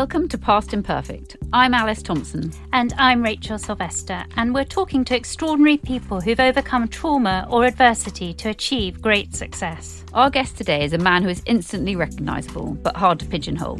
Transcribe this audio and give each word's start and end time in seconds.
Welcome 0.00 0.28
to 0.28 0.38
Past 0.38 0.72
Imperfect. 0.72 1.36
I'm 1.52 1.74
Alice 1.74 2.02
Thompson. 2.02 2.54
And 2.72 2.94
I'm 2.96 3.22
Rachel 3.22 3.58
Sylvester, 3.58 4.24
and 4.38 4.54
we're 4.54 4.64
talking 4.64 5.04
to 5.04 5.14
extraordinary 5.14 5.76
people 5.76 6.22
who've 6.22 6.40
overcome 6.40 6.88
trauma 6.88 7.46
or 7.50 7.66
adversity 7.66 8.32
to 8.32 8.48
achieve 8.48 9.02
great 9.02 9.34
success. 9.34 10.02
Our 10.14 10.30
guest 10.30 10.56
today 10.56 10.84
is 10.84 10.94
a 10.94 10.98
man 10.98 11.22
who 11.22 11.28
is 11.28 11.42
instantly 11.44 11.96
recognisable, 11.96 12.78
but 12.82 12.96
hard 12.96 13.20
to 13.20 13.26
pigeonhole. 13.26 13.78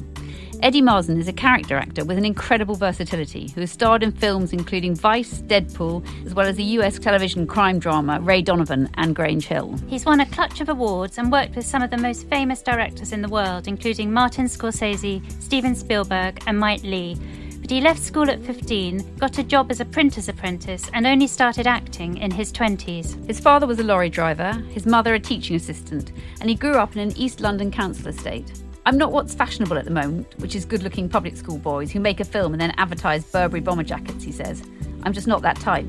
Eddie 0.63 0.83
Marsan 0.83 1.19
is 1.19 1.27
a 1.27 1.33
character 1.33 1.79
actor 1.79 2.05
with 2.05 2.19
an 2.19 2.27
incredible 2.27 2.75
versatility 2.75 3.49
who 3.55 3.63
has 3.63 3.71
starred 3.71 4.03
in 4.03 4.13
films 4.13 4.53
including 4.53 4.95
Vice, 4.95 5.41
Deadpool, 5.41 6.05
as 6.27 6.35
well 6.35 6.47
as 6.47 6.57
the 6.57 6.65
US 6.65 6.99
television 6.99 7.47
crime 7.47 7.79
drama 7.79 8.21
Ray 8.21 8.43
Donovan 8.43 8.91
and 8.95 9.17
Grange 9.17 9.47
Hill. 9.47 9.75
He's 9.87 10.05
won 10.05 10.21
a 10.21 10.27
clutch 10.27 10.61
of 10.61 10.69
awards 10.69 11.17
and 11.17 11.33
worked 11.33 11.57
with 11.57 11.65
some 11.65 11.81
of 11.83 11.91
the 11.91 11.97
most 11.97 12.29
famous 12.29 12.61
directors 12.61 13.13
in 13.13 13.23
the 13.23 13.29
world, 13.29 13.69
including 13.69 14.13
Martin 14.13 14.45
Scorsese, 14.45 15.23
Steven 15.43 15.75
Spielberg, 15.75 16.43
and 16.47 16.59
Mike 16.59 16.83
Leigh. 16.83 17.17
But 17.63 17.71
he 17.71 17.81
left 17.81 18.03
school 18.03 18.29
at 18.29 18.45
15, 18.45 19.17
got 19.17 19.39
a 19.39 19.43
job 19.43 19.71
as 19.71 19.81
a 19.81 19.87
printer's 19.87 20.29
apprentice, 20.29 20.91
and 20.93 21.07
only 21.07 21.27
started 21.27 21.67
acting 21.67 22.19
in 22.19 22.31
his 22.31 22.53
20s. 22.53 23.27
His 23.27 23.41
father 23.41 23.67
was 23.67 23.79
a 23.79 23.85
lorry 23.85 24.11
driver, 24.11 24.53
his 24.69 24.85
mother 24.85 25.15
a 25.15 25.21
teaching 25.21 25.57
assistant, 25.57 26.13
and 26.43 26.51
he 26.51 26.55
grew 26.55 26.75
up 26.75 26.95
in 26.97 27.01
an 27.01 27.17
East 27.17 27.41
London 27.41 27.71
council 27.71 28.09
estate. 28.09 28.53
I'm 28.87 28.97
not 28.97 29.13
what's 29.13 29.35
fashionable 29.35 29.77
at 29.77 29.85
the 29.85 29.91
moment, 29.91 30.27
which 30.39 30.55
is 30.55 30.65
good 30.65 30.83
looking 30.83 31.09
public 31.09 31.37
school 31.37 31.59
boys 31.59 31.91
who 31.91 32.01
make 32.01 32.19
a 32.19 32.25
film 32.25 32.53
and 32.53 32.61
then 32.61 32.73
advertise 32.79 33.25
Burberry 33.25 33.61
bomber 33.61 33.83
jackets, 33.83 34.25
he 34.25 34.33
says. 34.33 34.63
I'm 35.03 35.13
just 35.13 35.27
not 35.27 35.43
that 35.43 35.57
type. 35.57 35.87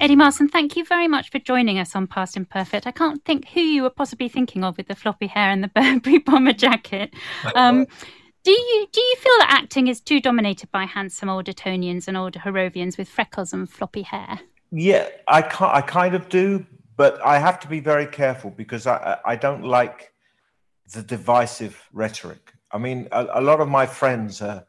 Eddie 0.00 0.16
Marsan, 0.16 0.50
thank 0.50 0.76
you 0.76 0.84
very 0.84 1.08
much 1.08 1.30
for 1.30 1.38
joining 1.38 1.78
us 1.78 1.96
on 1.96 2.06
Past 2.06 2.36
Imperfect. 2.36 2.86
I 2.86 2.90
can't 2.90 3.24
think 3.24 3.48
who 3.48 3.60
you 3.60 3.82
were 3.82 3.90
possibly 3.90 4.28
thinking 4.28 4.62
of 4.62 4.76
with 4.76 4.86
the 4.86 4.94
floppy 4.94 5.26
hair 5.26 5.50
and 5.50 5.64
the 5.64 5.68
Burberry 5.74 6.18
bomber 6.18 6.52
jacket. 6.52 7.14
Um, 7.54 7.86
do 8.44 8.50
you 8.50 8.86
do 8.92 9.00
you 9.00 9.16
feel 9.16 9.32
that 9.38 9.60
acting 9.62 9.88
is 9.88 10.00
too 10.00 10.20
dominated 10.20 10.70
by 10.70 10.84
handsome 10.84 11.28
old 11.28 11.48
Etonians 11.48 12.06
and 12.06 12.16
old 12.16 12.34
Harrovians 12.34 12.98
with 12.98 13.08
freckles 13.08 13.52
and 13.52 13.68
floppy 13.68 14.02
hair? 14.02 14.40
Yeah, 14.70 15.08
I 15.26 15.38
I 15.60 15.80
kind 15.80 16.14
of 16.14 16.28
do, 16.28 16.64
but 16.96 17.24
I 17.24 17.38
have 17.38 17.58
to 17.60 17.68
be 17.68 17.80
very 17.80 18.06
careful 18.06 18.50
because 18.50 18.86
I 18.86 19.18
I 19.24 19.36
don't 19.36 19.64
like 19.64 20.12
the 20.92 21.02
divisive 21.02 21.88
rhetoric. 21.92 22.52
I 22.70 22.78
mean, 22.78 23.08
a, 23.12 23.26
a 23.34 23.40
lot 23.40 23.60
of 23.60 23.68
my 23.68 23.86
friends 23.86 24.42
are 24.42 24.64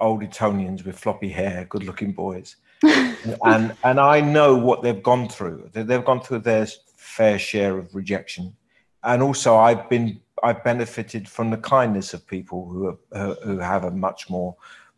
old 0.00 0.22
Etonians 0.24 0.84
with 0.84 0.98
floppy 0.98 1.28
hair, 1.28 1.64
good-looking 1.66 2.12
boys, 2.12 2.56
and 2.82 3.76
and 3.84 4.00
I 4.00 4.20
know 4.20 4.56
what 4.56 4.82
they've 4.82 5.02
gone 5.02 5.28
through. 5.28 5.70
They've 5.72 6.04
gone 6.04 6.20
through 6.20 6.40
their 6.40 6.66
fair 6.96 7.38
share 7.38 7.78
of 7.78 7.94
rejection, 7.94 8.56
and 9.04 9.22
also 9.22 9.56
I've 9.56 9.88
been 9.88 10.21
I've 10.42 10.64
benefited 10.64 11.28
from 11.28 11.50
the 11.50 11.56
kindness 11.56 12.14
of 12.14 12.26
people 12.26 12.68
who 12.68 12.98
uh, 13.12 13.34
who 13.44 13.58
have 13.58 13.84
a 13.84 13.90
much 13.90 14.28
more 14.28 14.56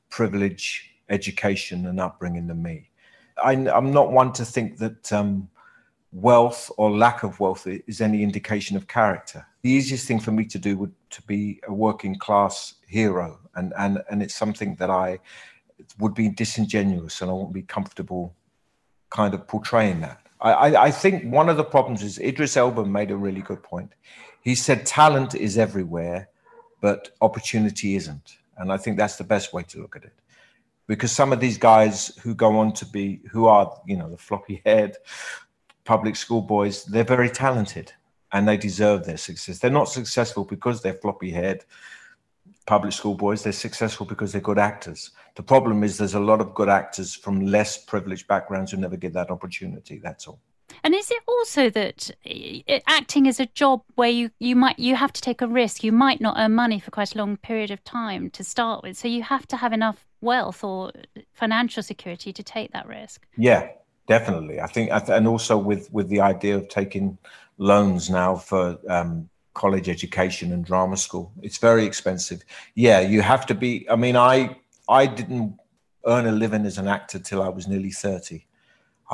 privileged 0.08 0.82
education 1.08 1.86
and 1.86 2.00
upbringing 2.00 2.46
than 2.46 2.62
me. 2.62 2.90
I, 3.42 3.52
am 3.52 3.92
not 3.92 4.12
one 4.12 4.32
to 4.34 4.44
think 4.44 4.78
that 4.78 5.12
um, 5.12 5.48
wealth 6.12 6.70
or 6.76 6.90
lack 6.90 7.24
of 7.24 7.40
wealth 7.40 7.66
is 7.66 8.00
any 8.00 8.22
indication 8.22 8.76
of 8.76 8.86
character. 8.86 9.46
The 9.62 9.70
easiest 9.70 10.06
thing 10.06 10.20
for 10.20 10.30
me 10.30 10.44
to 10.46 10.58
do 10.58 10.78
would 10.78 10.92
to 11.10 11.22
be 11.22 11.60
a 11.66 11.72
working 11.72 12.16
class 12.18 12.74
hero, 12.86 13.38
and 13.54 13.72
and 13.78 14.02
and 14.10 14.22
it's 14.22 14.34
something 14.34 14.76
that 14.76 14.90
I 14.90 15.18
would 15.98 16.14
be 16.14 16.28
disingenuous, 16.28 17.20
and 17.20 17.30
I 17.30 17.34
won't 17.34 17.52
be 17.52 17.62
comfortable 17.62 18.34
kind 19.10 19.34
of 19.34 19.46
portraying 19.46 20.00
that. 20.00 20.20
I, 20.40 20.76
I 20.76 20.90
think 20.90 21.32
one 21.32 21.48
of 21.48 21.56
the 21.56 21.64
problems 21.64 22.02
is 22.02 22.18
Idris 22.18 22.56
Elba 22.56 22.84
made 22.84 23.10
a 23.10 23.16
really 23.16 23.40
good 23.40 23.62
point. 23.62 23.90
He 24.44 24.54
said 24.54 24.84
talent 24.84 25.34
is 25.34 25.56
everywhere, 25.56 26.28
but 26.82 27.16
opportunity 27.22 27.96
isn't. 27.96 28.36
And 28.58 28.70
I 28.70 28.76
think 28.76 28.98
that's 28.98 29.16
the 29.16 29.24
best 29.24 29.54
way 29.54 29.62
to 29.64 29.80
look 29.80 29.96
at 29.96 30.04
it. 30.04 30.12
Because 30.86 31.10
some 31.10 31.32
of 31.32 31.40
these 31.40 31.56
guys 31.56 32.14
who 32.22 32.34
go 32.34 32.58
on 32.58 32.74
to 32.74 32.84
be, 32.84 33.22
who 33.32 33.46
are, 33.46 33.74
you 33.86 33.96
know, 33.96 34.10
the 34.10 34.18
floppy 34.18 34.60
head 34.66 34.96
public 35.84 36.14
school 36.14 36.42
boys, 36.42 36.84
they're 36.84 37.04
very 37.04 37.30
talented 37.30 37.92
and 38.32 38.46
they 38.46 38.58
deserve 38.58 39.06
their 39.06 39.16
success. 39.16 39.58
They're 39.58 39.70
not 39.70 39.88
successful 39.88 40.44
because 40.44 40.82
they're 40.82 40.94
floppy 40.94 41.30
head 41.30 41.64
public 42.66 42.92
school 42.92 43.14
boys. 43.14 43.42
They're 43.42 43.52
successful 43.52 44.04
because 44.04 44.32
they're 44.32 44.40
good 44.40 44.58
actors. 44.58 45.10
The 45.36 45.42
problem 45.42 45.84
is 45.84 45.96
there's 45.96 46.14
a 46.14 46.20
lot 46.20 46.42
of 46.42 46.54
good 46.54 46.68
actors 46.68 47.14
from 47.14 47.46
less 47.46 47.78
privileged 47.78 48.26
backgrounds 48.26 48.72
who 48.72 48.76
never 48.76 48.96
get 48.96 49.14
that 49.14 49.30
opportunity. 49.30 49.98
That's 49.98 50.26
all. 50.26 50.40
And 50.82 50.94
is 50.94 51.10
it 51.10 51.22
also 51.26 51.70
that 51.70 52.10
acting 52.86 53.26
is 53.26 53.40
a 53.40 53.46
job 53.46 53.82
where 53.94 54.10
you, 54.10 54.30
you 54.38 54.56
might 54.56 54.78
you 54.78 54.96
have 54.96 55.12
to 55.12 55.20
take 55.20 55.40
a 55.40 55.46
risk? 55.46 55.84
You 55.84 55.92
might 55.92 56.20
not 56.20 56.36
earn 56.38 56.52
money 56.52 56.80
for 56.80 56.90
quite 56.90 57.14
a 57.14 57.18
long 57.18 57.36
period 57.36 57.70
of 57.70 57.82
time 57.84 58.30
to 58.30 58.44
start 58.44 58.82
with, 58.82 58.96
so 58.96 59.08
you 59.08 59.22
have 59.22 59.46
to 59.48 59.56
have 59.56 59.72
enough 59.72 60.06
wealth 60.20 60.64
or 60.64 60.92
financial 61.32 61.82
security 61.82 62.32
to 62.32 62.42
take 62.42 62.72
that 62.72 62.86
risk. 62.86 63.26
Yeah, 63.36 63.68
definitely. 64.06 64.60
I 64.60 64.66
think, 64.66 64.90
and 64.92 65.28
also 65.28 65.56
with 65.56 65.92
with 65.92 66.08
the 66.08 66.20
idea 66.20 66.56
of 66.56 66.68
taking 66.68 67.18
loans 67.58 68.10
now 68.10 68.36
for 68.36 68.78
um, 68.88 69.28
college 69.54 69.88
education 69.88 70.52
and 70.52 70.64
drama 70.64 70.96
school, 70.96 71.32
it's 71.42 71.58
very 71.58 71.84
expensive. 71.84 72.42
Yeah, 72.74 73.00
you 73.00 73.22
have 73.22 73.46
to 73.46 73.54
be. 73.54 73.86
I 73.88 73.96
mean, 73.96 74.16
I 74.16 74.56
I 74.88 75.06
didn't 75.06 75.58
earn 76.06 76.26
a 76.26 76.32
living 76.32 76.66
as 76.66 76.78
an 76.78 76.88
actor 76.88 77.18
till 77.18 77.42
I 77.42 77.48
was 77.48 77.68
nearly 77.68 77.90
thirty. 77.90 78.46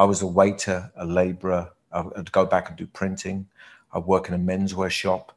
I 0.01 0.05
was 0.05 0.23
a 0.23 0.27
waiter, 0.27 0.91
a 0.97 1.05
labourer. 1.05 1.71
I'd 1.93 2.33
go 2.33 2.47
back 2.47 2.71
and 2.71 2.79
do 2.79 2.87
printing. 2.87 3.49
I'd 3.93 4.07
work 4.07 4.29
in 4.29 4.35
a 4.35 4.39
menswear 4.39 4.91
shop. 4.91 5.37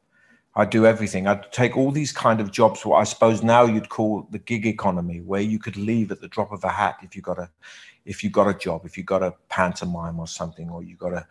I'd 0.55 0.69
do 0.69 0.85
everything. 0.85 1.27
I'd 1.27 1.51
take 1.51 1.75
all 1.75 1.91
these 1.91 2.13
kind 2.13 2.39
of 2.39 2.49
jobs, 2.49 2.85
what 2.85 2.95
I 2.95 3.03
suppose 3.03 3.43
now 3.43 3.65
you'd 3.65 3.89
call 3.89 4.25
the 4.31 4.39
gig 4.39 4.65
economy, 4.65 5.19
where 5.19 5.41
you 5.41 5.59
could 5.59 5.75
leave 5.75 6.13
at 6.13 6.21
the 6.21 6.29
drop 6.29 6.53
of 6.53 6.63
a 6.63 6.69
hat 6.69 6.95
if 7.03 7.13
you 7.13 7.21
got 7.21 7.39
a, 7.39 7.49
if 8.05 8.23
you 8.23 8.29
got 8.29 8.47
a 8.47 8.53
job, 8.53 8.85
if 8.85 8.97
you 8.97 9.03
got 9.03 9.21
a 9.21 9.33
pantomime 9.49 10.17
or 10.17 10.27
something, 10.27 10.69
or 10.69 10.81
you 10.81 10.95
got 10.95 11.11
a, 11.11 11.27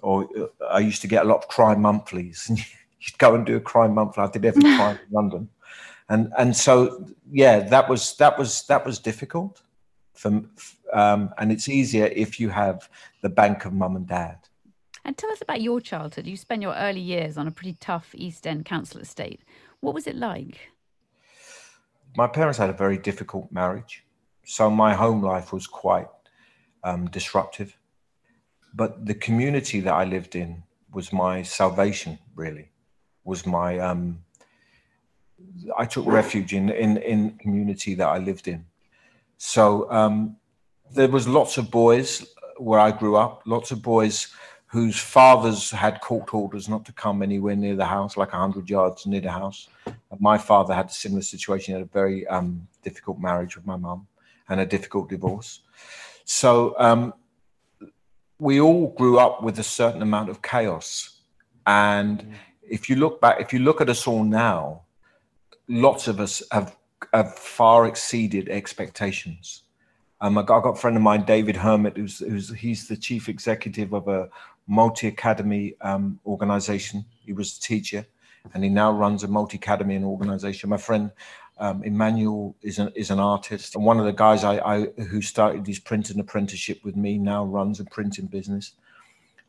or 0.00 0.28
uh, 0.36 0.64
I 0.64 0.80
used 0.80 1.02
to 1.02 1.06
get 1.06 1.24
a 1.24 1.28
lot 1.28 1.36
of 1.36 1.48
crime 1.48 1.82
monthlies, 1.82 2.46
and 2.48 2.58
you'd 3.00 3.18
go 3.18 3.36
and 3.36 3.46
do 3.46 3.54
a 3.54 3.60
crime 3.60 3.94
monthly. 3.94 4.24
I 4.24 4.26
did 4.26 4.44
every 4.44 4.62
crime 4.62 4.98
in 5.06 5.12
London, 5.12 5.48
and 6.08 6.32
and 6.36 6.56
so 6.56 7.06
yeah, 7.30 7.60
that 7.60 7.88
was 7.88 8.16
that 8.16 8.36
was 8.36 8.66
that 8.66 8.84
was 8.84 8.98
difficult 8.98 9.62
for, 10.14 10.42
um, 10.92 11.30
and 11.38 11.50
it's 11.50 11.68
easier 11.68 12.06
if 12.06 12.38
you 12.38 12.50
have 12.50 12.88
the 13.22 13.28
bank 13.28 13.64
of 13.64 13.72
mum 13.72 13.96
and 13.96 14.06
dad. 14.06 14.38
And 15.04 15.16
tell 15.18 15.32
us 15.32 15.42
about 15.42 15.60
your 15.60 15.80
childhood. 15.80 16.26
You 16.26 16.36
spent 16.36 16.62
your 16.62 16.74
early 16.74 17.00
years 17.00 17.36
on 17.36 17.48
a 17.48 17.50
pretty 17.50 17.76
tough 17.80 18.10
East 18.14 18.46
End 18.46 18.64
council 18.64 19.00
estate. 19.00 19.40
What 19.80 19.94
was 19.94 20.06
it 20.06 20.16
like? 20.16 20.70
My 22.16 22.28
parents 22.28 22.58
had 22.58 22.70
a 22.70 22.74
very 22.74 22.98
difficult 22.98 23.50
marriage, 23.50 24.04
so 24.44 24.70
my 24.70 24.94
home 24.94 25.22
life 25.22 25.52
was 25.52 25.66
quite 25.66 26.08
um, 26.84 27.06
disruptive. 27.06 27.76
But 28.74 29.06
the 29.06 29.14
community 29.14 29.80
that 29.80 29.92
I 29.92 30.04
lived 30.04 30.36
in 30.36 30.62
was 30.92 31.12
my 31.12 31.42
salvation, 31.42 32.18
really. 32.36 32.70
Was 33.24 33.46
my 33.46 33.78
um, 33.78 34.24
I 35.76 35.86
took 35.86 36.06
refuge 36.06 36.52
in 36.54 36.70
in 36.70 36.96
in 36.98 37.30
community 37.38 37.94
that 37.94 38.08
I 38.08 38.18
lived 38.18 38.46
in. 38.46 38.66
So 39.38 39.90
um, 39.90 40.36
there 40.94 41.08
was 41.08 41.26
lots 41.26 41.58
of 41.58 41.70
boys 41.70 42.26
where 42.58 42.80
I 42.80 42.90
grew 42.90 43.16
up, 43.16 43.42
lots 43.46 43.70
of 43.70 43.82
boys 43.82 44.28
whose 44.66 44.98
fathers 44.98 45.70
had 45.70 46.00
court 46.00 46.32
orders 46.32 46.68
not 46.68 46.84
to 46.86 46.92
come 46.92 47.22
anywhere 47.22 47.54
near 47.54 47.76
the 47.76 47.84
house, 47.84 48.16
like 48.16 48.32
100 48.32 48.70
yards 48.70 49.06
near 49.06 49.20
the 49.20 49.30
house. 49.30 49.68
My 50.18 50.38
father 50.38 50.72
had 50.72 50.86
a 50.86 50.92
similar 50.92 51.22
situation, 51.22 51.74
he 51.74 51.80
had 51.80 51.88
a 51.88 51.92
very 51.92 52.26
um, 52.26 52.66
difficult 52.82 53.18
marriage 53.18 53.56
with 53.56 53.66
my 53.66 53.76
mum 53.76 54.06
and 54.48 54.60
a 54.60 54.66
difficult 54.66 55.10
divorce. 55.10 55.60
So 56.24 56.74
um, 56.78 57.12
we 58.38 58.60
all 58.60 58.88
grew 58.88 59.18
up 59.18 59.42
with 59.42 59.58
a 59.58 59.62
certain 59.62 60.02
amount 60.02 60.30
of 60.30 60.40
chaos. 60.40 61.20
And 61.66 62.20
mm. 62.20 62.34
if 62.62 62.88
you 62.88 62.96
look 62.96 63.20
back, 63.20 63.40
if 63.40 63.52
you 63.52 63.58
look 63.58 63.80
at 63.80 63.90
us 63.90 64.06
all 64.06 64.24
now, 64.24 64.82
lots 65.68 66.08
of 66.08 66.18
us 66.18 66.42
have, 66.50 66.76
have 67.12 67.34
far 67.34 67.86
exceeded 67.86 68.48
expectations. 68.48 69.64
Um, 70.22 70.38
I, 70.38 70.42
got, 70.42 70.60
I 70.60 70.62
got 70.62 70.76
a 70.76 70.80
friend 70.80 70.96
of 70.96 71.02
mine, 71.02 71.24
David 71.24 71.56
Hermit, 71.56 71.96
who's, 71.96 72.20
who's 72.20 72.48
he's 72.54 72.86
the 72.86 72.96
chief 72.96 73.28
executive 73.28 73.92
of 73.92 74.06
a 74.06 74.28
multi 74.68 75.08
academy 75.08 75.74
um, 75.80 76.20
organization. 76.24 77.04
He 77.26 77.32
was 77.32 77.58
a 77.58 77.60
teacher 77.60 78.06
and 78.54 78.62
he 78.62 78.70
now 78.70 78.92
runs 78.92 79.24
a 79.24 79.28
multi 79.28 79.56
academy 79.56 80.00
organization. 80.02 80.70
My 80.70 80.76
friend 80.76 81.10
um, 81.58 81.82
Emmanuel 81.82 82.54
is 82.62 82.78
an, 82.78 82.92
is 82.94 83.10
an 83.10 83.18
artist. 83.18 83.74
And 83.74 83.84
one 83.84 83.98
of 83.98 84.06
the 84.06 84.12
guys 84.12 84.44
I, 84.44 84.58
I 84.58 84.86
who 85.02 85.20
started 85.20 85.66
his 85.66 85.80
printing 85.80 86.20
apprenticeship 86.20 86.84
with 86.84 86.94
me 86.94 87.18
now 87.18 87.44
runs 87.44 87.80
a 87.80 87.84
printing 87.84 88.26
business. 88.26 88.74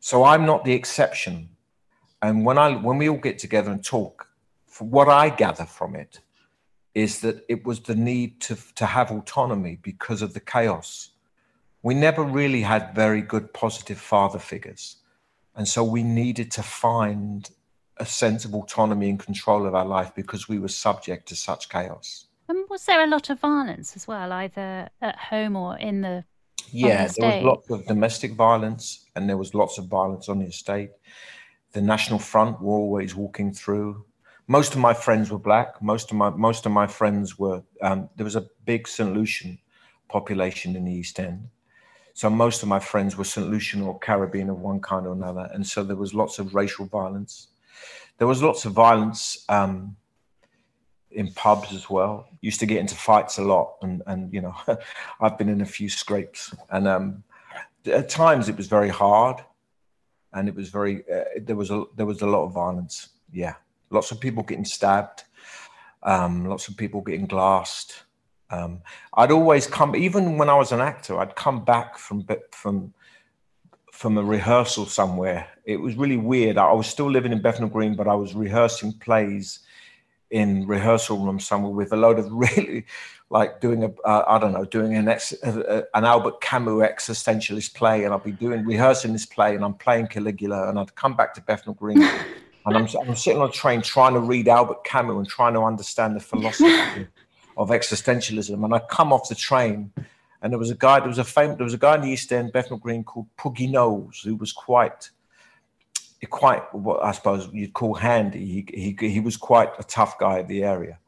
So 0.00 0.24
I'm 0.24 0.44
not 0.44 0.64
the 0.64 0.72
exception. 0.72 1.50
And 2.20 2.44
when 2.44 2.58
I 2.58 2.72
when 2.72 2.98
we 2.98 3.08
all 3.08 3.18
get 3.18 3.38
together 3.38 3.70
and 3.70 3.84
talk, 3.84 4.26
what 4.80 5.08
I 5.08 5.28
gather 5.28 5.66
from 5.66 5.94
it 5.94 6.18
is 6.94 7.20
that 7.20 7.44
it 7.48 7.64
was 7.64 7.80
the 7.80 7.94
need 7.94 8.40
to, 8.42 8.56
to 8.76 8.86
have 8.86 9.10
autonomy 9.10 9.78
because 9.82 10.22
of 10.22 10.32
the 10.34 10.40
chaos. 10.40 11.10
We 11.82 11.94
never 11.94 12.22
really 12.22 12.62
had 12.62 12.94
very 12.94 13.20
good 13.20 13.52
positive 13.52 13.98
father 13.98 14.38
figures. 14.38 14.96
And 15.56 15.66
so 15.66 15.84
we 15.84 16.02
needed 16.02 16.50
to 16.52 16.62
find 16.62 17.50
a 17.98 18.06
sense 18.06 18.44
of 18.44 18.54
autonomy 18.54 19.10
and 19.10 19.18
control 19.18 19.66
of 19.66 19.74
our 19.74 19.84
life 19.84 20.14
because 20.14 20.48
we 20.48 20.58
were 20.58 20.68
subject 20.68 21.28
to 21.28 21.36
such 21.36 21.68
chaos. 21.68 22.26
And 22.48 22.64
was 22.68 22.84
there 22.84 23.02
a 23.02 23.06
lot 23.06 23.30
of 23.30 23.40
violence 23.40 23.96
as 23.96 24.06
well, 24.06 24.32
either 24.32 24.88
at 25.00 25.16
home 25.16 25.56
or 25.56 25.78
in 25.78 26.02
the 26.02 26.24
yeah, 26.70 27.06
the 27.06 27.14
there 27.18 27.36
was 27.36 27.44
lots 27.44 27.70
of 27.70 27.86
domestic 27.86 28.32
violence 28.32 29.06
and 29.14 29.28
there 29.28 29.36
was 29.36 29.54
lots 29.54 29.78
of 29.78 29.86
violence 29.86 30.28
on 30.28 30.38
the 30.40 30.46
estate. 30.46 30.90
The 31.72 31.80
National 31.80 32.18
Front 32.18 32.60
were 32.60 32.74
always 32.74 33.14
walking 33.14 33.52
through. 33.52 34.04
Most 34.46 34.74
of 34.74 34.80
my 34.80 34.92
friends 34.92 35.30
were 35.30 35.38
black. 35.38 35.80
Most 35.80 36.10
of 36.10 36.16
my 36.16 36.30
most 36.30 36.66
of 36.66 36.72
my 36.72 36.86
friends 36.86 37.38
were. 37.38 37.62
Um, 37.80 38.10
there 38.16 38.24
was 38.24 38.36
a 38.36 38.46
big 38.64 38.86
St. 38.86 39.14
Lucian 39.14 39.58
population 40.08 40.76
in 40.76 40.84
the 40.84 40.92
East 40.92 41.18
End, 41.18 41.48
so 42.14 42.30
most 42.30 42.62
of 42.62 42.68
my 42.68 42.78
friends 42.78 43.16
were 43.16 43.24
St. 43.24 43.50
Lucian 43.50 43.82
or 43.82 43.98
Caribbean 43.98 44.48
of 44.48 44.60
one 44.60 44.80
kind 44.80 45.06
or 45.06 45.12
another, 45.12 45.50
and 45.52 45.66
so 45.66 45.82
there 45.82 45.96
was 45.96 46.14
lots 46.14 46.38
of 46.38 46.54
racial 46.54 46.86
violence. 46.86 47.48
There 48.18 48.28
was 48.28 48.40
lots 48.40 48.64
of 48.64 48.72
violence 48.72 49.44
um, 49.48 49.96
in 51.10 51.32
pubs 51.32 51.74
as 51.74 51.90
well. 51.90 52.28
Used 52.40 52.60
to 52.60 52.66
get 52.66 52.78
into 52.78 52.94
fights 52.94 53.38
a 53.38 53.42
lot, 53.42 53.76
and 53.82 54.02
and 54.06 54.32
you 54.32 54.42
know, 54.42 54.54
I've 55.20 55.36
been 55.36 55.48
in 55.48 55.60
a 55.62 55.66
few 55.66 55.88
scrapes, 55.88 56.54
and 56.70 56.86
um, 56.86 57.24
at 57.86 58.08
times 58.08 58.48
it 58.48 58.56
was 58.56 58.68
very 58.68 58.90
hard, 58.90 59.42
and 60.32 60.48
it 60.48 60.54
was 60.54 60.68
very 60.68 61.02
uh, 61.12 61.24
there 61.42 61.56
was 61.56 61.72
a 61.72 61.84
there 61.96 62.06
was 62.06 62.22
a 62.22 62.26
lot 62.26 62.44
of 62.44 62.52
violence. 62.52 63.08
Yeah, 63.32 63.54
lots 63.90 64.10
of 64.10 64.20
people 64.20 64.42
getting 64.42 64.64
stabbed, 64.64 65.24
um, 66.02 66.46
lots 66.46 66.68
of 66.68 66.76
people 66.76 67.00
getting 67.00 67.26
glassed. 67.26 68.04
Um, 68.50 68.82
I'd 69.14 69.30
always 69.30 69.66
come, 69.66 69.96
even 69.96 70.38
when 70.38 70.48
I 70.48 70.54
was 70.54 70.72
an 70.72 70.80
actor, 70.80 71.18
I'd 71.18 71.34
come 71.34 71.64
back 71.64 71.98
from 71.98 72.26
from 72.52 72.92
from 73.92 74.18
a 74.18 74.22
rehearsal 74.22 74.86
somewhere. 74.86 75.46
It 75.64 75.76
was 75.76 75.94
really 75.94 76.16
weird. 76.16 76.58
I 76.58 76.72
was 76.72 76.88
still 76.88 77.08
living 77.08 77.30
in 77.30 77.40
Bethnal 77.40 77.68
Green, 77.68 77.94
but 77.94 78.08
I 78.08 78.14
was 78.14 78.34
rehearsing 78.34 78.92
plays 78.94 79.60
in 80.30 80.66
rehearsal 80.66 81.24
room 81.24 81.38
somewhere 81.38 81.70
with 81.70 81.92
a 81.92 81.96
load 81.96 82.18
of 82.18 82.26
really 82.32 82.84
like 83.30 83.60
doing 83.60 83.84
a 83.84 83.90
uh, 84.06 84.24
I 84.26 84.38
don't 84.38 84.52
know 84.52 84.64
doing 84.64 84.96
an 84.96 85.08
ex, 85.08 85.32
uh, 85.44 85.82
an 85.94 86.04
Albert 86.04 86.40
Camus 86.40 86.82
existentialist 86.82 87.74
play 87.74 88.04
and 88.04 88.12
I'd 88.12 88.24
be 88.24 88.32
doing 88.32 88.64
rehearsing 88.64 89.12
this 89.12 89.26
play 89.26 89.54
and 89.54 89.64
I'm 89.64 89.74
playing 89.74 90.08
Caligula 90.08 90.68
and 90.68 90.78
I'd 90.78 90.94
come 90.96 91.14
back 91.14 91.34
to 91.34 91.40
Bethnal 91.40 91.74
Green 91.74 92.02
and 92.66 92.76
I'm, 92.76 92.88
I'm 93.00 93.14
sitting 93.14 93.40
on 93.40 93.48
a 93.48 93.52
train 93.52 93.82
trying 93.82 94.14
to 94.14 94.20
read 94.20 94.48
Albert 94.48 94.84
Camus 94.84 95.16
and 95.16 95.28
trying 95.28 95.54
to 95.54 95.62
understand 95.62 96.16
the 96.16 96.20
philosophy 96.20 97.06
of 97.56 97.68
existentialism 97.68 98.64
and 98.64 98.74
I 98.74 98.78
come 98.78 99.12
off 99.12 99.28
the 99.28 99.34
train 99.34 99.92
and 100.44 100.52
there 100.52 100.58
was 100.58 100.70
a 100.70 100.74
guy, 100.74 100.98
there 101.00 101.08
was 101.08 101.16
a 101.16 101.24
famous, 101.24 101.56
there 101.56 101.64
was 101.64 101.72
a 101.72 101.78
guy 101.78 101.94
in 101.94 102.02
the 102.02 102.10
East 102.10 102.30
End, 102.30 102.52
Bethnal 102.52 102.78
Green, 102.78 103.02
called 103.02 103.26
Puggy 103.38 103.66
Knowles, 103.66 104.20
who 104.20 104.36
was 104.36 104.52
quite, 104.52 105.08
quite 106.28 106.62
what 106.74 107.02
I 107.02 107.12
suppose 107.12 107.48
you'd 107.50 107.72
call 107.72 107.94
handy. 107.94 108.44
He, 108.44 108.94
he, 108.98 109.08
he 109.08 109.20
was 109.20 109.38
quite 109.38 109.70
a 109.78 109.84
tough 109.84 110.18
guy 110.18 110.40
in 110.40 110.46
the 110.46 110.62
area. 110.62 110.98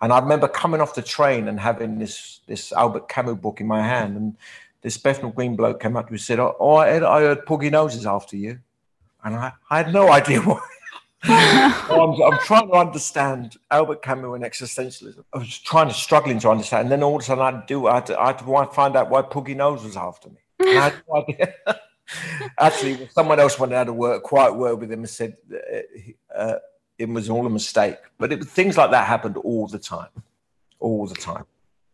And 0.00 0.12
I 0.12 0.20
remember 0.20 0.46
coming 0.46 0.80
off 0.80 0.94
the 0.94 1.02
train 1.02 1.48
and 1.48 1.58
having 1.58 1.98
this 1.98 2.38
this 2.46 2.72
Albert 2.72 3.08
Camus 3.08 3.34
book 3.34 3.60
in 3.60 3.66
my 3.66 3.82
hand, 3.82 4.16
and 4.16 4.36
this 4.82 4.96
Bethnal 4.96 5.32
Green 5.32 5.56
bloke 5.56 5.80
came 5.80 5.96
up 5.96 6.06
to 6.06 6.12
me 6.12 6.16
and 6.16 6.22
said, 6.22 6.38
"Oh, 6.38 6.74
I, 6.74 6.96
I 6.96 7.20
heard 7.22 7.46
Puggy 7.46 7.70
Knowles 7.70 7.96
is 7.96 8.06
after 8.06 8.36
you," 8.36 8.60
and 9.24 9.34
I, 9.34 9.52
I 9.70 9.78
had 9.78 9.92
no 9.92 10.12
idea 10.20 10.40
why. 10.40 10.60
I'm, 11.26 12.20
I'm, 12.20 12.38
trying 12.40 12.68
to 12.68 12.74
understand 12.74 13.56
Albert 13.70 14.02
Camus 14.02 14.34
and 14.34 14.44
existentialism. 14.44 15.24
I 15.32 15.38
was 15.38 15.58
trying 15.58 15.88
to 15.88 15.94
struggling 15.94 16.38
to 16.40 16.50
understand, 16.50 16.82
and 16.84 16.92
then 16.92 17.02
all 17.02 17.16
of 17.16 17.22
a 17.22 17.24
sudden 17.24 17.42
I'd 17.42 17.66
do 17.66 17.86
I 17.86 17.94
had 17.94 18.06
to, 18.06 18.20
I 18.20 18.26
had 18.28 18.38
to 18.40 18.66
find 18.72 18.94
out 18.94 19.08
why 19.08 19.22
Puggy 19.22 19.54
Knowles 19.54 19.84
was 19.84 19.96
after 19.96 20.28
me. 20.28 20.36
I 20.60 20.90
had 20.90 20.94
no 21.08 21.22
idea. 21.22 21.54
Actually, 22.60 23.08
someone 23.12 23.40
else 23.40 23.58
went 23.58 23.72
out 23.72 23.84
to 23.84 23.92
work 23.94 24.22
quite 24.22 24.54
well 24.54 24.76
with 24.76 24.92
him 24.92 25.00
and 25.00 25.08
said 25.08 25.36
uh, 25.50 26.36
uh, 26.36 26.58
it 26.98 27.08
was 27.08 27.30
all 27.30 27.46
a 27.46 27.50
mistake. 27.50 27.96
But 28.18 28.32
it, 28.32 28.44
things 28.44 28.76
like 28.76 28.90
that 28.90 29.06
happened 29.06 29.38
all 29.38 29.66
the 29.66 29.78
time, 29.78 30.10
all 30.78 31.06
the 31.06 31.14
time. 31.14 31.44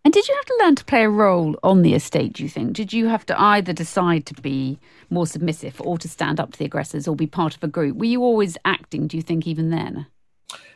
And 0.05 0.15
did 0.15 0.27
you 0.27 0.35
have 0.35 0.47
to 0.47 0.59
learn 0.61 0.75
to 0.77 0.85
play 0.85 1.05
a 1.05 1.11
role 1.11 1.57
on 1.63 1.83
the 1.83 1.95
estate, 1.95 2.33
do 2.33 2.43
you 2.43 2.49
think? 2.49 2.73
Did 2.73 2.93
you 2.93 3.09
have 3.09 3.27
to 3.27 3.41
either 3.41 3.73
decide 3.73 4.25
to 4.27 4.35
be 4.35 4.79
more 5.11 5.27
submissive 5.27 5.81
or 5.85 5.99
to 5.99 6.09
stand 6.09 6.41
up 6.41 6.53
to 6.53 6.59
the 6.59 6.65
aggressors 6.65 7.07
or 7.07 7.15
be 7.15 7.27
part 7.27 7.55
of 7.55 7.63
a 7.63 7.69
group? 7.69 7.99
Were 7.99 8.07
you 8.07 8.23
always 8.23 8.57
acting, 8.65 9.09
do 9.09 9.19
you 9.19 9.23
think, 9.23 9.47
even 9.47 9.71
then? 9.71 10.07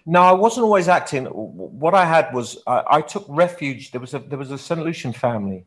No, 0.06 0.21
I 0.21 0.32
wasn't 0.32 0.65
always 0.65 0.88
acting. 0.88 1.25
What 1.25 1.94
I 1.94 2.05
had 2.05 2.35
was 2.35 2.59
I, 2.67 2.85
I 2.91 3.00
took 3.00 3.25
refuge. 3.29 3.91
There 3.91 4.00
was 4.00 4.12
a 4.12 4.19
there 4.19 4.38
was 4.38 4.50
a 4.50 4.59
St. 4.59 4.82
Lucian 4.82 5.15
family. 5.15 5.65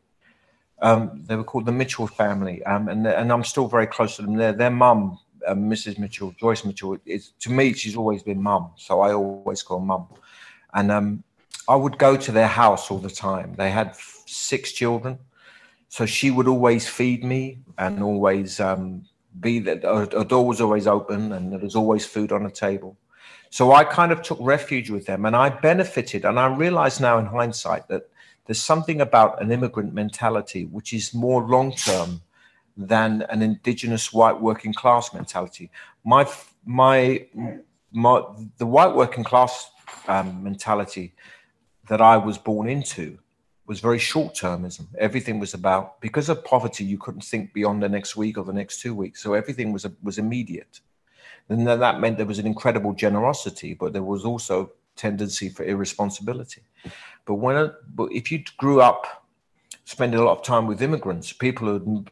Um, 0.80 1.24
they 1.26 1.34
were 1.34 1.42
called 1.42 1.66
the 1.66 1.72
Mitchell 1.72 2.06
family, 2.06 2.62
um, 2.64 2.88
and 2.88 3.04
and 3.06 3.32
I'm 3.32 3.42
still 3.42 3.66
very 3.66 3.88
close 3.88 4.14
to 4.16 4.22
them. 4.22 4.36
Their 4.36 4.52
their 4.52 4.70
mum, 4.70 5.18
uh, 5.44 5.54
Mrs. 5.54 5.98
Mitchell, 5.98 6.32
Joyce 6.38 6.64
Mitchell, 6.64 6.96
is 7.04 7.32
to 7.40 7.50
me 7.50 7.72
she's 7.72 7.96
always 7.96 8.22
been 8.22 8.40
mum, 8.40 8.70
so 8.76 9.00
I 9.00 9.12
always 9.12 9.62
call 9.64 9.80
mum. 9.80 10.06
And 10.72 10.92
um, 10.92 11.24
I 11.68 11.76
would 11.76 11.98
go 11.98 12.16
to 12.16 12.32
their 12.32 12.48
house 12.48 12.90
all 12.90 12.98
the 12.98 13.10
time. 13.10 13.54
They 13.54 13.70
had 13.70 13.94
six 14.26 14.72
children, 14.72 15.18
so 15.88 16.06
she 16.06 16.30
would 16.30 16.48
always 16.48 16.88
feed 16.88 17.22
me 17.22 17.58
and 17.76 18.02
always 18.02 18.58
um, 18.58 19.04
be 19.38 19.58
that 19.60 19.84
her, 19.84 20.06
door 20.24 20.46
was 20.46 20.60
always 20.60 20.86
open 20.86 21.32
and 21.32 21.52
there 21.52 21.58
was 21.58 21.76
always 21.76 22.06
food 22.06 22.32
on 22.32 22.44
the 22.44 22.50
table. 22.50 22.96
So 23.50 23.72
I 23.72 23.84
kind 23.84 24.12
of 24.12 24.22
took 24.22 24.38
refuge 24.40 24.90
with 24.90 25.06
them 25.06 25.24
and 25.24 25.36
I 25.36 25.48
benefited. 25.48 26.24
And 26.24 26.38
I 26.38 26.46
realize 26.54 27.00
now 27.00 27.18
in 27.18 27.26
hindsight 27.26 27.88
that 27.88 28.08
there's 28.46 28.62
something 28.62 29.00
about 29.00 29.42
an 29.42 29.50
immigrant 29.52 29.94
mentality 29.94 30.64
which 30.64 30.92
is 30.92 31.14
more 31.14 31.42
long 31.42 31.72
term 31.72 32.22
than 32.76 33.22
an 33.30 33.42
indigenous 33.42 34.12
white 34.12 34.40
working 34.40 34.72
class 34.72 35.12
mentality. 35.12 35.70
My, 36.04 36.26
my, 36.64 37.26
my 37.92 38.22
the 38.58 38.66
white 38.66 38.94
working 38.94 39.24
class 39.24 39.70
um, 40.06 40.42
mentality 40.42 41.14
that 41.88 42.00
I 42.00 42.16
was 42.16 42.38
born 42.38 42.68
into 42.68 43.18
was 43.66 43.80
very 43.80 43.98
short 43.98 44.34
termism. 44.34 44.86
Everything 44.98 45.38
was 45.38 45.52
about 45.54 46.00
because 46.00 46.28
of 46.28 46.44
poverty, 46.44 46.84
you 46.84 46.98
couldn't 46.98 47.24
think 47.24 47.52
beyond 47.52 47.82
the 47.82 47.88
next 47.88 48.16
week 48.16 48.38
or 48.38 48.44
the 48.44 48.52
next 48.52 48.80
two 48.80 48.94
weeks. 48.94 49.22
So 49.22 49.34
everything 49.34 49.72
was 49.72 49.86
was 50.02 50.18
immediate. 50.18 50.80
And 51.48 51.66
that 51.66 52.00
meant 52.00 52.16
there 52.16 52.26
was 52.26 52.38
an 52.38 52.46
incredible 52.46 52.92
generosity, 52.92 53.74
but 53.74 53.92
there 53.92 54.02
was 54.02 54.24
also 54.24 54.72
tendency 54.96 55.48
for 55.48 55.64
irresponsibility. 55.64 56.62
But 57.24 57.34
when 57.34 57.72
but 57.94 58.12
if 58.12 58.30
you 58.32 58.42
grew 58.56 58.80
up 58.80 59.26
spending 59.84 60.20
a 60.20 60.24
lot 60.24 60.38
of 60.38 60.44
time 60.44 60.66
with 60.66 60.82
immigrants, 60.82 61.32
people 61.32 61.78
who 61.78 62.04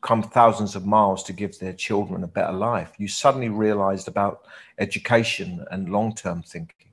come 0.00 0.22
thousands 0.22 0.74
of 0.74 0.86
miles 0.86 1.22
to 1.24 1.32
give 1.32 1.58
their 1.58 1.72
children 1.72 2.24
a 2.24 2.26
better 2.26 2.52
life, 2.52 2.92
you 2.98 3.06
suddenly 3.06 3.48
realized 3.48 4.08
about 4.08 4.42
education 4.78 5.64
and 5.70 5.90
long-term 5.90 6.42
thinking. 6.42 6.90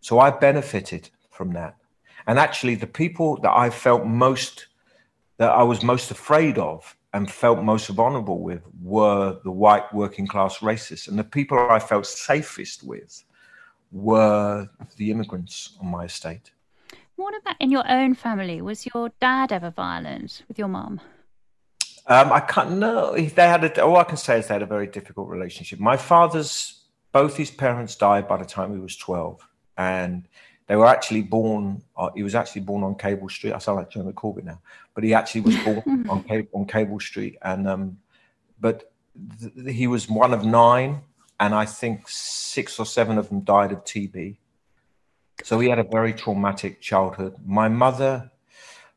So 0.00 0.18
I 0.18 0.30
benefited 0.30 1.10
from 1.38 1.52
that. 1.52 1.76
And 2.26 2.38
actually, 2.38 2.74
the 2.74 2.86
people 2.86 3.40
that 3.42 3.52
I 3.56 3.70
felt 3.70 4.04
most, 4.04 4.66
that 5.38 5.50
I 5.50 5.62
was 5.62 5.82
most 5.82 6.10
afraid 6.10 6.58
of 6.58 6.96
and 7.14 7.30
felt 7.30 7.62
most 7.62 7.88
vulnerable 7.88 8.40
with 8.42 8.62
were 8.82 9.38
the 9.44 9.50
white 9.50 9.86
working 9.94 10.26
class 10.26 10.58
racists. 10.58 11.08
And 11.08 11.18
the 11.18 11.24
people 11.24 11.56
I 11.58 11.78
felt 11.78 12.06
safest 12.06 12.82
with 12.82 13.24
were 13.90 14.68
the 14.96 15.10
immigrants 15.10 15.78
on 15.80 15.90
my 15.90 16.04
estate. 16.04 16.50
What 17.16 17.34
about 17.40 17.56
in 17.60 17.70
your 17.70 17.88
own 17.90 18.14
family? 18.14 18.60
Was 18.60 18.86
your 18.92 19.10
dad 19.20 19.52
ever 19.52 19.70
violent 19.70 20.42
with 20.48 20.58
your 20.58 20.68
mom? 20.68 21.00
Um, 22.06 22.32
I 22.32 22.40
can't 22.40 22.72
know. 22.72 23.14
They 23.14 23.48
had 23.54 23.64
a, 23.64 23.84
all 23.84 23.96
I 23.96 24.04
can 24.04 24.16
say 24.16 24.38
is 24.38 24.48
they 24.48 24.54
had 24.54 24.62
a 24.62 24.66
very 24.66 24.86
difficult 24.86 25.28
relationship. 25.28 25.78
My 25.78 25.96
father's, 25.96 26.84
both 27.12 27.36
his 27.36 27.50
parents 27.50 27.96
died 27.96 28.28
by 28.28 28.36
the 28.38 28.44
time 28.44 28.72
he 28.72 28.80
was 28.80 28.96
12. 28.96 29.46
And 29.76 30.28
they 30.68 30.76
were 30.76 30.86
actually 30.86 31.22
born. 31.22 31.82
Uh, 31.96 32.10
he 32.14 32.22
was 32.22 32.34
actually 32.34 32.60
born 32.60 32.84
on 32.84 32.94
Cable 32.94 33.28
Street. 33.28 33.54
I 33.54 33.58
sound 33.58 33.78
like 33.78 33.90
Jeremy 33.90 34.12
Corbyn 34.12 34.44
now, 34.44 34.60
but 34.94 35.02
he 35.02 35.14
actually 35.14 35.40
was 35.40 35.56
born 35.64 36.06
on 36.10 36.22
Cable, 36.22 36.48
on 36.52 36.66
Cable 36.66 37.00
Street, 37.00 37.36
and 37.42 37.66
um, 37.66 37.98
but 38.60 38.92
th- 39.40 39.74
he 39.74 39.86
was 39.86 40.08
one 40.08 40.34
of 40.34 40.44
nine, 40.44 41.00
and 41.40 41.54
I 41.54 41.64
think 41.64 42.02
six 42.06 42.78
or 42.78 42.84
seven 42.84 43.16
of 43.16 43.30
them 43.30 43.40
died 43.40 43.72
of 43.72 43.82
TB. 43.84 44.36
So 45.42 45.58
he 45.58 45.70
had 45.70 45.78
a 45.78 45.84
very 45.84 46.12
traumatic 46.12 46.82
childhood. 46.82 47.36
My 47.46 47.68
mother, 47.68 48.30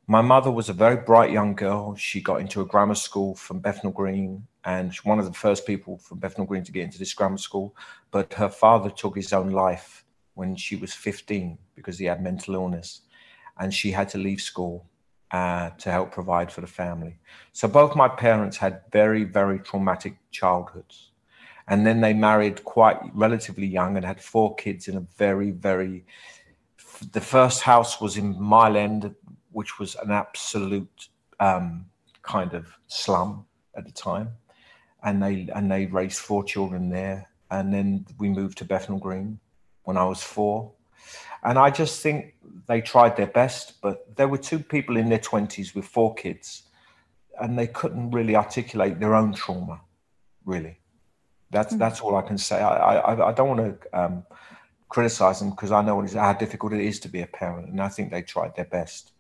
my 0.08 0.22
mother 0.22 0.52
was 0.52 0.68
a 0.68 0.74
very 0.74 0.98
bright 0.98 1.32
young 1.32 1.56
girl. 1.56 1.96
She 1.96 2.20
got 2.20 2.42
into 2.42 2.60
a 2.60 2.66
grammar 2.66 2.96
school 2.96 3.36
from 3.36 3.60
Bethnal 3.60 3.94
Green, 3.94 4.46
and 4.66 4.94
one 5.06 5.20
of 5.20 5.26
the 5.26 5.34
first 5.34 5.66
people 5.66 6.00
from 6.00 6.20
Bethnal 6.20 6.48
Green 6.48 6.66
to 6.66 6.72
get 6.74 6.84
into 6.84 7.00
this 7.00 7.14
grammar 7.14 7.38
school. 7.38 7.78
But 8.12 8.34
her 8.34 8.50
father 8.50 8.90
took 8.90 9.16
his 9.16 9.32
own 9.32 9.52
life 9.52 10.04
when 10.42 10.56
she 10.56 10.76
was 10.76 10.92
15 10.92 11.60
because 11.76 12.00
he 12.00 12.06
had 12.06 12.24
mental 12.24 12.56
illness, 12.56 13.02
and 13.60 13.72
she 13.72 13.92
had 13.92 14.10
to 14.10 14.18
leave 14.18 14.42
school 14.42 14.90
uh, 15.30 15.70
to 15.82 15.92
help 15.92 16.12
provide 16.12 16.52
for 16.52 16.62
the 16.62 16.74
family. 16.82 17.20
So 17.54 17.68
both 17.68 17.96
my 17.96 18.08
parents 18.08 18.58
had 18.58 18.82
very, 18.92 19.24
very 19.24 19.60
traumatic 19.60 20.16
childhoods. 20.32 21.12
And 21.68 21.86
then 21.86 22.02
they 22.02 22.14
married 22.14 22.64
quite 22.64 22.98
relatively 23.14 23.68
young 23.68 23.98
and 23.98 24.04
had 24.04 24.20
four 24.20 24.56
kids 24.56 24.88
in 24.88 24.98
a 24.98 25.06
very, 25.16 25.52
very. 25.52 26.06
The 27.12 27.22
first 27.36 27.62
house 27.62 28.02
was 28.02 28.18
in 28.18 28.42
Mile 28.42 28.76
End, 28.76 29.14
which 29.52 29.78
was 29.78 29.94
an 30.04 30.10
absolute 30.10 31.10
um, 31.40 31.86
kind 32.24 32.56
of 32.56 32.66
slum 32.88 33.46
at 33.78 33.86
the 33.86 33.96
time, 34.10 34.30
and 35.04 35.22
they 35.22 35.36
and 35.56 35.72
they 35.72 35.86
raised 35.86 36.18
four 36.18 36.44
children 36.44 36.90
there. 36.90 37.30
And 37.52 37.72
then 37.72 38.06
we 38.18 38.28
moved 38.30 38.58
to 38.58 38.66
Bethnal 38.66 38.98
Green 38.98 39.40
when 39.84 39.98
I 39.98 40.06
was 40.06 40.22
four, 40.22 40.72
and 41.44 41.58
I 41.58 41.70
just 41.70 42.02
think 42.02 42.36
they 42.68 42.82
tried 42.82 43.18
their 43.18 43.28
best, 43.28 43.82
but 43.82 44.16
there 44.16 44.28
were 44.28 44.38
two 44.38 44.60
people 44.60 44.98
in 44.98 45.10
their 45.10 45.20
20s 45.20 45.74
with 45.76 45.86
four 45.86 46.14
kids, 46.14 46.64
and 47.40 47.58
they 47.58 47.68
couldn't 47.68 48.12
really 48.12 48.36
articulate 48.36 49.00
their 49.00 49.16
own 49.16 49.34
trauma, 49.34 49.82
really. 50.46 50.78
That's, 51.50 51.74
mm. 51.74 51.80
that's 51.80 52.00
all 52.02 52.16
I 52.16 52.22
can 52.22 52.38
say. 52.38 52.62
I, 52.62 52.98
I, 52.98 53.30
I 53.30 53.34
don't 53.34 53.58
want 53.58 53.82
to 53.82 54.00
um, 54.00 54.24
criticize 54.90 55.40
them 55.40 55.50
because 55.50 55.72
I 55.72 55.82
know 55.82 56.06
how 56.06 56.34
difficult 56.34 56.74
it 56.74 56.82
is 56.82 57.00
to 57.02 57.10
be 57.10 57.22
a 57.22 57.28
parent, 57.28 57.70
and 57.70 57.82
I 57.82 57.90
think 57.90 58.12
they 58.12 58.22
tried 58.22 58.56
their 58.56 58.66
best. 58.66 59.12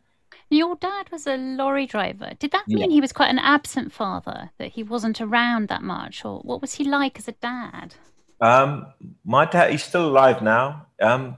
Your 0.50 0.75
dad 0.75 1.10
was 1.12 1.25
a 1.27 1.38
lorry 1.38 1.88
driver. 1.88 2.34
Did 2.38 2.51
that 2.51 2.68
mean 2.68 2.91
yeah. 2.91 2.96
he 2.96 3.01
was 3.01 3.13
quite 3.13 3.30
an 3.30 3.39
absent 3.39 3.94
father, 3.94 4.51
that 4.58 4.74
he 4.74 4.84
wasn't 4.84 5.22
around 5.22 5.70
that 5.70 5.82
much? 5.82 6.25
Or 6.25 6.39
what 6.39 6.62
was 6.62 6.74
he 6.74 6.84
like 6.84 7.18
as 7.18 7.30
a 7.30 7.34
dad? 7.34 7.96
Um, 8.41 8.88
my 9.24 9.45
dad, 9.45 9.71
he's 9.71 9.83
still 9.83 10.10
alive 10.10 10.41
now. 10.41 10.88
Um, 11.00 11.38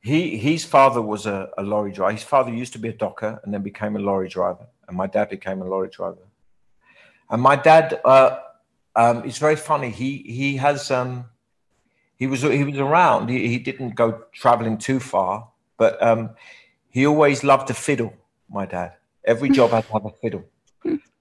he 0.00 0.38
his 0.38 0.64
father 0.64 1.02
was 1.02 1.26
a, 1.26 1.50
a, 1.58 1.62
lorry 1.62 1.92
driver. 1.92 2.12
His 2.12 2.22
father 2.22 2.50
used 2.50 2.72
to 2.72 2.78
be 2.78 2.88
a 2.88 2.92
docker 2.92 3.38
and 3.44 3.52
then 3.52 3.62
became 3.62 3.96
a 3.96 3.98
lorry 3.98 4.28
driver, 4.28 4.66
and 4.88 4.96
my 4.96 5.06
dad 5.06 5.28
became 5.28 5.60
a 5.60 5.66
lorry 5.66 5.90
driver. 5.90 6.26
And 7.28 7.42
my 7.42 7.56
dad, 7.56 8.00
uh, 8.04 8.38
um, 8.96 9.24
it's 9.24 9.36
very 9.36 9.56
funny. 9.56 9.90
He 9.90 10.18
he 10.18 10.56
has 10.56 10.90
um, 10.90 11.26
he 12.16 12.26
was 12.26 12.40
he 12.40 12.64
was 12.64 12.78
around. 12.78 13.28
He, 13.28 13.48
he 13.48 13.58
didn't 13.58 13.94
go 13.94 14.24
traveling 14.32 14.78
too 14.78 15.00
far, 15.00 15.48
but 15.76 16.02
um, 16.02 16.30
he 16.88 17.06
always 17.06 17.44
loved 17.44 17.68
to 17.68 17.74
fiddle. 17.74 18.14
My 18.48 18.64
dad, 18.64 18.94
every 19.24 19.50
job 19.50 19.70
had 19.72 19.86
to 19.86 19.92
have 19.92 20.06
a 20.06 20.12
fiddle. 20.22 20.44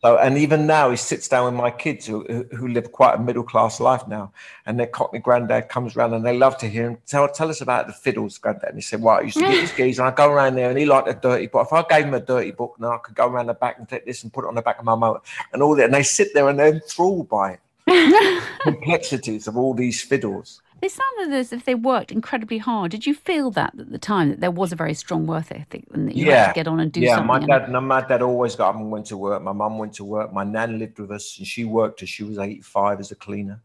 So, 0.01 0.17
and 0.17 0.37
even 0.37 0.65
now, 0.65 0.91
he 0.91 0.95
sits 0.95 1.27
down 1.27 1.43
with 1.45 1.61
my 1.61 1.71
kids 1.71 2.05
who, 2.05 2.23
who 2.55 2.69
live 2.69 2.93
quite 2.93 3.15
a 3.15 3.19
middle 3.21 3.43
class 3.43 3.81
life 3.81 4.07
now, 4.07 4.31
and 4.65 4.79
their 4.79 4.87
Cockney 4.87 5.19
granddad 5.19 5.67
comes 5.67 5.97
around 5.97 6.13
and 6.13 6.25
they 6.25 6.37
love 6.37 6.57
to 6.59 6.69
hear 6.69 6.91
him 6.91 6.97
tell, 7.05 7.27
tell 7.27 7.49
us 7.49 7.59
about 7.59 7.87
the 7.87 7.91
fiddles, 7.91 8.37
granddad. 8.37 8.69
And 8.69 8.77
he 8.77 8.81
said, 8.81 9.01
Well, 9.01 9.17
I 9.17 9.21
used 9.21 9.37
to 9.37 9.43
get 9.43 9.59
his 9.59 9.71
geese 9.77 9.99
and 9.99 10.07
I 10.07 10.11
go 10.11 10.29
around 10.29 10.55
there 10.55 10.69
and 10.69 10.79
he 10.79 10.85
liked 10.85 11.09
a 11.09 11.13
dirty 11.13 11.47
book. 11.47 11.67
If 11.67 11.73
I 11.73 11.83
gave 11.83 12.05
him 12.05 12.13
a 12.13 12.21
dirty 12.21 12.51
book, 12.51 12.75
then 12.79 12.89
I 12.89 12.97
could 12.97 13.15
go 13.15 13.27
around 13.27 13.47
the 13.47 13.53
back 13.53 13.77
and 13.77 13.89
take 13.89 14.05
this 14.05 14.23
and 14.23 14.31
put 14.31 14.45
it 14.45 14.47
on 14.47 14.55
the 14.55 14.61
back 14.61 14.79
of 14.79 14.85
my 14.85 14.95
motor 14.95 15.19
and 15.51 15.61
all 15.61 15.75
that. 15.75 15.85
And 15.85 15.93
they 15.93 16.03
sit 16.03 16.29
there 16.33 16.47
and 16.47 16.57
they're 16.57 16.73
enthralled 16.73 17.27
by 17.27 17.53
it. 17.53 17.59
complexities 18.61 19.47
of 19.47 19.57
all 19.57 19.73
these 19.73 20.01
fiddles. 20.01 20.61
They 20.81 20.87
sounded 20.87 21.35
as 21.35 21.51
if 21.51 21.65
they 21.65 21.75
worked 21.75 22.11
incredibly 22.11 22.57
hard. 22.57 22.91
Did 22.91 23.05
you 23.05 23.13
feel 23.13 23.51
that 23.51 23.77
at 23.77 23.91
the 23.91 23.97
time 23.97 24.29
that 24.29 24.39
there 24.39 24.51
was 24.51 24.71
a 24.71 24.75
very 24.75 24.93
strong 24.93 25.27
work 25.27 25.51
ethic 25.51 25.83
and 25.93 26.07
that 26.07 26.15
you 26.15 26.27
yeah. 26.27 26.45
had 26.45 26.47
to 26.47 26.53
get 26.53 26.67
on 26.67 26.79
and 26.79 26.91
do 26.91 27.01
yeah, 27.01 27.15
something? 27.17 27.41
Yeah, 27.41 27.47
my 27.47 27.59
dad, 27.59 27.71
no, 27.71 27.81
my 27.81 28.01
dad 28.01 28.21
always 28.21 28.55
got 28.55 28.69
up 28.69 28.75
and 28.75 28.89
went 28.89 29.07
to 29.07 29.17
work. 29.17 29.41
My 29.41 29.51
mum 29.51 29.77
went 29.77 29.93
to 29.95 30.05
work. 30.05 30.31
My 30.31 30.45
nan 30.45 30.79
lived 30.79 30.99
with 30.99 31.11
us 31.11 31.37
and 31.37 31.45
she 31.45 31.65
worked 31.65 31.99
till 31.99 32.07
she 32.07 32.23
was 32.23 32.37
85 32.37 33.01
as 33.01 33.11
a 33.11 33.15
cleaner. 33.15 33.61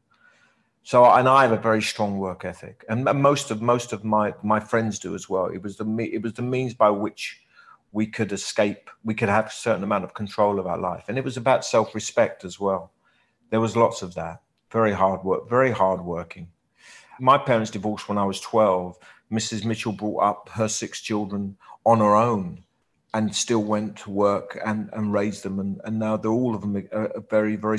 So, 0.82 1.04
and 1.04 1.28
I 1.28 1.42
have 1.42 1.52
a 1.52 1.56
very 1.56 1.80
strong 1.80 2.18
work 2.18 2.44
ethic, 2.44 2.84
and 2.90 3.04
most 3.04 3.50
of 3.50 3.62
most 3.62 3.94
of 3.94 4.04
my 4.04 4.34
my 4.42 4.60
friends 4.60 4.98
do 4.98 5.14
as 5.14 5.30
well. 5.30 5.46
It 5.46 5.62
was 5.62 5.78
the 5.78 5.86
it 6.12 6.20
was 6.20 6.34
the 6.34 6.42
means 6.42 6.74
by 6.74 6.90
which 6.90 7.40
we 7.92 8.06
could 8.06 8.32
escape. 8.32 8.90
We 9.02 9.14
could 9.14 9.30
have 9.30 9.46
a 9.46 9.50
certain 9.50 9.82
amount 9.82 10.04
of 10.04 10.12
control 10.12 10.58
of 10.58 10.66
our 10.66 10.76
life, 10.76 11.04
and 11.08 11.16
it 11.16 11.24
was 11.24 11.38
about 11.38 11.64
self 11.64 11.94
respect 11.94 12.44
as 12.44 12.60
well. 12.60 12.92
There 13.48 13.60
was 13.60 13.78
lots 13.78 14.02
of 14.02 14.12
that. 14.16 14.42
Very 14.70 14.92
hard 14.92 15.24
work, 15.24 15.48
very 15.48 15.70
hard 15.70 16.02
working 16.02 16.48
my 17.20 17.38
parents 17.38 17.70
divorced 17.70 18.08
when 18.08 18.18
I 18.18 18.24
was 18.24 18.40
12. 18.40 18.98
Mrs. 19.32 19.64
Mitchell 19.64 19.92
brought 19.92 20.22
up 20.22 20.48
her 20.50 20.68
six 20.68 21.00
children 21.00 21.56
on 21.84 21.98
her 21.98 22.14
own 22.14 22.64
and 23.14 23.34
still 23.34 23.62
went 23.62 23.96
to 23.96 24.10
work 24.10 24.58
and, 24.64 24.90
and 24.92 25.12
raised 25.12 25.42
them. 25.44 25.60
And, 25.60 25.80
and 25.84 25.98
now 25.98 26.16
they're 26.16 26.30
all 26.30 26.54
of 26.54 26.60
them 26.60 26.76
are, 26.92 27.16
are 27.16 27.24
very, 27.30 27.56
very 27.56 27.78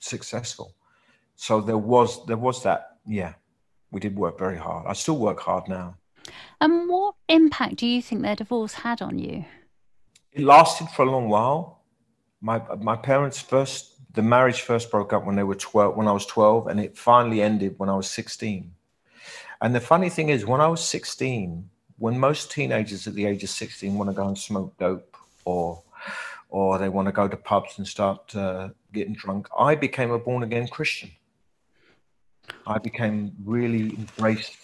successful. 0.00 0.74
So 1.36 1.60
there 1.60 1.78
was, 1.78 2.24
there 2.26 2.36
was 2.36 2.62
that, 2.64 2.96
yeah, 3.06 3.34
we 3.90 4.00
did 4.00 4.16
work 4.16 4.38
very 4.38 4.56
hard. 4.56 4.86
I 4.86 4.92
still 4.94 5.18
work 5.18 5.40
hard 5.40 5.68
now. 5.68 5.96
And 6.60 6.88
what 6.88 7.14
impact 7.28 7.76
do 7.76 7.86
you 7.86 8.02
think 8.02 8.22
their 8.22 8.36
divorce 8.36 8.74
had 8.74 9.00
on 9.00 9.18
you? 9.18 9.44
It 10.32 10.42
lasted 10.42 10.88
for 10.88 11.02
a 11.02 11.10
long 11.10 11.28
while. 11.28 11.82
My, 12.40 12.60
my 12.76 12.96
parents 12.96 13.40
first 13.40 13.95
the 14.16 14.22
marriage 14.22 14.62
first 14.62 14.90
broke 14.90 15.12
up 15.12 15.24
when 15.26 15.36
they 15.36 15.44
were 15.44 15.54
12 15.54 15.94
when 15.94 16.08
i 16.08 16.12
was 16.12 16.26
12 16.26 16.66
and 16.66 16.80
it 16.80 16.98
finally 16.98 17.40
ended 17.42 17.74
when 17.78 17.88
i 17.88 17.94
was 17.94 18.10
16 18.10 18.72
and 19.60 19.74
the 19.74 19.80
funny 19.80 20.08
thing 20.08 20.30
is 20.30 20.44
when 20.44 20.60
i 20.60 20.66
was 20.66 20.82
16 20.84 21.68
when 21.98 22.18
most 22.18 22.50
teenagers 22.50 23.06
at 23.06 23.14
the 23.14 23.26
age 23.26 23.44
of 23.44 23.50
16 23.50 23.94
want 23.94 24.10
to 24.10 24.16
go 24.16 24.26
and 24.26 24.38
smoke 24.38 24.76
dope 24.78 25.16
or 25.44 25.82
or 26.48 26.78
they 26.78 26.88
want 26.88 27.06
to 27.06 27.12
go 27.12 27.28
to 27.28 27.36
pubs 27.36 27.76
and 27.78 27.86
start 27.86 28.34
uh, 28.34 28.70
getting 28.92 29.14
drunk 29.14 29.48
i 29.58 29.74
became 29.74 30.10
a 30.10 30.18
born 30.18 30.42
again 30.42 30.66
christian. 30.66 31.10
I 32.64 32.78
became 32.78 33.32
really 33.44 33.90
embraced 33.96 34.56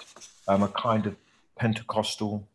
um, 0.46 0.62
a 0.62 0.68
kind 0.68 1.06
of 1.06 1.16
pentecostal 1.56 2.48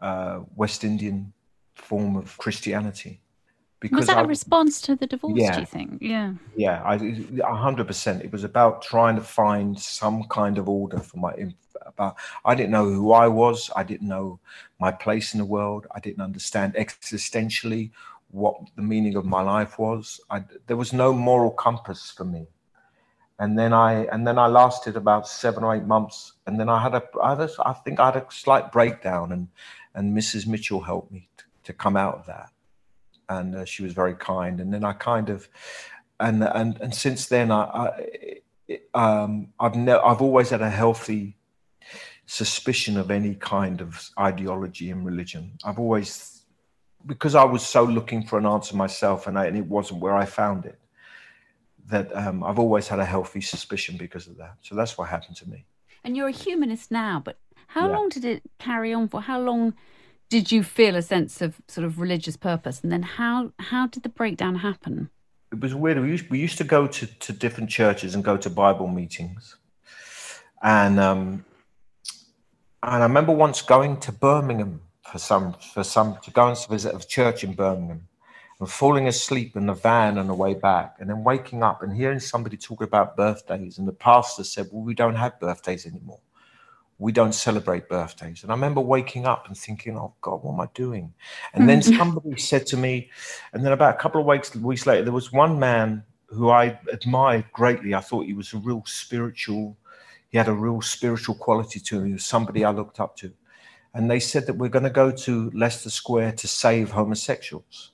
uh, 0.00 0.40
west 0.54 0.84
indian 0.84 1.32
form 1.74 2.14
of 2.16 2.38
christianity 2.38 3.20
because 3.84 3.98
was 3.98 4.06
that 4.06 4.16
I, 4.16 4.22
a 4.22 4.26
response 4.26 4.80
to 4.80 4.96
the 4.96 5.06
divorce? 5.06 5.34
Yeah, 5.36 5.52
do 5.52 5.60
you 5.60 5.66
think? 5.66 5.98
Yeah, 6.00 6.32
yeah, 6.56 6.80
a 7.44 7.54
hundred 7.54 7.86
percent. 7.86 8.24
It 8.24 8.32
was 8.32 8.42
about 8.42 8.80
trying 8.80 9.14
to 9.16 9.20
find 9.20 9.78
some 9.78 10.24
kind 10.30 10.56
of 10.56 10.70
order 10.70 11.00
for 11.00 11.18
my. 11.18 11.34
About 11.84 12.16
I 12.46 12.54
didn't 12.54 12.70
know 12.70 12.86
who 12.86 13.12
I 13.12 13.28
was. 13.28 13.70
I 13.76 13.82
didn't 13.82 14.08
know 14.08 14.40
my 14.80 14.90
place 14.90 15.34
in 15.34 15.38
the 15.38 15.44
world. 15.44 15.86
I 15.94 16.00
didn't 16.00 16.22
understand 16.22 16.72
existentially 16.76 17.90
what 18.30 18.56
the 18.74 18.80
meaning 18.80 19.16
of 19.16 19.26
my 19.26 19.42
life 19.42 19.78
was. 19.78 20.18
I, 20.30 20.44
there 20.66 20.78
was 20.78 20.94
no 20.94 21.12
moral 21.12 21.50
compass 21.50 22.10
for 22.10 22.24
me. 22.24 22.46
And 23.38 23.58
then 23.58 23.74
I 23.74 24.06
and 24.12 24.26
then 24.26 24.38
I 24.38 24.46
lasted 24.46 24.96
about 24.96 25.28
seven 25.28 25.62
or 25.62 25.76
eight 25.76 25.84
months, 25.84 26.32
and 26.46 26.58
then 26.58 26.70
I 26.70 26.80
had 26.80 26.94
a 26.94 27.02
I, 27.22 27.30
had 27.34 27.40
a, 27.40 27.50
I 27.66 27.74
think 27.74 28.00
I 28.00 28.06
had 28.06 28.16
a 28.16 28.26
slight 28.30 28.72
breakdown, 28.72 29.30
and 29.30 29.48
and 29.94 30.16
Mrs. 30.16 30.46
Mitchell 30.46 30.80
helped 30.80 31.12
me 31.12 31.28
to, 31.36 31.44
to 31.64 31.72
come 31.74 31.98
out 31.98 32.14
of 32.14 32.24
that 32.26 32.53
and 33.28 33.54
uh, 33.54 33.64
she 33.64 33.82
was 33.82 33.92
very 33.92 34.14
kind. 34.14 34.60
And 34.60 34.72
then 34.72 34.84
I 34.84 34.92
kind 34.92 35.30
of, 35.30 35.48
and 36.20 36.42
and 36.42 36.80
and 36.80 36.94
since 36.94 37.26
then 37.26 37.50
I, 37.50 37.62
I 37.62 38.84
um, 38.94 39.48
I've 39.58 39.76
I've 39.76 40.22
always 40.22 40.50
had 40.50 40.62
a 40.62 40.70
healthy 40.70 41.36
suspicion 42.26 42.96
of 42.96 43.10
any 43.10 43.34
kind 43.34 43.80
of 43.80 44.10
ideology 44.18 44.90
in 44.90 45.04
religion. 45.04 45.52
I've 45.64 45.78
always, 45.78 46.42
because 47.04 47.34
I 47.34 47.44
was 47.44 47.62
so 47.66 47.84
looking 47.84 48.24
for 48.24 48.38
an 48.38 48.46
answer 48.46 48.76
myself, 48.76 49.26
and, 49.26 49.38
I, 49.38 49.46
and 49.46 49.56
it 49.56 49.66
wasn't 49.66 50.00
where 50.00 50.16
I 50.16 50.24
found 50.24 50.64
it. 50.64 50.78
That 51.86 52.16
um, 52.16 52.42
I've 52.42 52.58
always 52.58 52.88
had 52.88 52.98
a 52.98 53.04
healthy 53.04 53.42
suspicion 53.42 53.98
because 53.98 54.26
of 54.26 54.38
that. 54.38 54.56
So 54.62 54.74
that's 54.74 54.96
what 54.96 55.08
happened 55.10 55.36
to 55.36 55.48
me. 55.50 55.66
And 56.02 56.16
you're 56.16 56.28
a 56.28 56.32
humanist 56.32 56.90
now, 56.90 57.20
but 57.22 57.38
how 57.66 57.88
yeah. 57.88 57.96
long 57.96 58.08
did 58.08 58.24
it 58.24 58.42
carry 58.58 58.94
on 58.94 59.08
for? 59.08 59.20
How 59.20 59.40
long? 59.40 59.74
Did 60.28 60.50
you 60.50 60.62
feel 60.62 60.96
a 60.96 61.02
sense 61.02 61.40
of 61.40 61.60
sort 61.68 61.84
of 61.84 62.00
religious 62.00 62.36
purpose? 62.36 62.80
And 62.82 62.90
then 62.90 63.02
how 63.02 63.52
how 63.58 63.86
did 63.86 64.02
the 64.02 64.08
breakdown 64.08 64.56
happen? 64.56 65.10
It 65.52 65.60
was 65.60 65.74
weird. 65.74 66.00
We 66.00 66.08
used, 66.08 66.30
we 66.30 66.40
used 66.40 66.58
to 66.58 66.64
go 66.64 66.88
to, 66.88 67.06
to 67.06 67.32
different 67.32 67.70
churches 67.70 68.14
and 68.14 68.24
go 68.24 68.36
to 68.36 68.50
Bible 68.50 68.88
meetings, 68.88 69.56
and 70.62 70.98
um, 70.98 71.44
and 72.82 73.02
I 73.02 73.06
remember 73.06 73.32
once 73.32 73.62
going 73.62 74.00
to 74.00 74.12
Birmingham 74.12 74.80
for 75.10 75.18
some 75.18 75.54
for 75.72 75.84
some 75.84 76.18
to 76.24 76.30
go 76.30 76.48
and 76.48 76.58
visit 76.68 76.94
a 76.94 77.06
church 77.06 77.44
in 77.44 77.52
Birmingham, 77.52 78.08
and 78.58 78.68
falling 78.68 79.06
asleep 79.06 79.54
in 79.54 79.66
the 79.66 79.74
van 79.74 80.18
on 80.18 80.26
the 80.26 80.34
way 80.34 80.54
back, 80.54 80.96
and 80.98 81.08
then 81.08 81.22
waking 81.22 81.62
up 81.62 81.82
and 81.82 81.94
hearing 81.94 82.18
somebody 82.18 82.56
talk 82.56 82.82
about 82.82 83.16
birthdays, 83.16 83.78
and 83.78 83.86
the 83.86 83.92
pastor 83.92 84.42
said, 84.42 84.68
"Well, 84.72 84.82
we 84.82 84.94
don't 84.94 85.14
have 85.14 85.38
birthdays 85.38 85.86
anymore." 85.86 86.20
We 86.98 87.12
don't 87.12 87.34
celebrate 87.34 87.88
birthdays. 87.88 88.42
And 88.42 88.52
I 88.52 88.54
remember 88.54 88.80
waking 88.80 89.26
up 89.26 89.46
and 89.46 89.56
thinking, 89.56 89.98
oh 89.98 90.14
God, 90.20 90.42
what 90.42 90.52
am 90.52 90.60
I 90.60 90.68
doing? 90.74 91.12
And 91.52 91.68
then 91.68 91.80
mm-hmm. 91.80 91.96
somebody 91.96 92.36
said 92.40 92.66
to 92.68 92.76
me, 92.76 93.10
and 93.52 93.64
then 93.64 93.72
about 93.72 93.94
a 93.94 93.98
couple 93.98 94.20
of 94.20 94.26
weeks, 94.26 94.54
weeks 94.54 94.86
later, 94.86 95.02
there 95.02 95.12
was 95.12 95.32
one 95.32 95.58
man 95.58 96.04
who 96.26 96.50
I 96.50 96.78
admired 96.92 97.46
greatly. 97.52 97.94
I 97.94 98.00
thought 98.00 98.26
he 98.26 98.32
was 98.32 98.52
a 98.52 98.58
real 98.58 98.82
spiritual, 98.86 99.76
he 100.28 100.38
had 100.38 100.48
a 100.48 100.52
real 100.52 100.80
spiritual 100.82 101.34
quality 101.34 101.80
to 101.80 101.98
him. 101.98 102.06
He 102.06 102.12
was 102.12 102.24
somebody 102.24 102.64
I 102.64 102.70
looked 102.70 103.00
up 103.00 103.16
to. 103.18 103.32
And 103.94 104.10
they 104.10 104.20
said 104.20 104.46
that 104.46 104.54
we're 104.54 104.68
going 104.68 104.84
to 104.84 104.90
go 104.90 105.10
to 105.10 105.50
Leicester 105.54 105.90
Square 105.90 106.32
to 106.32 106.48
save 106.48 106.90
homosexuals. 106.90 107.92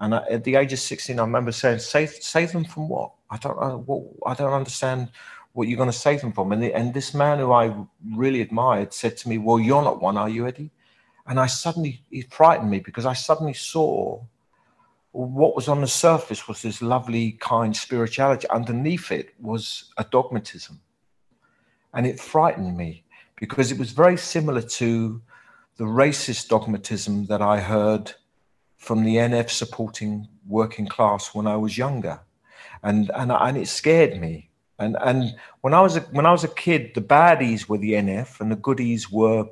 And 0.00 0.14
I, 0.14 0.24
at 0.30 0.44
the 0.44 0.56
age 0.56 0.72
of 0.72 0.78
16, 0.78 1.18
I 1.18 1.22
remember 1.22 1.52
saying, 1.52 1.78
save, 1.78 2.10
save 2.10 2.52
them 2.52 2.64
from 2.64 2.88
what? 2.88 3.12
I 3.30 3.36
don't, 3.36 3.58
I, 3.58 3.74
what, 3.74 4.02
I 4.26 4.34
don't 4.34 4.52
understand 4.52 5.10
what 5.54 5.68
you're 5.68 5.78
going 5.78 5.90
to 5.90 5.96
save 5.96 6.20
them 6.20 6.32
from. 6.32 6.52
And, 6.52 6.62
the, 6.62 6.74
and 6.74 6.92
this 6.92 7.14
man 7.14 7.38
who 7.38 7.52
I 7.52 7.74
really 8.12 8.40
admired 8.40 8.92
said 8.92 9.16
to 9.18 9.28
me, 9.28 9.38
well, 9.38 9.58
you're 9.58 9.82
not 9.82 10.02
one, 10.02 10.18
are 10.18 10.28
you, 10.28 10.46
Eddie? 10.46 10.70
And 11.26 11.40
I 11.40 11.46
suddenly, 11.46 12.02
it 12.10 12.30
frightened 12.32 12.70
me 12.70 12.80
because 12.80 13.06
I 13.06 13.14
suddenly 13.14 13.54
saw 13.54 14.20
what 15.12 15.54
was 15.54 15.68
on 15.68 15.80
the 15.80 15.86
surface 15.86 16.48
was 16.48 16.60
this 16.60 16.82
lovely, 16.82 17.32
kind 17.40 17.74
spirituality. 17.74 18.48
Underneath 18.50 19.12
it 19.12 19.32
was 19.40 19.92
a 19.96 20.02
dogmatism. 20.02 20.80
And 21.94 22.04
it 22.04 22.18
frightened 22.18 22.76
me 22.76 23.04
because 23.36 23.70
it 23.70 23.78
was 23.78 23.92
very 23.92 24.16
similar 24.16 24.60
to 24.60 25.22
the 25.76 25.84
racist 25.84 26.48
dogmatism 26.48 27.26
that 27.26 27.40
I 27.40 27.60
heard 27.60 28.12
from 28.76 29.04
the 29.04 29.16
NF 29.16 29.50
supporting 29.50 30.26
working 30.48 30.88
class 30.88 31.32
when 31.32 31.46
I 31.46 31.56
was 31.56 31.78
younger. 31.78 32.20
And, 32.82 33.12
and, 33.14 33.30
and 33.30 33.56
it 33.56 33.68
scared 33.68 34.20
me. 34.20 34.50
And, 34.78 34.96
and 35.00 35.34
when, 35.60 35.72
I 35.72 35.80
was 35.80 35.96
a, 35.96 36.00
when 36.00 36.26
I 36.26 36.32
was 36.32 36.44
a 36.44 36.48
kid, 36.48 36.94
the 36.94 37.00
baddies 37.00 37.68
were 37.68 37.78
the 37.78 37.92
NF 37.92 38.40
and 38.40 38.50
the 38.50 38.56
goodies 38.56 39.10
were, 39.10 39.46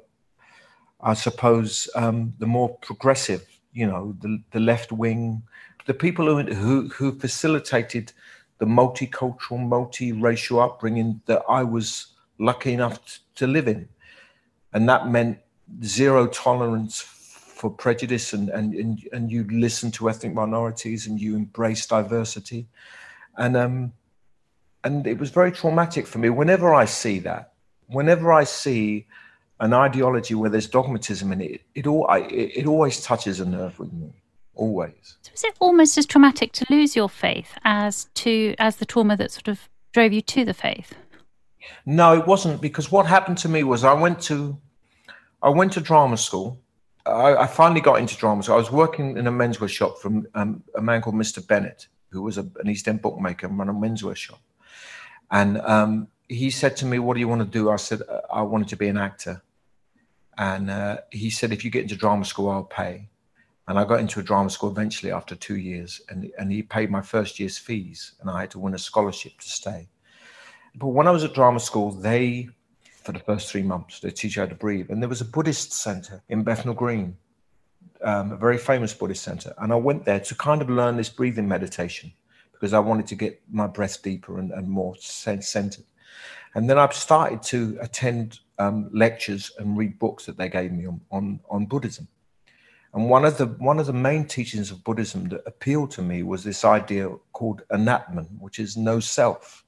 I 1.01 1.15
suppose, 1.15 1.89
um, 1.95 2.35
the 2.39 2.47
more 2.47 2.77
progressive, 2.79 3.47
you 3.73 3.87
know, 3.87 4.17
the, 4.21 4.43
the 4.51 4.61
left 4.61 4.91
wing 4.93 5.43
the 5.87 5.95
people 5.95 6.27
who, 6.27 6.55
who, 6.55 6.89
who 6.89 7.19
facilitated 7.19 8.13
the 8.59 8.67
multicultural, 8.67 9.59
multiracial 9.59 10.63
upbringing 10.63 11.21
that 11.27 11.43
I 11.49 11.65
was 11.65 12.09
lucky 12.39 12.73
enough 12.73 13.21
to 13.37 13.47
live 13.47 13.69
in. 13.69 13.89
And 14.73 14.89
that 14.89 15.09
meant 15.09 15.39
zero 15.83 16.27
tolerance 16.29 17.01
for 17.01 17.71
prejudice 17.71 18.33
and, 18.33 18.49
and, 18.51 18.75
and, 18.75 19.09
and 19.13 19.31
you 19.31 19.47
listen 19.51 19.91
to 19.93 20.09
ethnic 20.09 20.35
minorities 20.35 21.07
and 21.07 21.21
you 21.21 21.37
embrace 21.37 21.87
diversity. 21.87 22.69
And, 23.37 23.57
um, 23.57 23.93
and 24.85 25.07
it 25.07 25.19
was 25.19 25.31
very 25.31 25.53
traumatic 25.53 26.07
for 26.07 26.19
me. 26.19 26.31
Whenever 26.31 26.75
I 26.75 26.85
see 26.85 27.19
that, 27.21 27.53
whenever 27.87 28.33
I 28.33 28.45
see 28.45 29.07
an 29.61 29.73
ideology 29.73 30.35
where 30.35 30.51
there's 30.51 30.67
dogmatism 30.67 31.33
in 31.33 31.41
it, 31.41 31.63
it, 31.75 31.87
all, 31.87 32.07
I, 32.09 32.21
it, 32.21 32.59
it 32.59 32.67
always 32.67 33.03
touches 33.03 33.41
a 33.41 33.45
nerve 33.45 33.79
with 33.79 33.93
me 33.93 34.23
always. 34.55 35.17
So 35.23 35.31
is 35.35 35.45
it 35.45 35.55
almost 35.61 35.97
as 35.99 36.07
traumatic 36.07 36.53
to 36.53 36.67
lose 36.71 36.97
your 36.97 37.09
faith 37.09 37.59
as 37.65 38.09
to 38.15 38.55
as 38.59 38.77
the 38.77 38.87
trauma 38.87 39.17
that 39.17 39.31
sort 39.31 39.49
of 39.49 39.69
drove 39.93 40.13
you 40.13 40.23
to 40.23 40.45
the 40.45 40.55
faith? 40.55 40.95
No, 41.87 42.19
it 42.19 42.27
wasn't 42.27 42.61
because 42.61 42.91
what 42.91 43.07
happened 43.07 43.39
to 43.39 43.49
me 43.49 43.63
was 43.63 43.85
I 43.85 43.93
went 43.93 44.21
to 44.23 44.59
I 45.43 45.49
went 45.49 45.73
to 45.73 45.81
drama 45.81 46.17
school. 46.17 46.61
I, 47.05 47.35
I 47.35 47.47
finally 47.47 47.81
got 47.81 47.99
into 47.99 48.17
drama 48.17 48.43
school. 48.43 48.55
I 48.55 48.59
was 48.59 48.71
working 48.71 49.17
in 49.17 49.27
a 49.27 49.33
menswear 49.33 49.69
shop 49.69 49.99
from 49.99 50.27
um, 50.35 50.63
a 50.77 50.83
man 50.83 51.03
called 51.03 51.17
Mr. 51.17 51.45
Bennett, 51.45 51.89
who 52.11 52.23
was 52.23 52.39
a, 52.39 52.49
an 52.61 52.69
East 52.69 52.87
End 52.87 53.03
bookmaker 53.03 53.47
and 53.47 53.59
ran 53.59 53.69
a 53.69 53.75
menswear 53.75 54.15
shop. 54.15 54.41
And 55.33 55.59
um, 55.63 56.09
he 56.29 56.51
said 56.51 56.77
to 56.77 56.87
me, 56.87 56.99
"What 56.99 57.15
do 57.15 57.21
you 57.21 57.27
want 57.27 57.41
to 57.41 57.59
do?" 57.59 57.71
I 57.71 57.77
said, 57.77 58.03
"I 58.33 58.43
wanted 58.43 58.69
to 58.69 58.77
be 58.77 58.89
an 58.89 58.99
actor." 58.99 59.43
And 60.39 60.71
uh, 60.71 60.99
he 61.11 61.31
said, 61.31 61.53
"If 61.53 61.65
you 61.65 61.71
get 61.71 61.83
into 61.83 61.97
drama 61.97 62.25
school, 62.25 62.51
I'll 62.51 62.65
pay." 62.65 63.09
And 63.67 63.79
I 63.79 63.85
got 63.85 64.01
into 64.01 64.21
a 64.21 64.23
drama 64.23 64.51
school 64.51 64.71
eventually 64.71 65.13
after 65.13 65.35
two 65.35 65.57
years, 65.57 66.03
and, 66.09 66.31
and 66.39 66.53
he 66.53 66.63
paid 66.63 66.91
my 66.91 67.01
first 67.01 67.41
year's 67.41 67.57
fees, 67.57 68.13
and 68.21 68.29
I 68.29 68.41
had 68.41 68.51
to 68.51 68.59
win 68.59 68.75
a 68.75 68.79
scholarship 68.79 69.39
to 69.41 69.49
stay. 69.49 69.89
But 70.75 70.89
when 70.89 71.07
I 71.07 71.11
was 71.13 71.25
at 71.25 71.33
drama 71.33 71.61
school, 71.61 71.93
they, 71.93 72.49
for 73.03 73.13
the 73.13 73.21
first 73.21 73.51
three 73.51 73.63
months, 73.63 74.01
they 74.01 74.11
teach 74.11 74.37
you 74.37 74.43
how 74.43 74.49
to 74.49 74.55
breathe. 74.55 74.91
And 74.91 75.01
there 75.01 75.09
was 75.09 75.21
a 75.21 75.25
Buddhist 75.25 75.73
center 75.73 76.23
in 76.29 76.43
Bethnal 76.43 76.75
Green, 76.75 77.17
um, 78.03 78.33
a 78.33 78.37
very 78.37 78.59
famous 78.59 78.93
Buddhist 78.93 79.23
center. 79.23 79.55
And 79.59 79.73
I 79.73 79.77
went 79.77 80.05
there 80.05 80.21
to 80.21 80.35
kind 80.35 80.61
of 80.61 80.69
learn 80.69 80.97
this 80.97 81.09
breathing 81.09 81.47
meditation 81.47 82.13
because 82.63 82.75
I 82.75 82.79
wanted 82.79 83.09
to 83.09 83.17
get 83.17 83.43
my 83.51 83.67
breath 83.67 84.05
deeper 84.05 84.39
and, 84.39 84.53
and 84.53 84.69
more 84.69 84.95
centered. 84.97 85.85
And 86.55 86.71
then 86.71 86.79
I 86.79 86.89
started 86.91 87.43
to 87.55 87.77
attend 87.81 88.39
um, 88.61 88.89
lectures 88.93 89.51
and 89.59 89.77
read 89.77 89.99
books 89.99 90.27
that 90.27 90.37
they 90.37 90.49
gave 90.49 90.71
me 90.71 90.87
on, 90.87 91.01
on, 91.11 91.41
on 91.51 91.67
Buddhism. 91.67 92.07
And 92.95 93.11
one 93.11 93.25
of 93.25 93.37
the 93.37 93.47
one 93.47 93.81
of 93.81 93.87
the 93.87 93.93
main 93.93 94.27
teachings 94.27 94.71
of 94.71 94.85
Buddhism 94.85 95.29
that 95.31 95.43
appealed 95.45 95.91
to 95.93 96.03
me 96.03 96.23
was 96.23 96.45
this 96.45 96.65
idea 96.65 97.09
called 97.33 97.63
anatman, 97.73 98.29
which 98.39 98.61
is 98.61 98.77
no 98.77 99.01
self, 99.01 99.65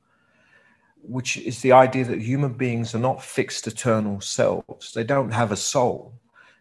which 1.03 1.37
is 1.37 1.63
the 1.63 1.73
idea 1.73 2.05
that 2.05 2.21
human 2.21 2.53
beings 2.53 2.95
are 2.95 3.01
not 3.01 3.25
fixed 3.25 3.67
eternal 3.67 4.21
selves. 4.21 4.93
They 4.93 5.03
don't 5.03 5.33
have 5.33 5.51
a 5.51 5.57
soul. 5.57 6.15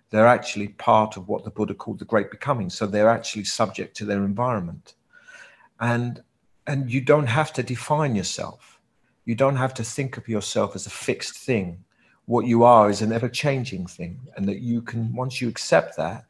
They're 0.09 0.25
actually 0.25 0.69
part 0.69 1.15
of 1.15 1.27
what 1.27 1.43
the 1.43 1.51
Buddha 1.51 1.75
called 1.75 1.99
the 1.99 2.05
great 2.05 2.31
becoming. 2.31 2.71
So 2.71 2.87
they're 2.87 3.15
actually 3.17 3.43
subject 3.43 3.95
to 3.97 4.05
their 4.05 4.25
environment. 4.25 4.95
And 5.91 6.23
and 6.65 6.89
you 6.89 7.01
don't 7.01 7.27
have 7.27 7.51
to 7.53 7.63
define 7.63 8.15
yourself. 8.15 8.79
You 9.25 9.35
don't 9.35 9.57
have 9.57 9.73
to 9.75 9.83
think 9.83 10.17
of 10.17 10.27
yourself 10.27 10.75
as 10.75 10.85
a 10.87 10.89
fixed 10.89 11.35
thing. 11.37 11.83
What 12.25 12.45
you 12.45 12.63
are 12.63 12.89
is 12.89 13.01
an 13.01 13.11
ever 13.11 13.29
changing 13.29 13.87
thing. 13.87 14.19
And 14.35 14.47
that 14.47 14.59
you 14.59 14.81
can, 14.81 15.13
once 15.13 15.41
you 15.41 15.49
accept 15.49 15.97
that, 15.97 16.25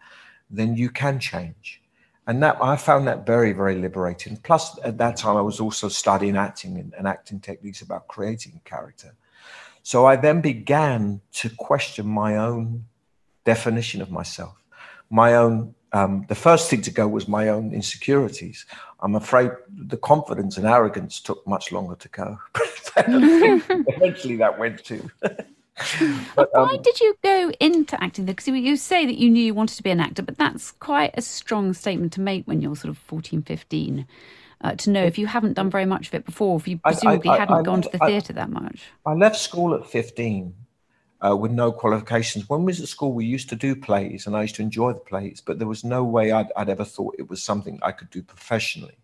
then 0.50 0.76
you 0.76 0.90
can 0.90 1.20
change. 1.20 1.82
And 2.26 2.42
that 2.42 2.58
I 2.62 2.76
found 2.78 3.08
that 3.08 3.26
very, 3.26 3.54
very 3.54 3.76
liberating. 3.76 4.38
Plus, 4.38 4.80
at 4.84 4.98
that 4.98 5.18
time, 5.18 5.38
I 5.38 5.42
was 5.42 5.60
also 5.60 5.88
studying 5.88 6.38
acting 6.38 6.78
and, 6.78 6.94
and 6.98 7.08
acting 7.08 7.40
techniques 7.40 7.82
about 7.82 8.08
creating 8.08 8.62
character. 8.66 9.14
So 9.84 10.06
I 10.06 10.16
then 10.16 10.42
began 10.42 11.22
to 11.34 11.50
question 11.50 12.08
my 12.08 12.38
own 12.38 12.86
definition 13.44 14.02
of 14.02 14.10
myself, 14.10 14.56
my 15.10 15.36
own. 15.36 15.76
Um, 15.94 16.26
the 16.28 16.36
first 16.36 16.70
thing 16.70 16.82
to 16.82 16.92
go 16.92 17.08
was 17.08 17.28
my 17.28 17.50
own 17.50 17.72
insecurities. 17.72 18.66
I'm 19.02 19.16
afraid 19.16 19.52
the 19.70 19.98
confidence 19.98 20.58
and 20.58 20.66
arrogance 20.66 21.20
took 21.20 21.46
much 21.46 21.72
longer 21.72 21.96
to 21.96 22.10
go. 22.10 22.40
eventually, 22.98 24.36
that 24.38 24.58
went 24.58 24.84
too. 24.84 25.10
but, 25.22 26.50
um, 26.56 26.68
Why 26.68 26.78
did 26.78 27.00
you 27.00 27.16
go 27.24 27.52
into 27.60 28.02
acting? 28.04 28.26
Because 28.26 28.48
you 28.48 28.76
say 28.76 29.06
that 29.06 29.18
you 29.18 29.30
knew 29.30 29.44
you 29.44 29.54
wanted 29.54 29.78
to 29.78 29.84
be 29.84 29.92
an 29.92 30.00
actor, 30.00 30.24
but 30.24 30.38
that's 30.38 30.72
quite 30.72 31.12
a 31.14 31.22
strong 31.22 31.74
statement 31.74 32.12
to 32.14 32.22
make 32.22 32.46
when 32.46 32.62
you're 32.62 32.76
sort 32.76 32.90
of 32.90 32.98
14, 32.98 33.44
15. 33.44 34.08
Uh, 34.62 34.76
to 34.76 34.90
know 34.90 35.04
if 35.04 35.18
you 35.18 35.28
haven't 35.28 35.54
done 35.54 35.70
very 35.70 35.86
much 35.86 36.08
of 36.08 36.14
it 36.14 36.26
before, 36.26 36.56
if 36.58 36.68
you 36.68 36.78
presumably 36.78 37.30
I, 37.30 37.36
I, 37.36 37.40
hadn't 37.40 37.64
gone 37.64 37.82
to 37.82 37.90
the 37.90 38.00
theatre 38.00 38.32
that 38.34 38.50
much. 38.50 38.84
I 39.06 39.14
left 39.14 39.36
school 39.36 39.76
at 39.76 39.86
15 39.86 40.54
uh, 41.26 41.36
with 41.36 41.52
no 41.52 41.72
qualifications. 41.72 42.50
When 42.50 42.62
we 42.62 42.72
was 42.72 42.82
at 42.82 42.88
school, 42.88 43.14
we 43.14 43.26
used 43.26 43.50
to 43.50 43.56
do 43.56 43.76
plays 43.76 44.28
and 44.28 44.36
I 44.36 44.42
used 44.42 44.56
to 44.56 44.62
enjoy 44.62 44.94
the 44.94 45.00
plays, 45.00 45.42
but 45.46 45.60
there 45.60 45.68
was 45.68 45.84
no 45.84 46.04
way 46.04 46.32
I'd, 46.32 46.52
I'd 46.56 46.70
ever 46.70 46.86
thought 46.86 47.16
it 47.18 47.30
was 47.30 47.42
something 47.42 47.80
I 47.82 47.92
could 47.92 48.10
do 48.10 48.22
professionally. 48.22 48.98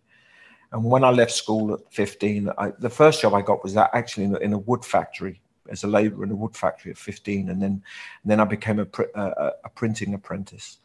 And 0.72 0.84
when 0.84 1.02
I 1.02 1.10
left 1.10 1.32
school 1.32 1.74
at 1.74 1.80
15, 1.92 2.50
I, 2.58 2.72
the 2.78 2.90
first 2.90 3.22
job 3.22 3.34
I 3.34 3.42
got 3.42 3.64
was 3.64 3.74
that 3.74 3.90
actually 3.92 4.24
in 4.24 4.34
a, 4.34 4.38
in 4.38 4.52
a 4.52 4.58
wood 4.58 4.84
factory 4.84 5.40
as 5.70 5.84
a 5.84 5.86
labourer 5.86 6.24
in 6.24 6.30
a 6.30 6.34
wood 6.34 6.56
factory 6.56 6.90
at 6.90 6.98
15, 6.98 7.48
and 7.48 7.62
then 7.62 7.70
and 8.22 8.30
then 8.30 8.40
I 8.40 8.44
became 8.44 8.78
a, 8.80 8.84
pr- 8.84 9.14
a, 9.14 9.52
a 9.64 9.68
printing 9.70 10.14
apprentice. 10.14 10.78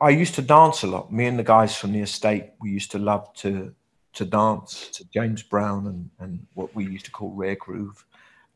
I 0.00 0.10
used 0.10 0.34
to 0.36 0.42
dance 0.42 0.82
a 0.82 0.86
lot. 0.86 1.12
Me 1.12 1.26
and 1.26 1.38
the 1.38 1.44
guys 1.44 1.76
from 1.76 1.92
the 1.92 2.00
estate, 2.00 2.50
we 2.60 2.70
used 2.70 2.90
to 2.92 2.98
love 2.98 3.32
to 3.34 3.74
to 4.14 4.24
dance 4.24 4.90
to 4.90 5.04
James 5.10 5.42
Brown 5.42 5.88
and, 5.88 6.10
and 6.20 6.46
what 6.54 6.72
we 6.74 6.84
used 6.84 7.04
to 7.06 7.10
call 7.10 7.32
rare 7.32 7.56
groove. 7.56 8.04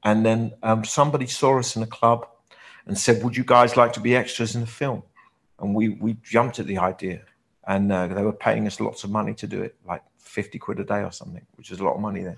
And 0.05 0.25
then 0.25 0.53
um, 0.63 0.85
somebody 0.85 1.27
saw 1.27 1.59
us 1.59 1.77
in 1.77 1.83
a 1.83 1.87
club 1.87 2.27
and 2.87 2.97
said, 2.97 3.23
"Would 3.23 3.37
you 3.37 3.45
guys 3.45 3.77
like 3.77 3.93
to 3.95 4.01
be 4.01 4.17
extras 4.17 4.55
in 4.55 4.61
the 4.61 4.67
film?" 4.67 5.03
And 5.59 5.75
we 5.75 5.89
we 5.89 6.17
jumped 6.23 6.59
at 6.59 6.67
the 6.67 6.79
idea, 6.79 7.23
and 7.67 7.91
uh, 7.93 8.07
they 8.07 8.23
were 8.23 8.33
paying 8.33 8.67
us 8.67 8.81
lots 8.81 9.05
of 9.05 9.11
money 9.11 9.35
to 9.35 9.47
do 9.47 9.63
it, 9.63 9.75
like 9.87 10.03
fifty 10.19 10.59
quid 10.59 10.81
a 10.81 10.85
day 10.85 11.03
or 11.03 11.13
something, 11.13 11.47
which 11.57 11.71
is 11.71 11.81
a 11.81 11.85
lot 11.85 11.95
of 11.95 12.01
money 12.01 12.23
then. 12.23 12.37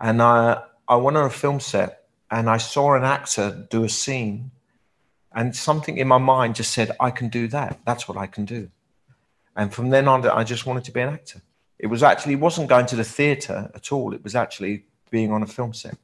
And 0.00 0.20
I 0.20 0.62
I 0.88 0.96
went 0.96 1.16
on 1.16 1.24
a 1.24 1.30
film 1.30 1.60
set 1.60 2.02
and 2.32 2.48
I 2.48 2.56
saw 2.56 2.94
an 2.94 3.04
actor 3.04 3.66
do 3.70 3.84
a 3.84 3.88
scene, 3.88 4.50
and 5.32 5.54
something 5.54 5.98
in 5.98 6.08
my 6.08 6.18
mind 6.18 6.54
just 6.56 6.72
said, 6.72 6.90
I 6.98 7.10
can 7.10 7.28
do 7.28 7.46
that. 7.48 7.80
That's 7.84 8.08
what 8.08 8.16
I 8.16 8.26
can 8.26 8.46
do. 8.46 8.70
And 9.54 9.72
from 9.72 9.90
then 9.90 10.08
on, 10.08 10.26
I 10.26 10.42
just 10.42 10.64
wanted 10.64 10.84
to 10.84 10.92
be 10.92 11.00
an 11.00 11.10
actor. 11.10 11.42
It 11.78 11.88
was 11.88 12.02
actually, 12.02 12.34
it 12.34 12.40
wasn't 12.40 12.68
going 12.68 12.86
to 12.86 12.96
the 12.96 13.04
theatre 13.04 13.70
at 13.74 13.92
all, 13.92 14.14
it 14.14 14.24
was 14.24 14.34
actually 14.34 14.84
being 15.10 15.30
on 15.30 15.42
a 15.42 15.46
film 15.46 15.74
set. 15.74 15.98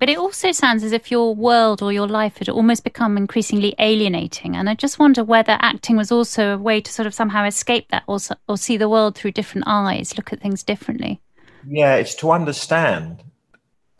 But 0.00 0.08
it 0.08 0.16
also 0.16 0.50
sounds 0.50 0.82
as 0.82 0.92
if 0.92 1.10
your 1.10 1.34
world 1.34 1.82
or 1.82 1.92
your 1.92 2.08
life 2.08 2.38
had 2.38 2.48
almost 2.48 2.84
become 2.84 3.18
increasingly 3.18 3.74
alienating. 3.78 4.56
And 4.56 4.68
I 4.70 4.74
just 4.74 4.98
wonder 4.98 5.22
whether 5.22 5.58
acting 5.60 5.98
was 5.98 6.10
also 6.10 6.54
a 6.54 6.58
way 6.58 6.80
to 6.80 6.90
sort 6.90 7.06
of 7.06 7.12
somehow 7.12 7.44
escape 7.44 7.90
that 7.90 8.04
or, 8.06 8.18
or 8.48 8.56
see 8.56 8.78
the 8.78 8.88
world 8.88 9.14
through 9.14 9.32
different 9.32 9.64
eyes, 9.66 10.16
look 10.16 10.32
at 10.32 10.40
things 10.40 10.62
differently. 10.62 11.20
Yeah, 11.68 11.96
it's 11.96 12.14
to 12.16 12.30
understand. 12.30 13.22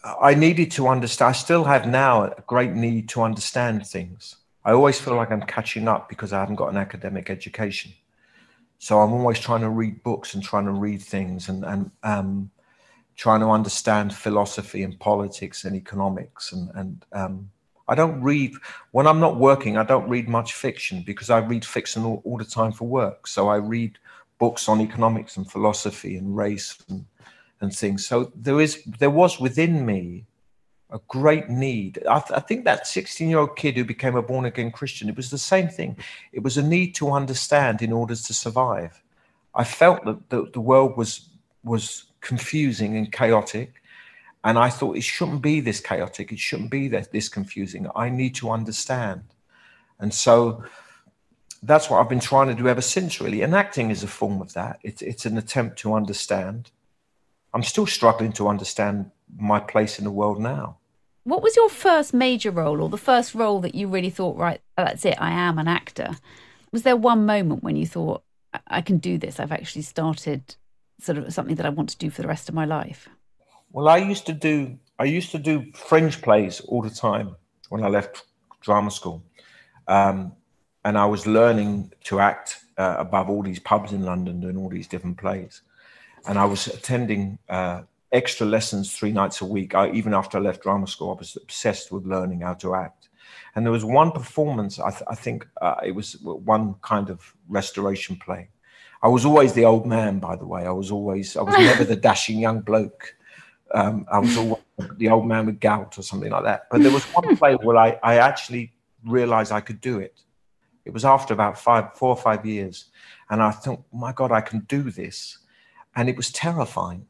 I 0.03 0.33
needed 0.35 0.71
to 0.73 0.89
understand. 0.89 1.29
I 1.29 1.33
still 1.33 1.65
have 1.65 1.87
now 1.87 2.25
a 2.25 2.43
great 2.47 2.73
need 2.73 3.11
to 3.11 3.23
understand 3.23 3.87
things. 3.87 4.37
I 4.65 4.73
always 4.73 4.99
feel 4.99 5.17
like 5.17 5.31
I'm 5.31 5.43
catching 5.43 5.87
up 5.87 6.09
because 6.09 6.33
I 6.33 6.41
haven't 6.41 6.57
got 6.57 6.69
an 6.69 6.79
academic 6.79 7.29
education. 7.29 7.93
So 8.79 9.01
I'm 9.01 9.13
always 9.13 9.39
trying 9.39 9.61
to 9.61 9.69
read 9.69 10.03
books 10.03 10.33
and 10.33 10.43
trying 10.43 10.65
to 10.65 10.73
read 10.73 11.03
things. 11.03 11.51
And, 11.51 11.63
and 11.63 11.91
um, 12.03 12.51
trying 13.21 13.41
to 13.41 13.51
understand 13.51 14.15
philosophy 14.15 14.83
and 14.83 14.99
politics 14.99 15.65
and 15.65 15.77
economics 15.77 16.53
and 16.53 16.71
and 16.75 17.05
um, 17.13 17.51
I 17.87 17.95
don't 17.95 18.23
read 18.23 18.55
when 18.93 19.07
I'm 19.07 19.21
not 19.21 19.37
working. 19.37 19.77
I 19.77 19.83
don't 19.83 20.09
read 20.09 20.29
much 20.29 20.55
fiction 20.55 21.03
because 21.05 21.29
I 21.29 21.39
read 21.39 21.65
fiction 21.65 22.05
all, 22.05 22.23
all 22.25 22.39
the 22.39 22.45
time 22.45 22.73
for 22.73 22.87
work. 22.87 23.27
So 23.27 23.49
I 23.49 23.57
read 23.57 23.99
books 24.39 24.69
on 24.69 24.81
economics 24.81 25.37
and 25.37 25.51
philosophy 25.51 26.17
and 26.17 26.37
race 26.37 26.79
and, 26.89 27.05
and 27.61 27.75
things. 27.75 28.07
So 28.07 28.33
there 28.35 28.61
is 28.61 28.83
there 29.01 29.11
was 29.11 29.41
within 29.41 29.85
me 29.85 30.25
a 30.91 31.01
great 31.09 31.49
need. 31.51 32.03
I, 32.09 32.21
th- 32.21 32.39
I 32.39 32.41
think 32.41 32.65
that 32.65 32.87
16 32.87 33.29
year 33.29 33.41
old 33.41 33.57
kid 33.57 33.77
who 33.77 33.85
became 33.85 34.17
a 34.17 34.23
born 34.23 34.45
again 34.47 34.71
Christian, 34.71 35.09
it 35.09 35.17
was 35.17 35.31
the 35.31 35.47
same 35.53 35.69
thing. 35.69 35.97
It 36.33 36.43
was 36.43 36.57
a 36.57 36.63
need 36.63 36.95
to 36.97 37.11
understand 37.11 37.83
in 37.83 37.93
order 37.93 38.15
to 38.15 38.35
survive. 38.35 39.03
I 39.55 39.65
felt 39.65 40.05
that 40.05 40.31
the, 40.31 40.49
the 40.53 40.61
world 40.61 40.97
was 40.97 41.29
was 41.65 42.10
confusing 42.21 42.97
and 42.97 43.13
chaotic 43.13 43.81
and 44.43 44.59
I 44.59 44.71
thought 44.71 44.97
it 44.97 45.03
shouldn't 45.03 45.43
be 45.43 45.61
this 45.61 45.81
chaotic. 45.81 46.33
It 46.33 46.39
shouldn't 46.39 46.71
be 46.71 46.89
this, 46.89 47.29
confusing. 47.29 47.87
I 47.95 48.09
need 48.09 48.35
to 48.37 48.51
understand. 48.51 49.23
And 49.99 50.15
so 50.15 50.65
that's 51.63 51.91
what 51.91 52.01
I've 52.01 52.09
been 52.09 52.21
trying 52.21 52.49
to 52.49 52.55
do 52.55 52.67
ever 52.67 52.81
since, 52.81 53.21
really. 53.21 53.43
And 53.43 53.55
acting 53.55 53.91
is 53.91 54.03
a 54.03 54.07
form 54.07 54.41
of 54.41 54.55
that. 54.55 54.79
It's, 54.83 55.03
it's 55.03 55.27
an 55.27 55.37
attempt 55.37 55.79
to 55.81 55.93
understand. 55.93 56.71
I'm 57.53 57.63
still 57.63 57.87
struggling 57.87 58.33
to 58.35 58.49
understand 58.49 59.11
my 59.37 59.61
place 59.61 59.99
in 59.99 60.05
the 60.05 60.11
world 60.11 60.41
now. 60.41 60.79
What 61.25 61.43
was 61.43 61.55
your 61.55 61.69
first 61.69 62.15
major 62.15 62.51
role 62.51 62.81
or 62.81 62.89
the 62.89 62.97
first 62.97 63.35
role 63.35 63.61
that 63.61 63.75
you 63.75 63.89
really 63.89 64.09
thought, 64.09 64.39
right, 64.39 64.63
that's 64.75 65.05
it, 65.05 65.21
I 65.21 65.33
am 65.33 65.59
an 65.59 65.69
actor? 65.69 66.17
Was 66.73 66.83
there 66.83 66.97
one 66.97 67.27
moment 67.27 67.63
when 67.63 67.77
you 67.77 67.87
thought, 67.87 68.23
I 68.67 68.81
can 68.81 68.97
do 68.97 69.19
this? 69.19 69.39
I've 69.39 69.53
actually 69.53 69.83
started 69.83 70.57
sort 71.01 71.19
of 71.19 71.33
something 71.33 71.57
that 71.57 71.67
I 71.67 71.71
want 71.71 71.89
to 71.91 71.99
do 71.99 72.11
for 72.11 72.23
the 72.23 72.29
rest 72.29 72.49
of 72.49 72.55
my 72.55 72.65
life? 72.65 73.09
Well, 73.73 73.89
I 73.89 73.99
used 73.99 74.27
to 74.27 74.33
do 74.33 74.79
I 74.99 75.05
used 75.05 75.31
to 75.33 75.39
do 75.39 75.73
fringe 75.73 76.21
plays 76.21 76.61
all 76.61 76.83
the 76.83 76.91
time 76.91 77.37
when 77.69 77.83
I 77.83 77.89
left 77.89 78.25
drama 78.61 78.91
school, 78.91 79.23
um, 79.89 80.33
and 80.85 80.99
I 80.99 81.07
was 81.07 81.27
learning 81.27 81.93
to 82.05 82.21
act 82.21 82.59
uh, 82.77 82.97
above 82.99 83.31
all 83.31 83.43
these 83.43 83.61
pubs 83.61 83.93
in 83.93 84.05
London, 84.05 84.41
doing 84.41 84.57
all 84.57 84.69
these 84.69 84.89
different 84.89 85.17
plays, 85.17 85.63
and 86.27 86.39
I 86.39 86.45
was 86.45 86.67
attending 86.67 87.39
uh, 87.49 87.83
extra 88.13 88.47
lessons 88.47 88.93
three 88.97 89.13
nights 89.13 89.41
a 89.41 89.47
week. 89.47 89.75
I, 89.75 89.91
even 89.93 90.15
after 90.15 90.39
I 90.39 90.41
left 90.41 90.63
drama 90.63 90.87
school, 90.87 91.11
I 91.11 91.19
was 91.19 91.37
obsessed 91.37 91.93
with 91.93 92.07
learning 92.07 92.41
how 92.41 92.55
to 92.55 92.75
act. 92.75 93.09
And 93.55 93.65
there 93.65 93.73
was 93.73 93.85
one 93.85 94.13
performance, 94.13 94.79
I, 94.79 94.91
th- 94.91 95.03
I 95.09 95.15
think 95.15 95.47
uh, 95.61 95.77
it 95.85 95.93
was 95.93 96.17
one 96.23 96.75
kind 96.83 97.11
of 97.11 97.35
restoration 97.49 98.17
play. 98.17 98.49
I 99.03 99.09
was 99.09 99.25
always 99.25 99.55
the 99.55 99.65
old 99.65 99.87
man, 99.87 100.19
by 100.19 100.37
the 100.37 100.47
way. 100.47 100.67
I 100.67 100.73
was 100.73 100.91
always, 100.91 101.37
I 101.37 101.43
was 101.43 101.57
never 101.57 101.85
the 101.85 101.97
dashing 102.09 102.39
young 102.39 102.61
bloke 102.61 103.17
um, 103.73 104.07
I 104.11 104.19
was 104.19 104.37
always 104.37 104.63
the 104.97 105.09
old 105.09 105.27
man 105.27 105.47
with 105.47 105.61
gout 105.61 105.99
or 105.99 106.03
something 106.03 106.31
like 106.31 106.45
that. 106.45 106.67
But 106.71 106.83
there 106.83 106.93
was 106.93 107.05
one 107.05 107.37
play 107.37 107.55
where 107.55 107.77
I, 107.77 107.99
I 108.03 108.17
actually 108.17 108.73
realized 109.05 109.53
I 109.53 109.61
could 109.61 109.81
do 109.81 109.99
it. 109.99 110.21
It 110.85 110.93
was 110.93 111.05
after 111.05 111.35
about 111.35 111.59
five, 111.59 111.95
four 111.95 112.11
or 112.11 112.17
five 112.17 112.45
years. 112.45 112.87
And 113.29 113.43
I 113.43 113.51
thought, 113.51 113.83
my 113.93 114.13
God, 114.13 114.33
I 114.33 114.41
can 114.41 114.61
do 114.61 114.91
this. 114.91 115.39
And 115.95 116.09
it 116.09 116.17
was 116.17 116.33
terrifying. 116.33 117.07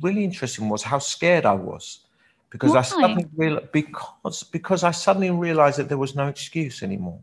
Really 0.00 0.24
interesting 0.24 0.68
was 0.68 0.82
how 0.82 0.98
scared 0.98 1.44
I 1.44 1.54
was 1.54 2.06
because 2.50 2.72
Why? 2.72 2.78
I 2.78 2.82
suddenly 2.82 3.26
realized, 3.34 3.72
because, 3.72 4.42
because 4.44 4.84
I 4.84 4.90
suddenly 4.92 5.30
realized 5.30 5.78
that 5.78 5.88
there 5.88 5.98
was 5.98 6.14
no 6.14 6.28
excuse 6.28 6.82
anymore. 6.82 7.20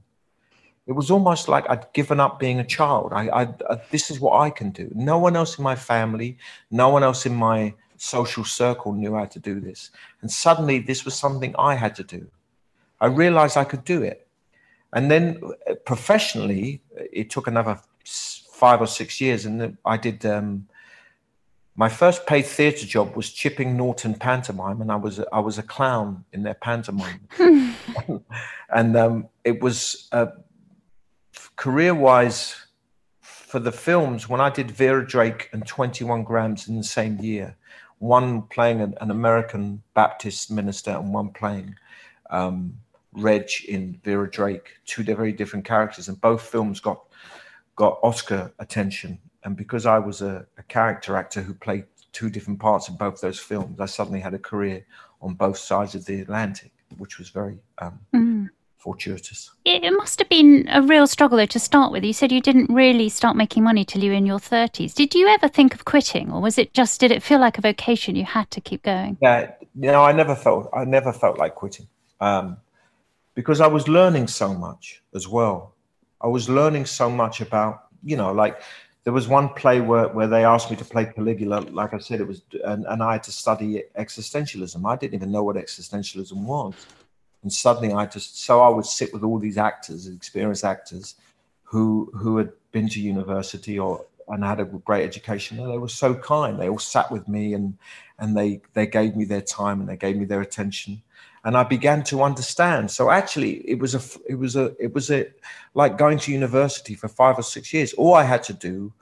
It 0.86 0.91
was 0.91 1.10
almost 1.10 1.48
like 1.48 1.69
I'd 1.69 1.91
given 1.93 2.19
up 2.19 2.39
being 2.39 2.60
a 2.60 2.65
child. 2.65 3.13
I, 3.13 3.28
I, 3.30 3.41
I, 3.69 3.82
this 3.89 4.12
is 4.12 4.19
what 4.19 4.39
I 4.39 4.50
can 4.50 4.72
do. 4.72 4.91
No 4.93 5.17
one 5.17 5.36
else 5.36 5.58
in 5.58 5.63
my 5.63 5.76
family, 5.76 6.38
no 6.72 6.89
one 6.89 7.04
else 7.04 7.26
in 7.26 7.36
my 7.36 7.74
social 7.98 8.43
circle 8.43 8.91
knew 8.91 9.15
how 9.15 9.26
to 9.26 9.39
do 9.39 9.62
this. 9.62 9.91
And 10.22 10.30
suddenly 10.30 10.80
this 10.80 11.06
was 11.06 11.13
something 11.15 11.56
I 11.58 11.76
had 11.76 11.96
to 11.96 12.04
do. 12.04 12.28
I 13.00 13.08
realized 13.08 13.56
I 13.56 13.63
could 13.63 13.86
do 13.86 14.02
it. 14.02 14.28
And 14.91 15.10
then 15.10 15.39
uh, 15.69 15.76
professionally, 15.86 16.82
it 16.96 17.30
took 17.30 17.48
another 17.48 17.80
five 18.06 18.82
or 18.82 18.88
six 18.88 19.22
years. 19.22 19.46
And 19.46 19.78
I 19.86 19.98
did 19.98 20.26
um, 20.26 20.67
my 21.76 21.89
first 21.89 22.28
paid 22.28 22.46
theatre 22.46 22.86
job 22.86 23.15
was 23.15 23.32
Chipping 23.32 23.76
Norton 23.76 24.13
pantomime, 24.13 24.82
and 24.82 24.91
I 24.91 24.96
was 24.96 25.19
I 25.32 25.39
was 25.39 25.58
a 25.58 25.63
clown 25.63 26.24
in 26.32 26.43
their 26.43 26.54
pantomime. 26.54 27.28
and 28.69 28.96
um, 28.96 29.28
it 29.43 29.62
was 29.62 30.08
uh, 30.12 30.28
career 31.56 31.96
wise 31.96 32.56
for 33.22 33.60
the 33.60 33.72
films 33.72 34.28
when 34.28 34.41
I 34.41 34.50
did 34.50 34.72
Vera 34.72 35.06
Drake 35.06 35.50
and 35.54 35.65
21 35.65 36.24
Grams 36.24 36.67
in 36.67 36.78
the 36.78 36.84
same 36.84 37.19
year 37.19 37.56
one 38.04 38.41
playing 38.41 38.82
an, 38.82 38.93
an 39.00 39.12
American 39.12 39.82
Baptist 39.93 40.52
minister 40.52 40.91
and 40.91 41.13
one 41.13 41.30
playing 41.30 41.74
um, 42.30 42.74
Reg 43.13 43.50
in 43.67 43.98
Vera 44.04 44.30
Drake, 44.30 44.72
two 44.86 45.04
very 45.04 45.32
different 45.32 45.63
characters, 45.63 46.10
and 46.10 46.19
both 46.19 46.41
films 46.41 46.82
got 46.82 47.02
got 47.76 48.00
Oscar 48.04 48.52
attention. 48.60 49.19
And 49.46 49.56
because 49.56 49.86
I 49.86 50.00
was 50.00 50.22
a, 50.22 50.46
a 50.58 50.63
character 50.63 51.15
actor 51.15 51.41
who 51.41 51.54
played 51.54 51.86
two 52.12 52.30
different 52.30 52.60
parts 52.60 52.89
in 52.89 52.98
both 52.98 53.22
those 53.22 53.39
films, 53.39 53.80
I 53.80 53.86
suddenly 53.86 54.19
had 54.19 54.34
a 54.34 54.39
career 54.39 54.86
on 55.22 55.36
both 55.36 55.58
sides 55.58 55.96
of 55.96 56.06
the 56.06 56.19
Atlantic, 56.19 56.74
which 56.98 57.17
was 57.19 57.30
very 57.30 57.58
um, 57.78 58.00
mm 58.13 58.50
fortuitous. 58.84 59.50
It, 59.63 59.82
must 59.93 60.19
have 60.19 60.28
been 60.28 60.67
a 60.69 60.82
real 60.82 61.08
struggle 61.08 61.38
though 61.38 61.46
to 61.46 61.60
start 61.60 61.93
with. 61.93 62.04
You 62.04 62.12
said 62.12 62.34
you 62.34 62.41
didn't 62.41 62.69
really 62.69 63.08
start 63.08 63.38
making 63.38 63.63
money 63.63 63.86
till 63.86 64.04
you 64.04 64.12
were 64.12 64.17
in 64.17 64.26
your 64.26 64.39
thirties. 64.39 64.93
Did 64.93 65.15
you 65.15 65.28
ever 65.28 65.48
think 65.48 65.74
of 65.74 65.86
quitting, 65.86 66.32
or 66.32 66.41
was 66.41 66.58
it 66.58 66.74
just 66.74 67.00
did 67.00 67.10
it 67.10 67.24
feel 67.24 67.39
like 67.39 67.58
a 67.58 67.62
vocation 67.62 68.17
you 68.17 68.26
had 68.26 68.52
to 68.52 68.60
keep 68.60 68.84
going? 68.84 69.17
Yeah, 69.22 69.52
you 69.80 69.91
know, 69.91 70.04
I 70.04 70.12
never 70.12 70.36
felt 70.36 70.69
I 70.74 70.84
never 70.84 71.13
felt 71.13 71.38
like 71.38 71.56
quitting 71.56 71.88
um, 72.19 72.58
because 73.36 73.62
I 73.62 73.67
was 73.67 73.88
learning 73.88 74.28
so 74.28 74.54
much 74.54 75.02
as 75.15 75.28
well. 75.30 75.74
I 76.19 76.28
was 76.28 76.50
learning 76.50 76.86
so 76.86 77.10
much 77.10 77.39
about 77.39 77.86
you 78.04 78.17
know 78.17 78.34
like 78.34 78.62
there 79.06 79.13
was 79.13 79.28
one 79.28 79.50
play 79.50 79.80
where, 79.82 80.10
where 80.10 80.28
they 80.28 80.43
asked 80.43 80.69
me 80.72 80.78
to 80.78 80.86
play 80.86 81.06
Caligula. 81.06 81.62
Like 81.72 81.93
I 81.93 82.00
said, 82.00 82.22
it 82.22 82.28
was, 82.28 82.41
and, 82.63 82.86
and 82.88 83.04
I 83.04 83.13
had 83.13 83.24
to 83.24 83.34
study 83.34 83.84
existentialism. 84.00 84.80
I 84.86 84.96
didn't 84.96 85.15
even 85.15 85.30
know 85.30 85.43
what 85.43 85.58
existentialism 85.58 86.38
was. 86.38 86.74
And 87.43 87.51
suddenly 87.51 87.93
I 87.93 88.06
just, 88.06 88.41
so 88.41 88.62
I 88.62 88.69
would 88.69 88.86
sit 88.86 89.13
with 89.13 89.23
all 89.23 89.38
these 89.38 89.58
actors, 89.58 90.08
experienced 90.08 90.63
actors 90.63 91.15
who, 91.63 92.12
who 92.15 92.38
had 92.38 92.51
been 92.71 92.89
to 92.89 93.01
university 93.01 93.77
or, 93.77 94.06
and 94.29 94.43
had 94.43 94.60
a 94.60 94.65
great 94.65 95.03
education. 95.03 95.60
And 95.60 95.69
they 95.69 95.77
were 95.77 95.89
so 95.89 96.15
kind. 96.15 96.60
They 96.60 96.69
all 96.69 96.79
sat 96.79 97.12
with 97.12 97.27
me 97.27 97.53
and, 97.53 97.77
and 98.17 98.36
they, 98.36 98.62
they 98.73 98.88
gave 98.88 99.15
me 99.15 99.25
their 99.25 99.41
time 99.41 99.82
and 99.82 99.89
they 99.89 99.97
gave 99.97 100.15
me 100.15 100.25
their 100.25 100.41
attention 100.41 101.01
and 101.45 101.58
I 101.58 101.63
began 101.63 102.03
to 102.06 102.23
understand. 102.23 102.89
So 102.89 103.10
actually, 103.10 103.56
it 103.69 103.79
was 103.79 103.95
a 103.95 104.01
it 104.27 104.36
was 104.36 104.56
a 104.56 104.73
it 104.79 104.93
was 104.93 105.12
a 105.12 105.27
like 105.73 105.97
going 105.97 106.17
to 106.19 106.32
university 106.32 106.95
for 106.95 107.08
five 107.08 107.38
or 107.38 107.43
six 107.43 107.73
years. 107.73 107.93
All 107.93 108.13
I 108.13 108.23
had 108.23 108.43
to 108.43 108.53
do 108.53 108.93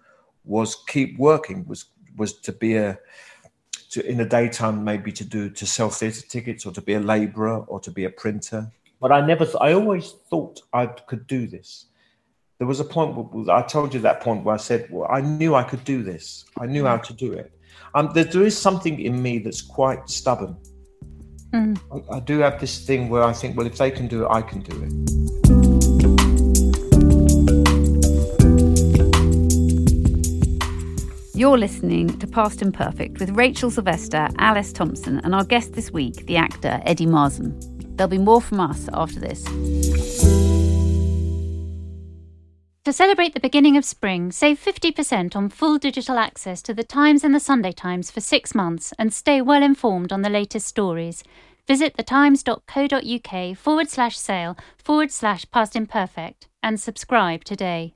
was 0.44 0.76
keep 0.88 1.18
working. 1.20 1.66
Was 1.68 1.86
was 2.18 2.34
to 2.34 2.52
be 2.52 2.76
a 2.78 2.98
to 3.92 4.06
in 4.06 4.18
the 4.18 4.26
daytime 4.26 4.84
maybe 4.84 5.12
to 5.12 5.24
do 5.24 5.50
to 5.50 5.66
sell 5.66 5.90
theatre 5.90 6.26
tickets 6.28 6.66
or 6.66 6.72
to 6.72 6.82
be 6.82 6.94
a 6.94 7.00
labourer 7.00 7.60
or 7.68 7.80
to 7.80 7.92
be 7.92 8.06
a 8.06 8.10
printer. 8.10 8.72
But 9.00 9.12
I 9.12 9.26
never, 9.26 9.48
I 9.60 9.74
always 9.74 10.14
thought 10.30 10.62
I 10.74 10.86
could 10.86 11.26
do 11.28 11.48
this. 11.48 11.86
There 12.60 12.68
was 12.68 12.80
a 12.80 12.86
point 12.86 13.16
where 13.16 13.56
I 13.56 13.64
told 13.64 13.94
you 13.94 14.00
that 14.02 14.22
point 14.22 14.44
where 14.44 14.54
I 14.54 14.60
said, 14.60 14.88
well, 14.92 15.10
I 15.12 15.22
knew 15.22 15.56
I 15.56 15.64
could 15.64 15.84
do 15.84 16.04
this. 16.04 16.46
I 16.60 16.68
knew 16.68 16.86
how 16.86 16.98
to 16.98 17.14
do 17.14 17.34
it. 17.34 17.52
Um, 17.96 18.12
there, 18.14 18.24
there 18.24 18.44
is 18.44 18.56
something 18.56 19.00
in 19.00 19.22
me 19.22 19.40
that's 19.40 19.62
quite 19.62 20.08
stubborn. 20.08 20.56
Mm. 21.52 21.80
I, 21.92 22.18
I 22.18 22.20
do 22.20 22.38
have 22.40 22.62
this 22.62 22.86
thing 22.86 23.10
where 23.10 23.24
I 23.24 23.34
think, 23.34 23.58
well, 23.58 23.66
if 23.66 23.78
they 23.78 23.90
can 23.90 24.08
do 24.08 24.26
it, 24.26 24.30
I 24.30 24.44
can 24.44 24.62
do 24.62 24.84
it. 24.84 25.51
You're 31.42 31.58
listening 31.58 32.20
to 32.20 32.28
Past 32.28 32.62
Imperfect 32.62 33.20
with 33.20 33.32
Rachel 33.32 33.72
Sylvester, 33.72 34.28
Alice 34.38 34.72
Thompson, 34.72 35.20
and 35.24 35.34
our 35.34 35.44
guest 35.44 35.74
this 35.74 35.90
week, 35.90 36.28
the 36.28 36.38
actor 36.38 36.80
Eddie 36.86 37.08
Marsan. 37.08 37.60
There'll 37.98 38.12
be 38.12 38.20
more 38.20 38.42
from 38.42 38.60
us 38.60 38.88
after 38.94 39.20
this. 39.20 39.44
To 42.84 42.94
celebrate 42.94 43.34
the 43.34 43.40
beginning 43.40 43.76
of 43.76 43.86
spring, 43.86 44.32
save 44.32 44.64
50% 44.64 45.36
on 45.36 45.50
full 45.50 45.80
digital 45.80 46.20
access 46.20 46.62
to 46.62 46.76
the 46.76 46.84
Times 46.84 47.24
and 47.24 47.34
the 47.34 47.40
Sunday 47.40 47.72
Times 47.72 48.12
for 48.12 48.22
six 48.22 48.54
months 48.54 48.94
and 49.00 49.12
stay 49.12 49.42
well 49.42 49.64
informed 49.64 50.12
on 50.12 50.22
the 50.22 50.30
latest 50.30 50.68
stories. 50.68 51.24
Visit 51.68 51.98
thetimes.co.uk 51.98 53.58
forward 53.58 53.90
slash 53.90 54.16
sale 54.16 54.56
forward 54.78 55.12
slash 55.12 55.50
past 55.50 55.76
imperfect 55.76 56.50
and 56.62 56.80
subscribe 56.80 57.44
today. 57.44 57.96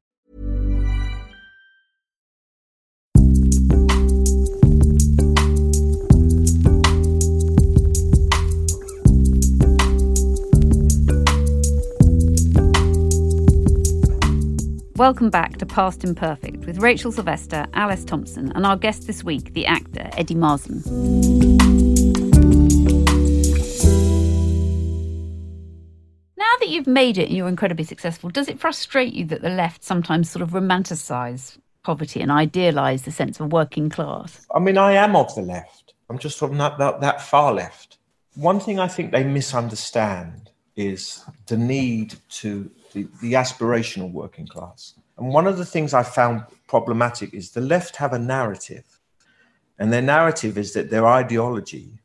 Welcome 15.01 15.31
back 15.31 15.57
to 15.57 15.65
Past 15.65 16.03
Imperfect 16.03 16.67
with 16.67 16.77
Rachel 16.77 17.11
Sylvester, 17.11 17.65
Alice 17.73 18.05
Thompson, 18.05 18.51
and 18.51 18.67
our 18.67 18.77
guest 18.77 19.07
this 19.07 19.23
week, 19.23 19.55
the 19.55 19.65
actor 19.65 20.07
Eddie 20.15 20.35
Marsan. 20.35 20.85
Now 26.37 26.53
that 26.59 26.67
you've 26.67 26.85
made 26.85 27.17
it 27.17 27.29
and 27.29 27.35
you're 27.35 27.47
incredibly 27.47 27.83
successful, 27.83 28.29
does 28.29 28.47
it 28.47 28.59
frustrate 28.59 29.15
you 29.15 29.25
that 29.25 29.41
the 29.41 29.49
left 29.49 29.83
sometimes 29.83 30.29
sort 30.29 30.43
of 30.43 30.51
romanticise 30.51 31.57
poverty 31.81 32.21
and 32.21 32.31
idealise 32.31 33.01
the 33.01 33.11
sense 33.11 33.39
of 33.39 33.51
working 33.51 33.89
class? 33.89 34.45
I 34.53 34.59
mean, 34.59 34.77
I 34.77 34.91
am 34.91 35.15
of 35.15 35.33
the 35.33 35.41
left. 35.41 35.95
I'm 36.11 36.19
just 36.19 36.37
from 36.37 36.59
that, 36.59 36.77
that, 36.77 37.01
that 37.01 37.23
far 37.23 37.55
left. 37.55 37.97
One 38.35 38.59
thing 38.59 38.79
I 38.79 38.87
think 38.87 39.11
they 39.11 39.23
misunderstand 39.23 40.50
is 40.87 41.23
the 41.47 41.57
need 41.57 42.15
to 42.29 42.69
the, 42.93 43.07
the 43.21 43.33
aspirational 43.33 44.11
working 44.11 44.47
class. 44.47 44.95
And 45.17 45.29
one 45.29 45.47
of 45.47 45.57
the 45.57 45.65
things 45.65 45.93
I 45.93 46.03
found 46.03 46.43
problematic 46.67 47.33
is 47.33 47.51
the 47.51 47.61
left 47.61 47.95
have 47.97 48.13
a 48.13 48.19
narrative, 48.19 48.99
and 49.79 49.91
their 49.91 50.01
narrative 50.01 50.57
is 50.57 50.73
that 50.73 50.89
their 50.89 51.07
ideology, 51.07 51.99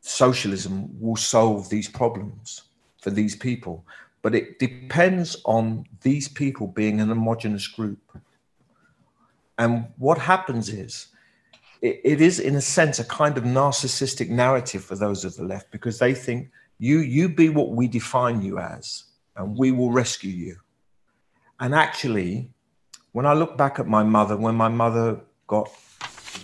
socialism, 0.00 0.88
will 1.00 1.16
solve 1.16 1.68
these 1.68 1.88
problems 1.88 2.62
for 3.00 3.10
these 3.10 3.36
people. 3.36 3.84
But 4.22 4.34
it 4.34 4.58
depends 4.58 5.36
on 5.44 5.84
these 6.02 6.28
people 6.28 6.68
being 6.68 7.00
an 7.00 7.08
homogenous 7.08 7.66
group. 7.66 7.98
And 9.58 9.86
what 9.98 10.18
happens 10.18 10.68
is, 10.68 11.08
it, 11.82 12.00
it 12.04 12.20
is, 12.20 12.38
in 12.38 12.54
a 12.54 12.60
sense, 12.60 13.00
a 13.00 13.04
kind 13.04 13.36
of 13.36 13.44
narcissistic 13.44 14.28
narrative 14.28 14.84
for 14.84 14.94
those 14.94 15.24
of 15.24 15.36
the 15.36 15.44
left 15.44 15.70
because 15.72 15.98
they 15.98 16.14
think 16.14 16.50
you, 16.78 16.98
you 16.98 17.28
be 17.28 17.48
what 17.48 17.70
we 17.70 17.88
define 17.88 18.42
you 18.42 18.58
as 18.58 19.04
and 19.36 19.56
we 19.56 19.70
will 19.70 19.90
rescue 19.90 20.30
you. 20.30 20.56
And 21.60 21.74
actually, 21.74 22.50
when 23.12 23.26
I 23.26 23.34
look 23.34 23.56
back 23.56 23.78
at 23.78 23.86
my 23.86 24.02
mother, 24.02 24.36
when 24.36 24.54
my 24.54 24.68
mother 24.68 25.20
got 25.46 25.70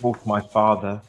bought 0.01 0.25
my 0.27 0.41
father, 0.41 1.01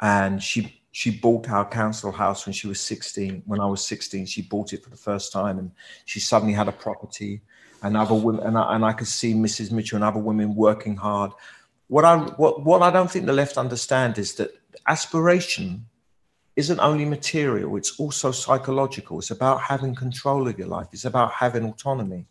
and 0.00 0.42
she 0.42 0.80
she 0.92 1.10
bought 1.10 1.48
our 1.48 1.68
council 1.68 2.10
house 2.10 2.46
when 2.46 2.52
she 2.52 2.66
was 2.66 2.80
16. 2.80 3.42
When 3.46 3.60
I 3.60 3.66
was 3.66 3.84
16, 3.86 4.26
she 4.26 4.42
bought 4.42 4.72
it 4.72 4.82
for 4.82 4.90
the 4.90 4.96
first 4.96 5.32
time, 5.32 5.58
and 5.58 5.70
she 6.04 6.20
suddenly 6.20 6.54
had 6.54 6.68
a 6.68 6.72
property. 6.72 7.42
And 7.82 7.96
other 7.96 8.14
women, 8.14 8.44
and 8.46 8.58
I, 8.58 8.74
and 8.74 8.84
I 8.84 8.92
could 8.92 9.06
see 9.06 9.32
Mrs. 9.32 9.72
Mitchell 9.72 9.96
and 9.96 10.04
other 10.04 10.20
women 10.20 10.54
working 10.54 10.96
hard. 10.96 11.32
What 11.88 12.04
I 12.04 12.18
what 12.18 12.64
what 12.64 12.82
I 12.82 12.90
don't 12.90 13.10
think 13.10 13.26
the 13.26 13.32
left 13.32 13.56
understand 13.56 14.18
is 14.18 14.34
that 14.34 14.50
aspiration 14.86 15.86
isn't 16.60 16.80
only 16.80 17.04
material, 17.04 17.76
it's 17.76 17.98
also 17.98 18.30
psychological. 18.30 19.18
It's 19.18 19.32
about 19.32 19.60
having 19.62 19.94
control 19.94 20.46
of 20.46 20.58
your 20.58 20.68
life, 20.68 20.88
it's 20.92 21.06
about 21.06 21.32
having 21.32 21.64
autonomy. 21.64 22.26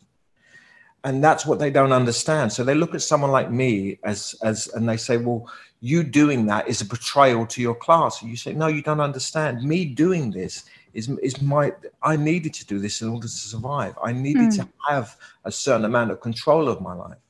And 1.03 1.23
that's 1.23 1.45
what 1.45 1.59
they 1.59 1.71
don't 1.71 1.93
understand. 1.93 2.51
So 2.51 2.63
they 2.63 2.75
look 2.75 2.93
at 2.93 3.01
someone 3.01 3.31
like 3.31 3.49
me 3.49 3.99
as, 4.03 4.35
as 4.43 4.67
and 4.75 4.87
they 4.87 4.97
say, 4.97 5.15
Well, 5.17 5.41
you 5.79 6.03
doing 6.03 6.45
that 6.47 6.67
is 6.67 6.81
a 6.81 6.85
betrayal 6.85 7.45
to 7.47 7.61
your 7.61 7.75
class. 7.75 8.21
And 8.21 8.29
you 8.29 8.35
say, 8.35 8.53
No, 8.53 8.67
you 8.67 8.81
don't 8.81 8.99
understand. 8.99 9.63
Me 9.63 9.85
doing 9.85 10.29
this 10.29 10.65
is, 10.93 11.07
is 11.29 11.41
my 11.41 11.71
I 12.03 12.17
needed 12.17 12.53
to 12.55 12.65
do 12.65 12.79
this 12.79 13.01
in 13.01 13.09
order 13.09 13.27
to 13.27 13.41
survive. 13.53 13.93
I 14.03 14.11
needed 14.11 14.49
mm. 14.49 14.55
to 14.57 14.67
have 14.89 15.15
a 15.45 15.51
certain 15.51 15.85
amount 15.85 16.11
of 16.11 16.19
control 16.19 16.67
of 16.67 16.81
my 16.81 16.93
life. 16.93 17.23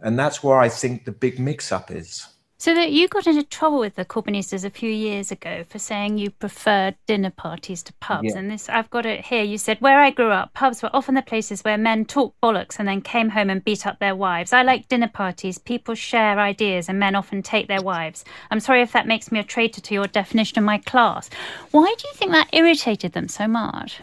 And 0.00 0.18
that's 0.18 0.42
where 0.42 0.58
I 0.58 0.68
think 0.68 1.04
the 1.04 1.12
big 1.12 1.38
mix 1.38 1.70
up 1.70 1.90
is. 1.90 2.26
So 2.58 2.72
that 2.74 2.90
you 2.90 3.06
got 3.06 3.26
into 3.26 3.42
trouble 3.42 3.78
with 3.78 3.96
the 3.96 4.04
Corbynistas 4.06 4.64
a 4.64 4.70
few 4.70 4.90
years 4.90 5.30
ago 5.30 5.64
for 5.68 5.78
saying 5.78 6.16
you 6.16 6.30
preferred 6.30 6.94
dinner 7.06 7.28
parties 7.28 7.82
to 7.82 7.92
pubs. 8.00 8.32
Yeah. 8.32 8.38
And 8.38 8.50
this, 8.50 8.70
I've 8.70 8.88
got 8.88 9.04
it 9.04 9.26
here. 9.26 9.42
You 9.42 9.58
said, 9.58 9.78
where 9.82 10.00
I 10.00 10.10
grew 10.10 10.30
up, 10.30 10.54
pubs 10.54 10.82
were 10.82 10.88
often 10.94 11.16
the 11.16 11.22
places 11.22 11.62
where 11.62 11.76
men 11.76 12.06
talked 12.06 12.40
bollocks 12.40 12.78
and 12.78 12.88
then 12.88 13.02
came 13.02 13.28
home 13.28 13.50
and 13.50 13.62
beat 13.62 13.86
up 13.86 13.98
their 13.98 14.16
wives. 14.16 14.54
I 14.54 14.62
like 14.62 14.88
dinner 14.88 15.08
parties. 15.08 15.58
People 15.58 15.94
share 15.94 16.40
ideas 16.40 16.88
and 16.88 16.98
men 16.98 17.14
often 17.14 17.42
take 17.42 17.68
their 17.68 17.82
wives. 17.82 18.24
I'm 18.50 18.60
sorry 18.60 18.80
if 18.80 18.92
that 18.92 19.06
makes 19.06 19.30
me 19.30 19.38
a 19.38 19.44
traitor 19.44 19.82
to 19.82 19.94
your 19.94 20.06
definition 20.06 20.58
of 20.58 20.64
my 20.64 20.78
class. 20.78 21.28
Why 21.72 21.94
do 21.98 22.08
you 22.08 22.14
think 22.14 22.32
that 22.32 22.48
irritated 22.54 23.12
them 23.12 23.28
so 23.28 23.46
much? 23.46 24.00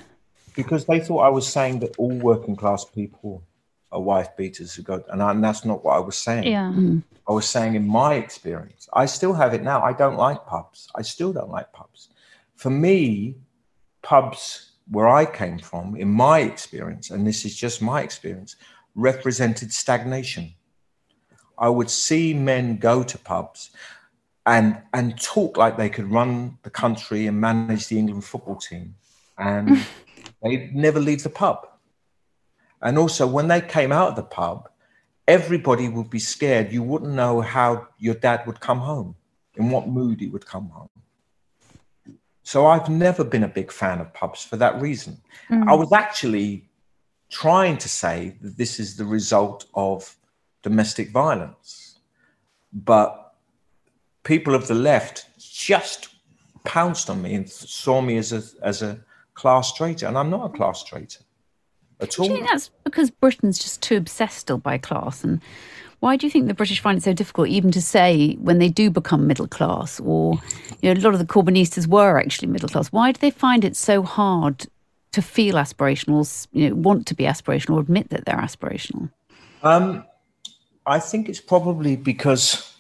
Because 0.56 0.86
they 0.86 1.00
thought 1.00 1.22
I 1.22 1.30
was 1.30 1.52
saying 1.52 1.80
that 1.80 1.96
all 1.98 2.14
working 2.14 2.56
class 2.56 2.86
people 2.86 3.42
are 3.94 4.02
wife 4.02 4.36
beaters 4.36 4.74
who 4.74 4.82
go, 4.82 5.04
and, 5.10 5.22
I, 5.22 5.32
and 5.32 5.44
that's 5.44 5.64
not 5.64 5.84
what 5.84 5.96
I 5.96 6.00
was 6.00 6.18
saying. 6.18 6.44
Yeah. 6.46 6.72
Mm. 6.74 7.04
I 7.28 7.32
was 7.32 7.48
saying 7.48 7.76
in 7.76 7.88
my 7.88 8.16
experience, 8.16 8.90
I 8.94 9.06
still 9.06 9.34
have 9.34 9.54
it 9.54 9.64
now. 9.64 9.82
I 9.82 9.94
don't 9.94 10.18
like 10.18 10.46
pubs. 10.46 10.90
I 10.96 11.02
still 11.04 11.32
don't 11.32 11.52
like 11.52 11.72
pubs. 11.72 12.10
For 12.56 12.70
me, 12.70 13.36
pubs 14.02 14.72
where 14.90 15.08
I 15.08 15.26
came 15.26 15.60
from, 15.60 15.96
in 15.96 16.10
my 16.10 16.40
experience, 16.40 17.12
and 17.12 17.26
this 17.26 17.46
is 17.46 17.56
just 17.56 17.82
my 17.82 18.02
experience, 18.02 18.58
represented 18.96 19.72
stagnation. 19.72 20.54
I 21.58 21.70
would 21.70 21.90
see 21.90 22.34
men 22.34 22.78
go 22.78 23.04
to 23.04 23.18
pubs 23.18 23.72
and 24.46 24.82
and 24.94 25.20
talk 25.22 25.56
like 25.56 25.78
they 25.78 25.90
could 25.90 26.12
run 26.12 26.58
the 26.64 26.70
country 26.70 27.28
and 27.28 27.40
manage 27.40 27.88
the 27.88 27.98
England 27.98 28.26
football 28.26 28.58
team, 28.58 28.96
and 29.38 29.86
they'd 30.44 30.76
never 30.76 31.00
leave 31.00 31.24
the 31.24 31.30
pub. 31.30 31.68
And 32.84 32.98
also, 32.98 33.26
when 33.26 33.48
they 33.48 33.62
came 33.62 33.94
out 33.94 34.10
of 34.10 34.16
the 34.18 34.24
pub, 34.24 34.70
everybody 35.26 35.88
would 35.88 36.10
be 36.10 36.20
scared. 36.20 36.74
You 36.74 36.84
wouldn't 36.84 37.14
know 37.14 37.40
how 37.40 37.88
your 37.98 38.16
dad 38.16 38.46
would 38.46 38.60
come 38.60 38.80
home, 38.80 39.16
in 39.56 39.70
what 39.70 39.88
mood 39.88 40.20
he 40.20 40.28
would 40.28 40.46
come 40.46 40.68
home. 40.68 40.90
So 42.44 42.68
I've 42.68 42.90
never 42.90 43.24
been 43.24 43.44
a 43.44 43.48
big 43.48 43.72
fan 43.72 44.02
of 44.02 44.14
pubs 44.14 44.44
for 44.44 44.58
that 44.58 44.82
reason. 44.82 45.22
Mm. 45.50 45.70
I 45.70 45.76
was 45.76 45.94
actually 45.94 46.70
trying 47.30 47.78
to 47.78 47.88
say 47.88 48.36
that 48.42 48.58
this 48.58 48.82
is 48.82 48.98
the 48.98 49.06
result 49.06 49.66
of 49.74 50.18
domestic 50.62 51.10
violence. 51.12 52.00
But 52.74 53.34
people 54.24 54.56
of 54.56 54.68
the 54.68 54.76
left 54.76 55.30
just 55.40 56.10
pounced 56.66 57.10
on 57.10 57.22
me 57.22 57.36
and 57.36 57.50
saw 57.50 58.02
me 58.02 58.18
as 58.18 58.34
a, 58.34 58.44
as 58.62 58.82
a 58.82 59.00
class 59.36 59.72
traitor, 59.72 60.08
and 60.08 60.18
I'm 60.18 60.30
not 60.30 60.54
a 60.54 60.58
class 60.58 60.84
traitor 60.84 61.24
at 62.00 62.20
all. 62.20 62.28
Do 62.28 62.32
you 62.32 62.38
think 62.38 62.50
that's 62.50 62.70
because 62.84 63.10
Britain's 63.12 63.60
just 63.60 63.82
too 63.82 63.98
obsessed 63.98 64.38
still 64.40 64.58
by 64.58 64.78
class? 64.78 65.24
And 65.24 65.42
why 66.00 66.18
do 66.18 66.28
you 66.28 66.32
think 66.32 66.48
the 66.48 66.54
British 66.54 66.80
find 66.82 66.98
it 66.98 67.04
so 67.04 67.14
difficult 67.14 67.48
even 67.48 67.72
to 67.72 67.82
say 67.82 68.36
when 68.36 68.60
they 68.60 68.70
do 68.70 68.90
become 68.90 69.26
middle 69.26 69.48
class, 69.48 70.00
or 70.02 70.40
you 70.82 70.94
know, 70.94 71.00
a 71.00 71.02
lot 71.02 71.14
of 71.14 71.20
the 71.20 71.26
Corbynistas 71.26 71.88
were 71.88 72.20
actually 72.20 72.50
middle 72.50 72.70
class? 72.70 72.90
Why 72.90 73.12
do 73.12 73.20
they 73.20 73.32
find 73.32 73.64
it 73.64 73.76
so 73.76 74.04
hard 74.04 74.66
to 75.14 75.22
feel 75.22 75.56
aspirational, 75.56 76.48
you 76.52 76.70
know, 76.70 76.76
want 76.76 77.08
to 77.08 77.16
be 77.16 77.24
aspirational, 77.24 77.76
or 77.76 77.80
admit 77.80 78.10
that 78.10 78.26
they're 78.26 78.36
aspirational? 78.36 79.12
Um, 79.62 80.04
I 80.86 81.00
think 81.00 81.30
it's 81.30 81.40
probably 81.40 81.96
because, 81.96 82.76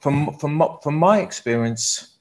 from 0.00 0.36
from 0.38 0.60
from 0.82 0.96
my 0.96 1.20
experience, 1.20 2.16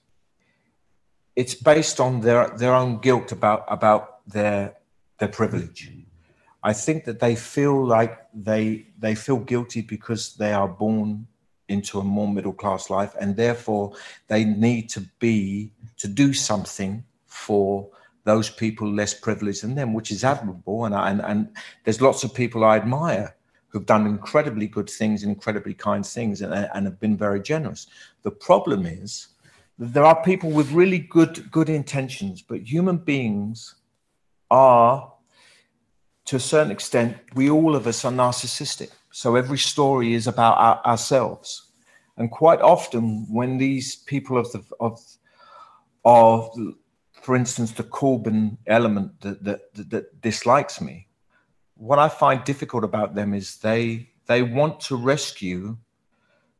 it's 1.36 1.56
based 1.56 2.00
on 2.00 2.22
their 2.22 2.50
their 2.50 2.76
own 2.76 3.00
guilt 3.00 3.32
about 3.32 3.66
about 3.68 4.28
their 4.28 4.76
their 5.20 5.30
privilege. 5.30 5.92
I 6.64 6.74
think 6.74 7.04
that 7.06 7.20
they 7.20 7.36
feel 7.36 7.86
like 7.86 8.26
they 8.34 8.88
they 8.98 9.16
feel 9.16 9.38
guilty 9.38 9.82
because 9.82 10.36
they 10.36 10.54
are 10.54 10.68
born 10.68 11.28
into 11.68 12.00
a 12.00 12.04
more 12.04 12.28
middle 12.28 12.54
class 12.54 12.90
life, 12.90 13.14
and 13.20 13.36
therefore 13.36 13.94
they 14.28 14.46
need 14.46 14.90
to 14.90 15.02
be 15.20 15.72
to 15.98 16.08
do 16.08 16.34
something 16.34 17.04
for 17.26 17.90
those 18.24 18.50
people 18.50 18.90
less 18.90 19.14
privileged 19.14 19.64
than 19.64 19.76
them, 19.76 19.94
which 19.94 20.12
is 20.12 20.24
admirable. 20.24 20.86
And, 20.86 20.96
and, 20.96 21.22
and 21.22 21.58
there's 21.84 22.02
lots 22.02 22.24
of 22.24 22.34
people 22.34 22.64
I 22.64 22.78
admire 22.78 23.36
who've 23.68 23.86
done 23.86 24.06
incredibly 24.06 24.68
good 24.68 24.90
things, 24.90 25.24
incredibly 25.24 25.74
kind 25.74 26.06
things, 26.06 26.42
and, 26.42 26.54
and 26.54 26.86
have 26.86 27.00
been 27.00 27.18
very 27.18 27.42
generous. 27.42 27.88
The 28.22 28.32
problem 28.32 28.86
is 28.86 29.28
there 29.78 30.06
are 30.06 30.24
people 30.24 30.52
with 30.52 30.72
really 30.72 31.00
good 31.00 31.52
good 31.52 31.70
intentions, 31.70 32.42
but 32.42 32.62
human 32.62 32.98
beings 32.98 33.76
are, 34.50 35.14
to 36.26 36.36
a 36.36 36.40
certain 36.40 36.72
extent, 36.72 37.18
we 37.36 37.50
all 37.50 37.76
of 37.76 37.88
us 37.88 38.06
are 38.06 38.12
narcissistic. 38.12 38.92
So 39.12 39.36
every 39.36 39.58
story 39.58 40.14
is 40.14 40.28
about 40.28 40.58
our, 40.58 40.82
ourselves, 40.86 41.72
and 42.18 42.32
quite 42.32 42.62
often 42.62 43.28
when 43.30 43.58
these 43.58 43.96
people 43.96 44.38
of 44.38 44.52
the 44.52 44.64
of 44.80 45.00
of 46.06 46.50
for 47.24 47.38
instance, 47.38 47.72
the 47.72 47.84
Corbyn 47.84 48.58
element 48.68 49.22
that, 49.22 49.44
that, 49.46 49.74
that, 49.76 49.90
that 49.92 50.22
dislikes 50.22 50.82
me, 50.82 51.08
what 51.76 51.98
I 51.98 52.10
find 52.10 52.44
difficult 52.44 52.84
about 52.84 53.16
them 53.16 53.34
is 53.34 53.58
they 53.58 54.10
they 54.26 54.42
want 54.42 54.80
to 54.82 54.96
rescue 54.96 55.78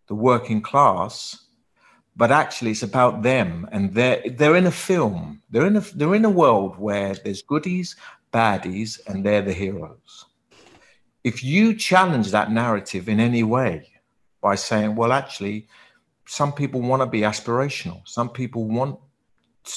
the 0.08 0.16
working 0.16 0.62
class, 0.62 1.43
but 2.16 2.32
actually 2.32 2.72
it's 2.72 2.84
about 2.84 3.24
them 3.24 3.68
and 3.72 3.94
they're 3.94 4.22
they're 4.38 4.56
in 4.56 4.68
a 4.68 4.72
film. 4.72 5.42
They're 5.50 5.66
in 5.66 5.78
a 5.78 5.82
they're 5.82 6.16
in 6.16 6.26
a 6.26 6.30
world 6.30 6.78
where 6.78 7.16
there's 7.16 7.42
goodies, 7.42 7.96
baddies, 8.32 9.00
and 9.08 9.26
they're 9.26 9.42
the 9.42 9.54
heroes. 9.54 10.26
If 11.24 11.44
you 11.44 11.74
challenge 11.74 12.32
that 12.32 12.52
narrative 12.52 13.08
in 13.08 13.20
any 13.20 13.44
way 13.44 13.90
by 14.42 14.56
saying, 14.56 14.96
well, 14.96 15.14
actually, 15.14 15.68
some 16.26 16.52
people 16.52 16.82
want 16.82 17.02
to 17.02 17.06
be 17.06 17.22
aspirational, 17.22 18.08
some 18.08 18.30
people 18.30 18.66
want 18.66 19.00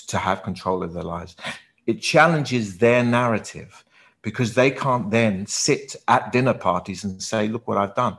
to 0.09 0.19
have 0.19 0.43
control 0.43 0.83
of 0.83 0.93
their 0.93 1.05
lives. 1.05 1.37
It 1.87 2.03
challenges 2.03 2.79
their 2.79 3.05
narrative 3.05 3.85
because 4.23 4.55
they 4.55 4.73
can't 4.73 5.11
then 5.11 5.47
sit 5.47 5.95
at 6.09 6.33
dinner 6.33 6.55
parties 6.55 7.05
and 7.05 7.23
say, 7.23 7.47
"Look 7.47 7.69
what 7.69 7.79
I've 7.79 7.95
done." 7.95 8.19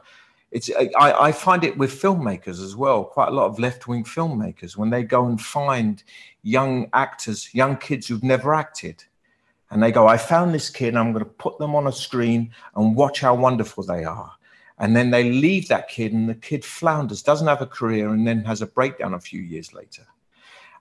It's 0.51 0.69
I, 0.97 1.27
I 1.27 1.31
find 1.31 1.63
it 1.63 1.77
with 1.77 1.91
filmmakers 1.91 2.63
as 2.63 2.75
well. 2.75 3.03
Quite 3.03 3.29
a 3.29 3.31
lot 3.31 3.47
of 3.47 3.59
left-wing 3.59 4.05
filmmakers 4.05 4.77
when 4.77 4.89
they 4.89 5.03
go 5.03 5.25
and 5.25 5.39
find 5.39 6.03
young 6.41 6.89
actors, 6.93 7.53
young 7.53 7.77
kids 7.77 8.07
who've 8.07 8.23
never 8.23 8.53
acted, 8.53 9.03
and 9.69 9.83
they 9.83 9.91
go, 9.91 10.07
"I 10.07 10.17
found 10.17 10.53
this 10.53 10.69
kid, 10.69 10.95
I'm 10.95 11.11
going 11.11 11.25
to 11.25 11.31
put 11.31 11.57
them 11.59 11.75
on 11.75 11.87
a 11.87 11.91
screen 11.91 12.51
and 12.75 12.95
watch 12.95 13.19
how 13.19 13.35
wonderful 13.35 13.83
they 13.83 14.05
are." 14.05 14.31
And 14.79 14.95
then 14.95 15.09
they 15.09 15.31
leave 15.31 15.67
that 15.67 15.89
kid, 15.89 16.13
and 16.13 16.29
the 16.29 16.35
kid 16.35 16.63
flounders, 16.63 17.23
doesn't 17.23 17.47
have 17.47 17.61
a 17.61 17.67
career, 17.67 18.09
and 18.09 18.25
then 18.27 18.45
has 18.45 18.61
a 18.61 18.67
breakdown 18.67 19.15
a 19.15 19.19
few 19.19 19.41
years 19.41 19.73
later. 19.73 20.05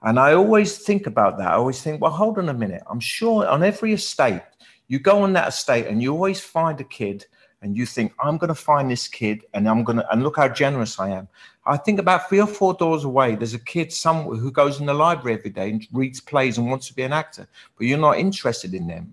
And 0.02 0.20
I 0.20 0.34
always 0.34 0.78
think 0.78 1.06
about 1.06 1.38
that. 1.38 1.50
I 1.50 1.54
always 1.54 1.82
think, 1.82 2.00
well, 2.00 2.10
hold 2.12 2.38
on 2.38 2.48
a 2.48 2.54
minute. 2.54 2.82
I'm 2.88 3.00
sure 3.00 3.48
on 3.48 3.62
every 3.62 3.94
estate, 3.94 4.42
you 4.88 4.98
go 4.98 5.22
on 5.22 5.32
that 5.32 5.48
estate 5.48 5.86
and 5.86 6.02
you 6.02 6.12
always 6.12 6.40
find 6.40 6.80
a 6.80 6.84
kid 6.84 7.26
and 7.62 7.76
you 7.76 7.86
think, 7.86 8.12
I'm 8.20 8.38
going 8.38 8.48
to 8.48 8.54
find 8.54 8.90
this 8.90 9.08
kid 9.08 9.44
and 9.54 9.68
I'm 9.68 9.82
going 9.82 9.98
to, 9.98 10.12
and 10.12 10.22
look 10.22 10.36
how 10.36 10.48
generous 10.48 11.00
I 11.00 11.10
am. 11.10 11.28
I 11.64 11.76
think 11.76 11.98
about 11.98 12.28
three 12.28 12.40
or 12.40 12.46
four 12.46 12.74
doors 12.74 13.04
away, 13.04 13.34
there's 13.34 13.54
a 13.54 13.58
kid 13.58 13.92
somewhere 13.92 14.36
who 14.36 14.52
goes 14.52 14.78
in 14.78 14.86
the 14.86 14.94
library 14.94 15.38
every 15.38 15.50
day 15.50 15.70
and 15.70 15.86
reads 15.92 16.20
plays 16.20 16.58
and 16.58 16.68
wants 16.68 16.86
to 16.88 16.94
be 16.94 17.02
an 17.02 17.12
actor, 17.12 17.48
but 17.76 17.86
you're 17.86 17.98
not 17.98 18.18
interested 18.18 18.74
in 18.74 18.86
them 18.86 19.12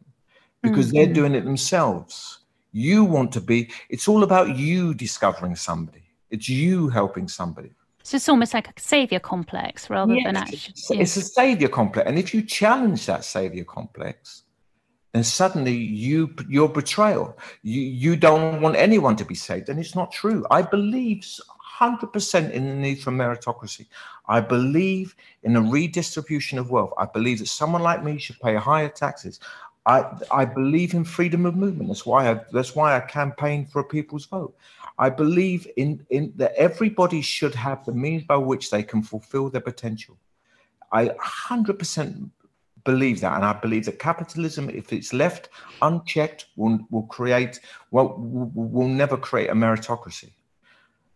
because 0.61 0.87
mm-hmm. 0.87 0.97
they're 0.97 1.13
doing 1.13 1.35
it 1.35 1.45
themselves. 1.45 2.39
You 2.71 3.03
want 3.03 3.31
to 3.33 3.41
be, 3.41 3.69
it's 3.89 4.07
all 4.07 4.23
about 4.23 4.55
you 4.55 4.93
discovering 4.93 5.55
somebody, 5.55 6.03
it's 6.29 6.49
you 6.49 6.89
helping 6.89 7.27
somebody. 7.27 7.71
So 8.05 8.17
it's 8.17 8.27
almost 8.27 8.53
like 8.53 8.67
a 8.67 8.73
savior 8.79 9.19
complex 9.19 9.89
rather 9.89 10.13
yes, 10.13 10.25
than 10.25 10.35
actually. 10.35 10.57
It's, 10.57 10.91
it's 10.91 11.15
a 11.15 11.21
savior 11.21 11.69
complex. 11.69 12.07
And 12.07 12.19
if 12.19 12.33
you 12.33 12.41
challenge 12.41 13.05
that 13.05 13.23
savior 13.23 13.63
complex, 13.63 14.43
then 15.13 15.23
suddenly 15.23 15.73
you 15.73 16.35
your 16.49 16.67
betrayal. 16.67 17.37
You 17.61 17.81
you 17.81 18.15
don't 18.15 18.61
want 18.61 18.75
anyone 18.75 19.15
to 19.17 19.25
be 19.25 19.35
saved, 19.35 19.69
and 19.69 19.79
it's 19.79 19.95
not 19.95 20.11
true. 20.11 20.45
I 20.49 20.63
believe 20.63 21.25
hundred 21.47 22.07
percent 22.13 22.53
in 22.53 22.67
the 22.67 22.75
need 22.75 23.01
for 23.01 23.11
meritocracy. 23.11 23.87
I 24.27 24.39
believe 24.41 25.15
in 25.43 25.55
a 25.55 25.61
redistribution 25.61 26.57
of 26.57 26.71
wealth. 26.71 26.93
I 26.97 27.05
believe 27.05 27.39
that 27.39 27.47
someone 27.47 27.83
like 27.83 28.03
me 28.03 28.17
should 28.17 28.39
pay 28.39 28.55
higher 28.55 28.89
taxes. 28.89 29.39
I 29.85 30.05
I 30.31 30.45
believe 30.45 30.93
in 30.93 31.03
freedom 31.03 31.45
of 31.45 31.55
movement. 31.55 31.89
That's 31.89 32.05
why 32.05 32.31
I 32.31 32.41
that's 32.51 32.75
why 32.75 32.95
I 32.95 32.99
campaign 33.01 33.65
for 33.65 33.79
a 33.81 33.83
people's 33.83 34.25
vote. 34.25 34.55
I 34.97 35.09
believe 35.09 35.67
in, 35.77 36.05
in 36.09 36.33
that 36.35 36.53
everybody 36.55 37.21
should 37.21 37.55
have 37.55 37.83
the 37.85 37.91
means 37.91 38.23
by 38.23 38.37
which 38.37 38.69
they 38.69 38.83
can 38.83 39.01
fulfill 39.01 39.49
their 39.49 39.61
potential. 39.61 40.17
I 40.91 41.07
100% 41.09 42.29
believe 42.83 43.21
that, 43.21 43.35
and 43.35 43.45
I 43.45 43.53
believe 43.53 43.85
that 43.85 43.99
capitalism, 43.99 44.69
if 44.69 44.91
it's 44.91 45.13
left 45.13 45.49
unchecked, 45.81 46.47
will 46.55 46.79
will 46.89 47.03
create 47.03 47.59
well 47.91 48.15
will, 48.17 48.51
will 48.53 48.87
never 48.87 49.17
create 49.17 49.49
a 49.49 49.53
meritocracy. 49.53 50.31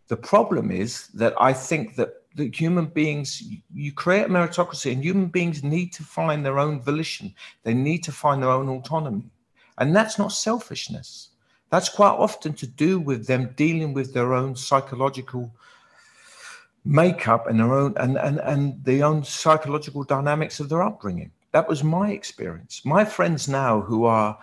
The 0.08 0.16
problem 0.16 0.70
is 0.70 1.08
that 1.08 1.34
I 1.40 1.52
think 1.52 1.96
that 1.96 2.14
the 2.34 2.50
human 2.54 2.86
beings 2.86 3.42
you 3.72 3.92
create 3.92 4.26
a 4.26 4.28
meritocracy, 4.28 4.92
and 4.92 5.02
human 5.02 5.26
beings 5.26 5.62
need 5.62 5.92
to 5.94 6.02
find 6.02 6.44
their 6.44 6.58
own 6.58 6.80
volition. 6.80 7.34
They 7.64 7.74
need 7.74 8.04
to 8.04 8.12
find 8.12 8.42
their 8.42 8.50
own 8.50 8.68
autonomy, 8.68 9.30
and 9.78 9.94
that's 9.94 10.18
not 10.18 10.32
selfishness. 10.32 11.30
That's 11.70 11.90
quite 11.90 12.16
often 12.26 12.54
to 12.54 12.66
do 12.66 12.98
with 12.98 13.26
them 13.26 13.52
dealing 13.54 13.92
with 13.92 14.14
their 14.14 14.32
own 14.32 14.56
psychological 14.56 15.52
makeup 16.84 17.46
and 17.46 17.60
their 17.60 17.74
own 17.74 17.94
and, 17.98 18.16
and, 18.16 18.38
and 18.38 18.82
the 18.84 19.02
own 19.02 19.22
psychological 19.22 20.02
dynamics 20.04 20.60
of 20.60 20.70
their 20.70 20.82
upbringing. 20.82 21.30
That 21.52 21.68
was 21.68 21.82
my 21.82 22.10
experience. 22.10 22.84
My 22.84 23.04
friends 23.04 23.48
now 23.48 23.80
who 23.80 24.04
are 24.04 24.38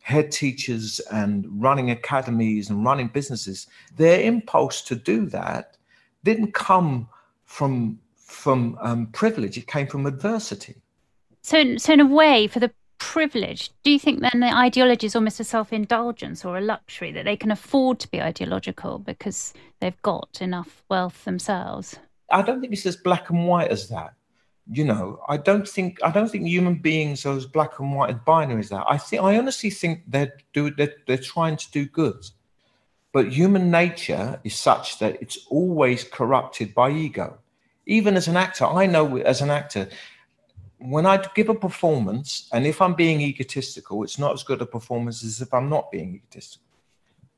head 0.00 0.32
teachers 0.32 1.00
and 1.12 1.46
running 1.50 1.90
academies 1.90 2.70
and 2.70 2.84
running 2.84 3.08
businesses, 3.08 3.66
their 3.96 4.20
impulse 4.20 4.82
to 4.82 4.96
do 4.96 5.26
that 5.26 5.76
didn't 6.24 6.54
come 6.54 7.08
from 7.44 7.98
from 8.16 8.76
um, 8.80 9.06
privilege; 9.06 9.56
it 9.56 9.66
came 9.66 9.86
from 9.86 10.06
adversity. 10.06 10.74
So, 11.42 11.76
so 11.76 11.92
in 11.94 12.00
a 12.00 12.06
way, 12.06 12.46
for 12.46 12.60
the 12.60 12.70
privilege, 12.98 13.70
do 13.84 13.90
you 13.90 13.98
think 13.98 14.20
then 14.20 14.40
the 14.40 14.54
ideology 14.54 15.06
is 15.06 15.16
almost 15.16 15.40
a 15.40 15.44
self 15.44 15.72
indulgence 15.72 16.44
or 16.44 16.58
a 16.58 16.60
luxury 16.60 17.12
that 17.12 17.24
they 17.24 17.36
can 17.36 17.50
afford 17.50 18.00
to 18.00 18.10
be 18.10 18.20
ideological 18.20 18.98
because 18.98 19.54
they've 19.80 20.02
got 20.02 20.38
enough 20.40 20.82
wealth 20.88 21.24
themselves? 21.24 21.98
I 22.30 22.42
don't 22.42 22.60
think 22.60 22.72
it's 22.72 22.84
as 22.84 22.96
black 22.96 23.30
and 23.30 23.46
white 23.46 23.70
as 23.70 23.88
that. 23.88 24.14
You 24.70 24.84
know, 24.84 25.20
I 25.28 25.38
don't 25.38 25.66
think 25.66 25.98
I 26.02 26.10
don't 26.10 26.30
think 26.30 26.46
human 26.46 26.74
beings 26.74 27.24
are 27.24 27.36
as 27.36 27.46
black 27.46 27.78
and 27.78 27.94
white 27.94 28.10
and 28.10 28.24
binary 28.24 28.60
as 28.60 28.68
that. 28.68 28.84
I 28.88 28.98
think 28.98 29.22
I 29.22 29.38
honestly 29.38 29.70
think 29.70 30.02
they're 30.06 30.34
do 30.52 30.70
they're, 30.70 30.94
they're 31.06 31.16
trying 31.16 31.56
to 31.56 31.70
do 31.70 31.86
good. 31.86 32.24
But 33.12 33.32
human 33.32 33.70
nature 33.70 34.38
is 34.44 34.54
such 34.54 34.98
that 34.98 35.20
it's 35.22 35.46
always 35.48 36.04
corrupted 36.04 36.74
by 36.74 36.90
ego. 36.90 37.38
Even 37.86 38.16
as 38.16 38.28
an 38.28 38.36
actor, 38.36 38.66
I 38.66 38.84
know 38.84 39.16
as 39.16 39.40
an 39.40 39.50
actor, 39.50 39.88
when 40.78 41.06
I 41.06 41.24
give 41.34 41.48
a 41.48 41.54
performance, 41.54 42.48
and 42.52 42.66
if 42.66 42.82
I'm 42.82 42.94
being 42.94 43.20
egotistical, 43.20 44.04
it's 44.04 44.18
not 44.18 44.34
as 44.34 44.42
good 44.42 44.60
a 44.60 44.66
performance 44.66 45.24
as 45.24 45.40
if 45.40 45.52
I'm 45.54 45.70
not 45.70 45.90
being 45.90 46.16
egotistical. 46.16 46.67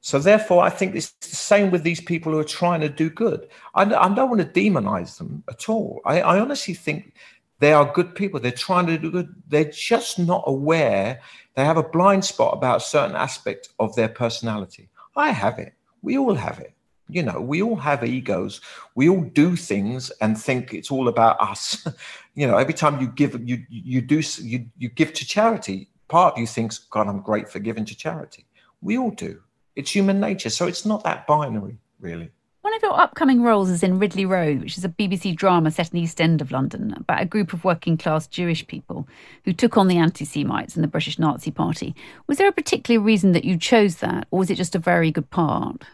So 0.02 0.18
therefore, 0.18 0.62
I 0.62 0.70
think 0.70 0.94
it's 0.94 1.10
the 1.10 1.36
same 1.36 1.70
with 1.70 1.82
these 1.82 2.00
people 2.00 2.32
who 2.32 2.38
are 2.38 2.44
trying 2.44 2.80
to 2.80 2.88
do 2.88 3.10
good. 3.10 3.48
I, 3.74 3.82
I 3.82 4.08
don't 4.14 4.30
want 4.30 4.40
to 4.40 4.60
demonize 4.60 5.18
them 5.18 5.44
at 5.48 5.68
all. 5.68 6.00
I, 6.06 6.22
I, 6.22 6.40
honestly 6.40 6.72
think 6.72 7.14
they 7.58 7.74
are 7.74 7.92
good 7.92 8.14
people. 8.14 8.40
They're 8.40 8.52
trying 8.52 8.86
to 8.86 8.96
do 8.96 9.10
good. 9.10 9.34
They're 9.48 9.70
just 9.70 10.18
not 10.18 10.44
aware. 10.46 11.20
They 11.54 11.64
have 11.66 11.76
a 11.76 11.82
blind 11.82 12.24
spot 12.24 12.54
about 12.54 12.78
a 12.78 12.84
certain 12.84 13.14
aspect 13.14 13.68
of 13.78 13.94
their 13.94 14.08
personality. 14.08 14.88
I 15.16 15.30
have 15.30 15.58
it. 15.58 15.74
We 16.00 16.16
all 16.16 16.34
have 16.34 16.58
it. 16.60 16.72
You 17.10 17.22
know, 17.22 17.40
we 17.40 17.60
all 17.60 17.76
have 17.76 18.04
egos. 18.04 18.60
We 18.94 19.10
all 19.10 19.22
do 19.22 19.56
things 19.56 20.10
and 20.22 20.38
think 20.38 20.72
it's 20.72 20.90
all 20.90 21.08
about 21.08 21.40
us. 21.40 21.86
you 22.34 22.46
know, 22.46 22.56
every 22.56 22.72
time 22.72 23.00
you 23.00 23.08
give, 23.08 23.36
you 23.46 23.64
you 23.68 24.00
do 24.00 24.22
you 24.40 24.66
you 24.78 24.88
give 24.88 25.12
to 25.14 25.26
charity. 25.26 25.88
Part 26.08 26.34
of 26.34 26.40
you 26.40 26.46
thinks, 26.46 26.78
God, 26.78 27.06
I'm 27.06 27.20
great 27.20 27.48
for 27.48 27.58
giving 27.58 27.84
to 27.84 27.96
charity. 27.96 28.46
We 28.80 28.96
all 28.96 29.10
do. 29.10 29.42
It's 29.76 29.94
human 29.94 30.20
nature, 30.20 30.50
so 30.50 30.66
it's 30.66 30.84
not 30.84 31.04
that 31.04 31.26
binary, 31.26 31.78
really. 32.00 32.30
One 32.62 32.74
of 32.74 32.82
your 32.82 33.00
upcoming 33.00 33.42
roles 33.42 33.70
is 33.70 33.82
in 33.82 33.98
Ridley 33.98 34.26
Road, 34.26 34.60
which 34.60 34.76
is 34.76 34.84
a 34.84 34.90
BBC 34.90 35.34
drama 35.34 35.70
set 35.70 35.92
in 35.92 35.96
the 35.96 36.02
East 36.02 36.20
End 36.20 36.42
of 36.42 36.52
London 36.52 36.92
about 36.96 37.22
a 37.22 37.26
group 37.26 37.54
of 37.54 37.64
working 37.64 37.96
class 37.96 38.26
Jewish 38.26 38.66
people 38.66 39.08
who 39.44 39.54
took 39.54 39.78
on 39.78 39.88
the 39.88 39.96
anti 39.96 40.26
Semites 40.26 40.74
and 40.74 40.84
the 40.84 40.88
British 40.88 41.18
Nazi 41.18 41.50
Party. 41.50 41.94
Was 42.26 42.36
there 42.36 42.48
a 42.48 42.52
particular 42.52 43.00
reason 43.00 43.32
that 43.32 43.46
you 43.46 43.56
chose 43.56 43.96
that, 43.96 44.26
or 44.30 44.40
was 44.40 44.50
it 44.50 44.56
just 44.56 44.74
a 44.74 44.78
very 44.78 45.10
good 45.10 45.30
part? 45.30 45.84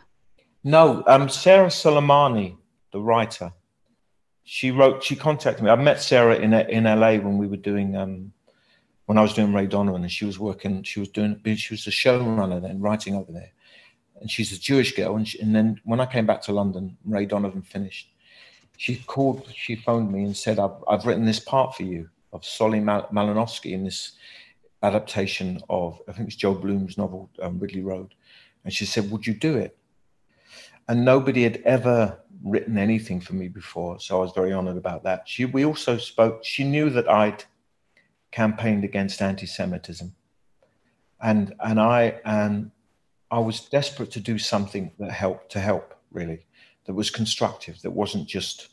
No, 0.64 1.04
um, 1.06 1.28
Sarah 1.28 1.68
Solemani, 1.68 2.56
the 2.90 3.00
writer, 3.00 3.52
she 4.42 4.72
wrote. 4.72 5.04
She 5.04 5.14
contacted 5.14 5.64
me. 5.64 5.70
I 5.70 5.76
met 5.76 6.02
Sarah 6.02 6.34
in 6.34 6.52
in 6.52 6.84
LA 6.84 7.12
when 7.18 7.38
we 7.38 7.46
were 7.46 7.56
doing 7.56 7.96
um, 7.96 8.32
when 9.04 9.18
I 9.18 9.22
was 9.22 9.34
doing 9.34 9.52
Ray 9.52 9.66
Donovan, 9.66 10.02
and 10.02 10.10
she 10.10 10.24
was 10.24 10.38
working. 10.38 10.82
She 10.82 10.98
was 10.98 11.10
doing. 11.10 11.40
She 11.54 11.74
was 11.74 11.84
the 11.84 11.92
showrunner 11.92 12.60
then, 12.60 12.80
writing 12.80 13.14
over 13.14 13.30
there 13.30 13.52
and 14.20 14.30
she's 14.30 14.52
a 14.52 14.58
Jewish 14.58 14.94
girl. 14.94 15.16
And, 15.16 15.26
she, 15.26 15.40
and 15.40 15.54
then 15.54 15.80
when 15.84 16.00
I 16.00 16.06
came 16.06 16.26
back 16.26 16.42
to 16.42 16.52
London, 16.52 16.96
Ray 17.04 17.26
Donovan 17.26 17.62
finished. 17.62 18.12
She 18.78 18.96
called, 18.96 19.48
she 19.54 19.74
phoned 19.74 20.12
me 20.12 20.24
and 20.24 20.36
said, 20.36 20.58
"I've, 20.58 20.76
I've 20.88 21.06
written 21.06 21.24
this 21.24 21.40
part 21.40 21.74
for 21.74 21.82
you 21.82 22.08
of 22.32 22.44
Solly 22.44 22.80
Mal- 22.80 23.08
Malinovsky 23.12 23.72
in 23.72 23.84
this 23.84 24.12
adaptation 24.82 25.62
of 25.70 26.00
I 26.08 26.12
think 26.12 26.28
it's 26.28 26.36
Jo 26.36 26.54
Bloom's 26.54 26.98
novel 26.98 27.30
um, 27.40 27.58
Ridley 27.58 27.82
Road." 27.82 28.14
And 28.64 28.72
she 28.72 28.84
said, 28.84 29.10
"Would 29.10 29.26
you 29.26 29.34
do 29.34 29.56
it?" 29.56 29.78
And 30.88 31.04
nobody 31.04 31.42
had 31.42 31.62
ever 31.64 32.20
written 32.44 32.76
anything 32.76 33.20
for 33.20 33.34
me 33.34 33.48
before, 33.48 33.98
so 33.98 34.18
I 34.18 34.20
was 34.20 34.32
very 34.32 34.52
honoured 34.52 34.76
about 34.76 35.02
that. 35.04 35.22
She, 35.26 35.46
we 35.46 35.64
also 35.64 35.96
spoke. 35.96 36.44
She 36.44 36.62
knew 36.62 36.90
that 36.90 37.08
I'd 37.08 37.44
campaigned 38.30 38.84
against 38.84 39.22
anti-Semitism, 39.22 40.14
and 41.22 41.54
and 41.60 41.80
I 41.80 42.20
and 42.24 42.70
I 43.30 43.38
was 43.38 43.60
desperate 43.60 44.10
to 44.12 44.20
do 44.20 44.38
something 44.38 44.92
that 44.98 45.10
helped 45.10 45.50
to 45.52 45.60
help, 45.60 45.94
really, 46.12 46.46
that 46.84 46.94
was 46.94 47.10
constructive, 47.10 47.82
that 47.82 47.90
wasn't 47.90 48.28
just 48.28 48.68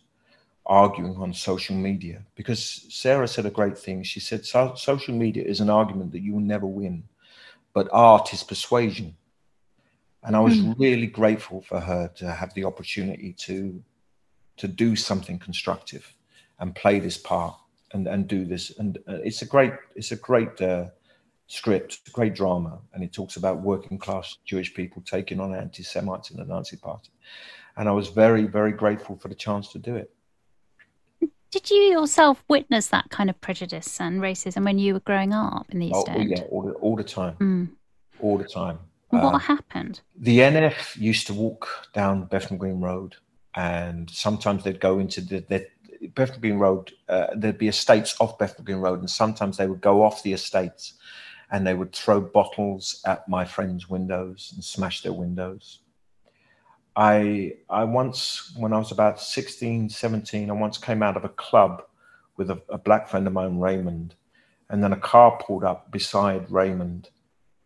arguing 0.66 1.18
on 1.18 1.34
social 1.34 1.76
media. 1.76 2.24
Because 2.36 2.86
Sarah 2.90 3.28
said 3.28 3.46
a 3.46 3.52
great 3.52 3.78
thing. 3.78 4.04
She 4.04 4.20
said, 4.20 4.46
so- 4.46 4.76
social 4.76 5.16
media 5.16 5.44
is 5.44 5.60
an 5.60 5.70
argument 5.70 6.12
that 6.12 6.22
you 6.22 6.34
will 6.34 6.40
never 6.40 6.68
win, 6.68 7.04
but 7.74 7.90
art 7.92 8.34
is 8.34 8.44
persuasion. 8.44 9.16
And 10.24 10.36
I 10.36 10.40
was 10.40 10.58
mm. 10.58 10.74
really 10.80 11.08
grateful 11.08 11.62
for 11.62 11.80
her 11.80 12.10
to 12.16 12.32
have 12.32 12.54
the 12.54 12.64
opportunity 12.64 13.34
to 13.40 13.84
to 14.56 14.68
do 14.68 14.96
something 14.96 15.40
constructive 15.40 16.14
and 16.60 16.76
play 16.76 17.00
this 17.00 17.18
part 17.18 17.56
and, 17.94 18.08
and 18.08 18.28
do 18.28 18.46
this. 18.46 18.72
And 18.78 18.98
uh, 19.08 19.20
it's 19.24 19.42
a 19.42 19.46
great 19.46 19.74
it's 19.96 20.12
a 20.12 20.16
great 20.16 20.62
uh, 20.62 20.86
script, 21.48 22.12
great 22.12 22.34
drama, 22.34 22.80
and 22.94 23.04
it 23.04 23.14
talks 23.14 23.36
about 23.36 23.62
working 23.62 23.98
class 23.98 24.38
Jewish 24.46 24.74
people 24.74 25.02
taking 25.06 25.40
on 25.40 25.54
anti 25.54 25.84
Semites 25.84 26.32
in 26.32 26.38
the 26.38 26.46
Nazi 26.46 26.78
Party. 26.78 27.12
And 27.78 27.90
I 27.90 27.92
was 27.92 28.10
very, 28.10 28.44
very 28.44 28.72
grateful 28.72 29.18
for 29.18 29.28
the 29.28 29.36
chance 29.36 29.70
to 29.70 29.80
do 29.80 29.96
it. 29.96 30.12
Did 31.52 31.70
you 31.70 31.78
yourself 31.78 32.44
witness 32.48 32.88
that 32.88 33.10
kind 33.10 33.30
of 33.30 33.40
prejudice 33.40 34.02
and 34.02 34.22
racism 34.22 34.66
when 34.66 34.80
you 34.80 34.96
were 34.96 35.00
growing 35.02 35.34
up 35.34 35.68
in 35.70 35.80
the 35.80 35.88
East 35.88 36.08
oh, 36.10 36.12
End? 36.12 36.32
Yeah, 36.32 36.44
all 36.50 36.64
the, 36.64 36.72
all 36.74 36.96
the 36.96 37.04
time. 37.04 37.36
Mm. 37.40 37.70
All 38.20 38.38
the 38.38 38.48
time. 38.48 38.80
What 39.10 39.36
uh, 39.36 39.38
happened? 39.38 40.02
The 40.16 40.40
NF 40.40 40.98
used 40.98 41.28
to 41.28 41.34
walk 41.36 41.68
down 41.94 42.26
Bethnal 42.26 42.58
Green 42.58 42.80
Road, 42.80 43.18
and 43.56 44.10
sometimes 44.10 44.64
they'd 44.64 44.80
go 44.80 44.98
into 44.98 45.22
the, 45.22 45.46
the 45.48 45.68
Bethnal 46.16 46.40
Green 46.40 46.58
Road. 46.58 46.92
Uh, 47.08 47.28
there'd 47.36 47.60
be 47.60 47.68
estates 47.68 48.16
off 48.20 48.40
Bethnal 48.40 48.66
Green 48.66 48.80
Road, 48.80 49.00
and 49.00 49.10
sometimes 49.10 49.58
they 49.58 49.68
would 49.68 49.82
go 49.82 50.02
off 50.02 50.24
the 50.24 50.34
estates 50.34 50.96
and 51.54 51.66
they 51.66 51.76
would 51.76 51.94
throw 51.94 52.20
bottles 52.20 53.00
at 53.06 53.30
my 53.30 53.46
friends' 53.46 53.88
windows 53.88 54.52
and 54.56 54.64
smash 54.64 55.04
their 55.04 55.14
windows. 55.14 55.80
I 56.96 57.54
I 57.70 57.84
once, 57.84 58.54
when 58.58 58.74
I 58.74 58.80
was 58.80 58.92
about 58.92 59.22
16, 59.22 59.90
17, 59.90 60.50
I 60.50 60.54
once 60.54 60.80
came 60.80 61.04
out 61.04 61.16
of 61.16 61.24
a 61.24 61.30
club 61.30 61.84
with 62.38 62.50
a, 62.50 62.60
a 62.70 62.80
black 62.80 63.08
friend 63.08 63.28
of 63.28 63.34
mine, 63.34 63.60
Raymond, 63.60 64.16
and 64.70 64.84
then 64.84 64.94
a 64.94 64.98
car 64.98 65.40
pulled 65.40 65.64
up 65.64 65.92
beside 65.92 66.52
Raymond, 66.52 67.10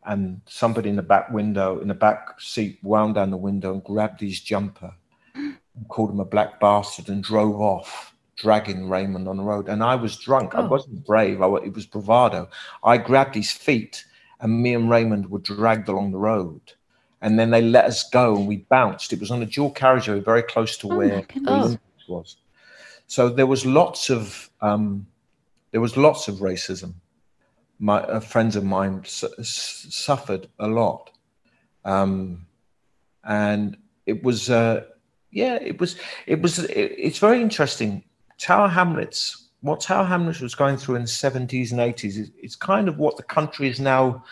and 0.05 0.41
somebody 0.45 0.89
in 0.89 0.97
the 0.97 1.01
back 1.01 1.31
window, 1.31 1.79
in 1.79 1.87
the 1.87 1.93
back 1.93 2.41
seat, 2.41 2.79
wound 2.83 3.15
down 3.15 3.31
the 3.31 3.37
window 3.37 3.71
and 3.73 3.83
grabbed 3.85 4.19
his 4.19 4.41
jumper, 4.41 4.93
and 5.33 5.87
called 5.87 6.11
him 6.11 6.19
a 6.19 6.25
black 6.25 6.59
bastard, 6.59 7.07
and 7.07 7.23
drove 7.23 7.61
off 7.61 8.16
dragging 8.37 8.87
Raymond 8.87 9.27
on 9.27 9.37
the 9.37 9.43
road. 9.43 9.67
And 9.67 9.83
I 9.83 9.95
was 9.95 10.17
drunk. 10.17 10.53
Oh. 10.53 10.63
I 10.63 10.67
wasn't 10.67 11.05
brave. 11.05 11.41
I, 11.41 11.47
it 11.57 11.73
was 11.73 11.85
bravado. 11.85 12.49
I 12.83 12.97
grabbed 12.97 13.35
his 13.35 13.51
feet, 13.51 14.05
and 14.39 14.61
me 14.61 14.73
and 14.73 14.89
Raymond 14.89 15.29
were 15.29 15.39
dragged 15.39 15.89
along 15.89 16.11
the 16.11 16.19
road. 16.19 16.61
And 17.21 17.37
then 17.37 17.49
they 17.49 17.61
let 17.61 17.85
us 17.85 18.07
go, 18.09 18.37
and 18.37 18.47
we 18.47 18.57
bounced. 18.57 19.11
It 19.11 19.19
was 19.19 19.31
on 19.31 19.41
a 19.41 19.45
dual 19.45 19.71
carriageway, 19.71 20.19
very 20.19 20.43
close 20.43 20.77
to 20.77 20.87
oh 20.91 20.95
where 20.95 21.21
the 21.33 21.79
was. 22.07 22.37
So 23.07 23.29
there 23.29 23.47
was 23.47 23.65
lots 23.65 24.09
of 24.09 24.49
um, 24.61 25.07
there 25.71 25.81
was 25.81 25.97
lots 25.97 26.27
of 26.27 26.35
racism. 26.35 26.93
My 27.79 27.99
uh, 28.01 28.19
friends 28.19 28.55
of 28.55 28.63
mine 28.63 29.03
su- 29.05 29.33
suffered 29.41 30.47
a 30.59 30.67
lot, 30.67 31.11
um, 31.85 32.45
and 33.23 33.77
it 34.05 34.23
was 34.23 34.49
uh, 34.49 34.85
yeah, 35.31 35.55
it 35.55 35.79
was 35.79 35.95
it 36.25 36.41
was 36.41 36.59
it, 36.59 36.95
it's 36.97 37.19
very 37.19 37.41
interesting 37.41 38.03
Tower 38.37 38.67
Hamlets, 38.67 39.47
what 39.61 39.81
Tower 39.81 40.05
Hamlets 40.05 40.39
was 40.39 40.55
going 40.55 40.77
through 40.77 40.95
in 40.95 41.01
the 41.03 41.07
70s 41.07 41.71
and 41.71 41.79
80s, 41.79 42.31
is, 42.41 42.55
kind 42.55 42.87
of 42.87 42.99
what 42.99 43.17
the 43.17 43.23
country 43.23 43.67
is 43.67 43.79
now 43.79 44.23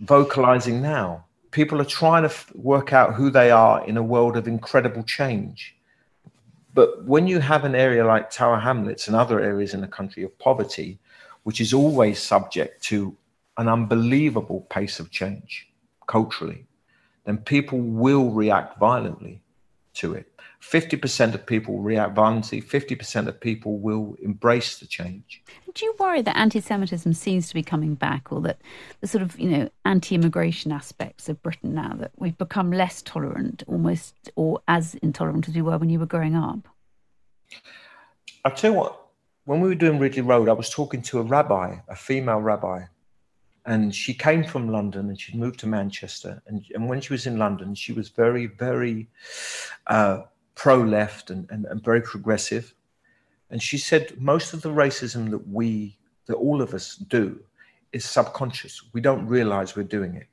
vocalizing 0.00 0.80
now. 0.80 1.24
People 1.50 1.80
are 1.80 1.84
trying 1.86 2.22
to 2.22 2.28
f- 2.28 2.50
work 2.54 2.92
out 2.92 3.14
who 3.14 3.30
they 3.30 3.50
are 3.50 3.86
in 3.86 3.96
a 3.96 4.02
world 4.02 4.36
of 4.36 4.48
incredible 4.48 5.04
change. 5.04 5.76
But 6.72 7.04
when 7.04 7.28
you 7.28 7.38
have 7.38 7.64
an 7.64 7.74
area 7.74 8.04
like 8.04 8.30
Tower 8.30 8.58
Hamlets 8.58 9.06
and 9.06 9.14
other 9.14 9.40
areas 9.40 9.74
in 9.74 9.80
the 9.80 9.86
country 9.86 10.24
of 10.24 10.36
poverty, 10.38 10.98
which 11.44 11.60
is 11.60 11.72
always 11.72 12.20
subject 12.20 12.82
to 12.84 13.16
an 13.58 13.68
unbelievable 13.68 14.62
pace 14.70 14.98
of 14.98 15.10
change 15.10 15.68
culturally, 16.08 16.66
then 17.24 17.38
people 17.38 17.78
will 17.78 18.30
react 18.30 18.78
violently 18.80 19.40
to 19.94 20.14
it. 20.14 20.30
50% 20.60 21.34
of 21.34 21.44
people 21.44 21.74
will 21.74 21.82
react 21.82 22.14
violently, 22.14 22.62
50% 22.62 23.26
of 23.26 23.38
people 23.38 23.78
will 23.78 24.16
embrace 24.22 24.78
the 24.78 24.86
change. 24.86 25.42
Do 25.74 25.84
you 25.84 25.94
worry 25.98 26.22
that 26.22 26.36
anti 26.36 26.60
Semitism 26.60 27.12
seems 27.12 27.48
to 27.48 27.54
be 27.54 27.62
coming 27.62 27.94
back, 27.94 28.32
or 28.32 28.40
that 28.42 28.58
the 29.00 29.06
sort 29.06 29.22
of, 29.22 29.38
you 29.38 29.50
know, 29.50 29.68
anti 29.84 30.14
immigration 30.14 30.72
aspects 30.72 31.28
of 31.28 31.42
Britain 31.42 31.74
now, 31.74 31.94
that 31.98 32.12
we've 32.16 32.38
become 32.38 32.72
less 32.72 33.02
tolerant, 33.02 33.62
almost, 33.66 34.14
or 34.36 34.60
as 34.66 34.94
intolerant 34.96 35.48
as 35.48 35.54
we 35.54 35.62
were 35.62 35.76
when 35.76 35.90
you 35.90 35.98
were 35.98 36.06
growing 36.06 36.34
up? 36.34 36.66
I'll 38.44 38.52
tell 38.54 38.72
you 38.72 38.78
what, 38.78 39.00
when 39.44 39.60
we 39.60 39.68
were 39.68 39.74
doing 39.74 39.98
Ridley 39.98 40.22
Road, 40.22 40.48
I 40.48 40.52
was 40.52 40.70
talking 40.70 41.02
to 41.02 41.18
a 41.18 41.22
rabbi, 41.22 41.76
a 41.88 41.96
female 41.96 42.40
rabbi, 42.40 42.84
and 43.66 43.94
she 43.94 44.12
came 44.12 44.44
from 44.44 44.68
London 44.68 45.08
and 45.08 45.18
she'd 45.18 45.36
moved 45.36 45.58
to 45.60 45.66
Manchester. 45.66 46.42
And, 46.46 46.64
and 46.74 46.88
when 46.88 47.00
she 47.00 47.12
was 47.12 47.26
in 47.26 47.38
London, 47.38 47.74
she 47.74 47.92
was 47.92 48.10
very, 48.10 48.46
very 48.46 49.08
uh, 49.86 50.22
pro 50.54 50.82
left 50.82 51.30
and, 51.30 51.48
and, 51.50 51.64
and 51.66 51.82
very 51.82 52.02
progressive. 52.02 52.74
And 53.50 53.62
she 53.62 53.78
said 53.78 54.20
most 54.20 54.52
of 54.52 54.62
the 54.62 54.70
racism 54.70 55.30
that 55.30 55.48
we, 55.48 55.96
that 56.26 56.34
all 56.34 56.60
of 56.60 56.74
us 56.74 56.96
do, 56.96 57.40
is 57.92 58.04
subconscious. 58.04 58.82
We 58.92 59.00
don't 59.00 59.26
realize 59.26 59.76
we're 59.76 59.84
doing 59.84 60.16
it 60.16 60.26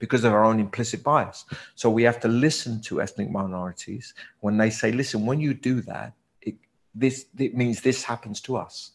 because 0.00 0.24
of 0.24 0.32
our 0.32 0.44
own 0.44 0.58
implicit 0.58 1.02
bias. 1.02 1.44
So 1.76 1.88
we 1.88 2.02
have 2.02 2.20
to 2.20 2.28
listen 2.28 2.82
to 2.82 3.00
ethnic 3.00 3.30
minorities 3.30 4.12
when 4.40 4.56
they 4.58 4.70
say, 4.70 4.90
listen, 4.92 5.24
when 5.24 5.40
you 5.40 5.54
do 5.54 5.80
that, 5.82 6.12
it, 6.42 6.56
this, 6.94 7.26
it 7.38 7.56
means 7.56 7.80
this 7.80 8.02
happens 8.02 8.40
to 8.42 8.56
us. 8.56 8.90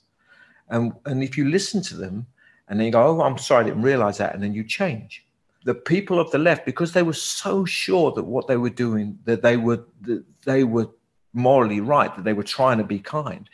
And, 0.67 0.93
and 1.05 1.23
if 1.23 1.37
you 1.37 1.49
listen 1.49 1.81
to 1.83 1.95
them 1.95 2.27
and 2.69 2.79
then 2.79 2.85
you 2.85 2.91
go, 2.91 3.03
oh, 3.03 3.21
I'm 3.21 3.37
sorry, 3.37 3.65
I 3.65 3.67
didn't 3.67 3.83
realize 3.83 4.19
that, 4.19 4.33
and 4.33 4.41
then 4.43 4.53
you 4.53 4.63
change 4.63 5.25
the 5.63 5.75
people 5.75 6.19
of 6.19 6.31
the 6.31 6.37
left, 6.37 6.65
because 6.65 6.93
they 6.93 7.03
were 7.03 7.13
so 7.13 7.65
sure 7.65 8.11
that 8.13 8.23
what 8.23 8.47
they 8.47 8.57
were 8.57 8.69
doing, 8.69 9.19
that 9.25 9.41
they 9.41 9.57
were 9.57 9.83
that 10.01 10.23
they 10.45 10.63
were 10.63 10.87
morally 11.33 11.79
right, 11.79 12.15
that 12.15 12.23
they 12.23 12.33
were 12.33 12.43
trying 12.43 12.77
to 12.77 12.83
be 12.83 12.99
kind. 12.99 13.49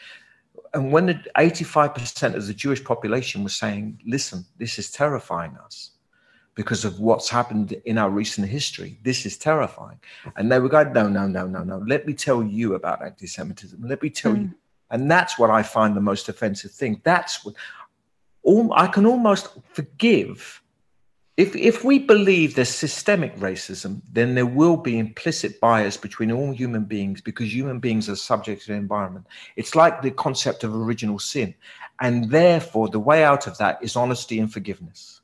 And 0.74 0.91
when 0.91 1.05
the 1.05 1.20
85% 1.38 2.36
of 2.36 2.47
the 2.47 2.53
Jewish 2.53 2.84
population 2.84 3.43
was 3.43 3.55
saying, 3.55 4.01
listen, 4.05 4.45
this 4.57 4.78
is 4.78 4.91
terrifying 4.91 5.57
us 5.63 5.91
because 6.53 6.86
of 6.86 6.99
what's 6.99 7.30
happened 7.30 7.74
in 7.86 7.97
our 7.97 8.09
recent 8.09 8.47
history. 8.47 8.97
This 9.03 9.26
is 9.26 9.38
terrifying. 9.38 9.99
And 10.36 10.51
they 10.51 10.59
were 10.59 10.70
going, 10.70 10.93
no, 10.93 11.07
no, 11.07 11.28
no, 11.28 11.47
no, 11.47 11.63
no. 11.63 11.78
Let 11.86 12.05
me 12.05 12.13
tell 12.13 12.43
you 12.43 12.76
about 12.76 13.03
anti 13.03 13.28
Semitism. 13.28 13.82
Let 13.82 14.01
me 14.01 14.09
tell 14.09 14.34
mm. 14.34 14.43
you. 14.43 14.51
And 14.91 15.09
that's 15.09 15.39
what 15.39 15.49
I 15.49 15.63
find 15.63 15.95
the 15.95 16.01
most 16.01 16.30
offensive 16.30 16.72
thing. 16.72 17.01
That's 17.03 17.43
what 17.43 17.55
I 18.76 18.88
can 18.88 19.06
almost 19.06 19.50
forgive 19.74 20.62
if 21.38 21.54
if 21.56 21.84
we 21.84 22.00
believe 22.00 22.56
there's 22.56 22.70
systemic 22.70 23.36
racism, 23.38 24.02
then 24.12 24.36
there 24.36 24.46
will 24.46 24.78
be 24.78 24.98
implicit 24.98 25.60
bias 25.60 25.98
between 25.98 26.32
all 26.32 26.54
human 26.54 26.86
beings 26.86 27.20
because 27.20 27.54
human 27.54 27.80
beings 27.80 28.08
are 28.08 28.16
subject 28.16 28.62
to 28.62 28.68
the 28.70 28.78
environment. 28.78 29.28
It's 29.58 29.76
like 29.76 30.02
the 30.02 30.12
concept 30.12 30.64
of 30.64 30.74
original 30.74 31.20
sin, 31.20 31.54
and 32.00 32.30
therefore 32.30 32.88
the 32.88 33.00
way 33.00 33.26
out 33.26 33.48
of 33.48 33.58
that 33.58 33.80
is 33.82 33.98
honesty 33.98 34.39
and 34.39 34.52
forgiveness. 34.52 35.22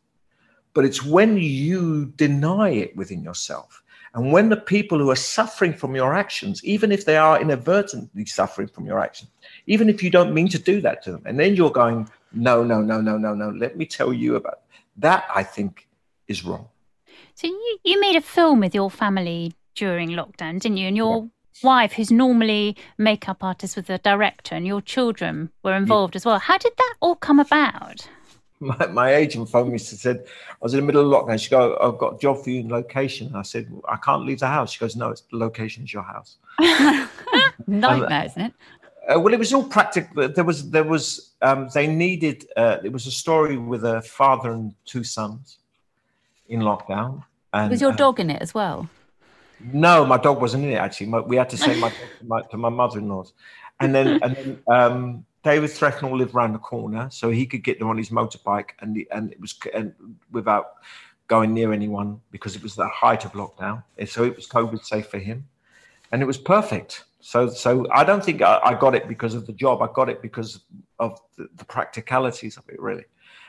But 0.74 0.84
it's 0.84 1.04
when 1.04 1.38
you 1.38 2.08
deny 2.18 2.70
it 2.70 2.96
within 2.98 3.24
yourself, 3.24 3.82
and 4.14 4.34
when 4.34 4.50
the 4.50 4.58
people 4.58 4.98
who 4.98 5.12
are 5.12 5.16
suffering 5.16 5.74
from 5.74 5.96
your 5.96 6.14
actions, 6.14 6.62
even 6.66 6.92
if 6.92 7.06
they 7.06 7.16
are 7.16 7.40
inadvertently 7.42 8.26
suffering 8.26 8.68
from 8.68 8.86
your 8.86 9.00
actions, 9.00 9.32
even 9.66 9.88
if 9.88 10.04
you 10.04 10.10
don't 10.10 10.34
mean 10.34 10.50
to 10.50 10.60
do 10.60 10.82
that 10.82 11.04
to 11.04 11.14
them, 11.14 11.22
and 11.26 11.40
then 11.40 11.56
you're 11.56 11.72
going, 11.72 12.10
no, 12.34 12.64
no, 12.64 12.82
no, 12.82 13.02
no, 13.02 13.18
no, 13.18 13.34
no. 13.34 13.50
Let 13.50 13.78
me 13.78 13.86
tell 13.86 14.14
you 14.14 14.36
about 14.36 14.62
that. 14.98 15.26
I 15.34 15.44
think 15.44 15.88
is 16.28 16.44
wrong. 16.44 16.68
So 17.36 17.48
you, 17.48 17.78
you 17.84 18.00
made 18.00 18.16
a 18.16 18.22
film 18.22 18.60
with 18.60 18.76
your 18.76 18.90
family 18.90 19.54
during 19.76 20.10
lockdown, 20.10 20.60
didn't 20.60 20.78
you? 20.78 20.88
And 20.88 20.98
your 20.98 21.24
yeah. 21.24 21.30
wife, 21.64 21.94
who's 21.94 22.12
normally 22.12 22.78
makeup 22.98 23.44
artist, 23.44 23.76
was 23.76 23.86
the 23.86 23.98
director, 23.98 24.56
and 24.56 24.66
your 24.68 24.82
children 24.82 25.50
were 25.64 25.76
involved 25.76 26.16
yeah. 26.16 26.20
as 26.20 26.26
well. 26.26 26.40
How 26.40 26.58
did 26.58 26.74
that 26.78 26.96
all 27.00 27.16
come 27.16 27.40
about? 27.40 28.08
My, 28.60 28.86
my 28.88 29.16
agent 29.16 29.50
phoned 29.50 29.70
me 29.70 29.74
and 29.74 29.82
said, 29.82 30.24
I 30.52 30.58
was 30.62 30.76
in 30.76 30.82
the 30.82 30.86
middle 30.86 31.02
of 31.02 31.26
lockdown. 31.26 31.40
She 31.40 31.50
goes, 31.50 31.76
I've 31.82 31.98
got 31.98 32.16
a 32.16 32.18
job 32.20 32.44
for 32.44 32.52
you 32.52 32.60
in 32.60 32.70
location. 32.70 33.28
And 33.28 33.38
I 33.38 33.42
said, 33.42 33.72
I 33.90 33.98
can't 33.98 34.24
leave 34.24 34.40
the 34.40 34.48
house. 34.48 34.74
She 34.74 34.80
goes, 34.80 34.96
No, 34.96 35.10
it's 35.10 35.22
the 35.32 35.38
location 35.38 35.84
is 35.84 35.92
your 35.92 36.04
house. 36.04 36.38
Nightmare, 37.68 38.26
isn't 38.26 38.42
it? 38.42 38.54
Uh, 39.08 39.20
well, 39.20 39.34
it 39.34 39.40
was 39.40 39.54
all 39.54 39.64
practical. 39.64 40.30
There 40.30 40.44
was, 40.44 40.70
there 40.70 40.84
was, 40.84 41.32
um, 41.42 41.70
they 41.74 41.88
needed. 41.88 42.46
Uh, 42.56 42.78
it 42.84 42.92
was 42.92 43.08
a 43.08 43.12
story 43.12 43.58
with 43.58 43.84
a 43.84 44.02
father 44.02 44.52
and 44.52 44.76
two 44.86 45.04
sons, 45.04 45.58
in 46.48 46.60
lockdown. 46.60 47.24
And, 47.54 47.72
was 47.72 47.82
your 47.82 47.94
uh, 47.94 47.96
dog 47.96 48.20
in 48.20 48.30
it 48.30 48.42
as 48.42 48.54
well? 48.54 48.90
No, 49.60 50.06
my 50.06 50.18
dog 50.18 50.42
wasn't 50.42 50.66
in 50.66 50.72
it 50.72 50.76
actually. 50.76 51.08
My, 51.08 51.20
we 51.20 51.36
had 51.36 51.50
to 51.50 51.58
say 51.58 51.80
my, 51.80 51.90
to 52.20 52.26
my, 52.26 52.42
to 52.44 52.58
my 52.58 52.70
mother-in-law's, 52.70 53.34
and 53.80 53.96
then 53.96 54.20
and 54.22 54.36
then 54.36 54.60
um, 54.68 55.26
David 55.44 55.72
Threcknell 55.72 56.16
lived 56.16 56.36
around 56.36 56.54
the 56.54 56.60
corner, 56.60 57.10
so 57.10 57.32
he 57.32 57.46
could 57.46 57.64
get 57.64 57.80
there 57.80 57.88
on 57.88 57.98
his 57.98 58.10
motorbike, 58.10 58.70
and 58.80 58.96
the, 58.96 59.08
and 59.12 59.32
it 59.32 59.40
was 59.40 59.58
and 59.74 59.94
without 60.32 60.74
going 61.28 61.54
near 61.54 61.72
anyone 61.72 62.20
because 62.32 62.56
it 62.56 62.62
was 62.62 62.76
the 62.76 62.88
height 62.88 63.26
of 63.26 63.32
lockdown. 63.34 63.84
and 63.98 64.08
So 64.08 64.24
it 64.24 64.36
was 64.36 64.48
COVID 64.48 64.84
safe 64.84 65.08
for 65.08 65.18
him, 65.18 65.48
and 66.12 66.22
it 66.22 66.26
was 66.26 66.38
perfect. 66.38 67.06
So 67.22 67.50
so 67.50 67.88
I 67.92 68.04
don't 68.04 68.24
think 68.24 68.42
I, 68.42 68.60
I 68.64 68.74
got 68.74 68.96
it 68.96 69.08
because 69.08 69.34
of 69.34 69.46
the 69.46 69.54
job. 69.54 69.82
I 69.82 69.90
got 69.94 70.10
it 70.10 70.22
because 70.22 70.62
of 71.00 71.20
the, 71.38 71.48
the 71.56 71.66
practicalities 71.66 72.58
of 72.58 72.68
it, 72.70 72.80
really. 72.80 73.06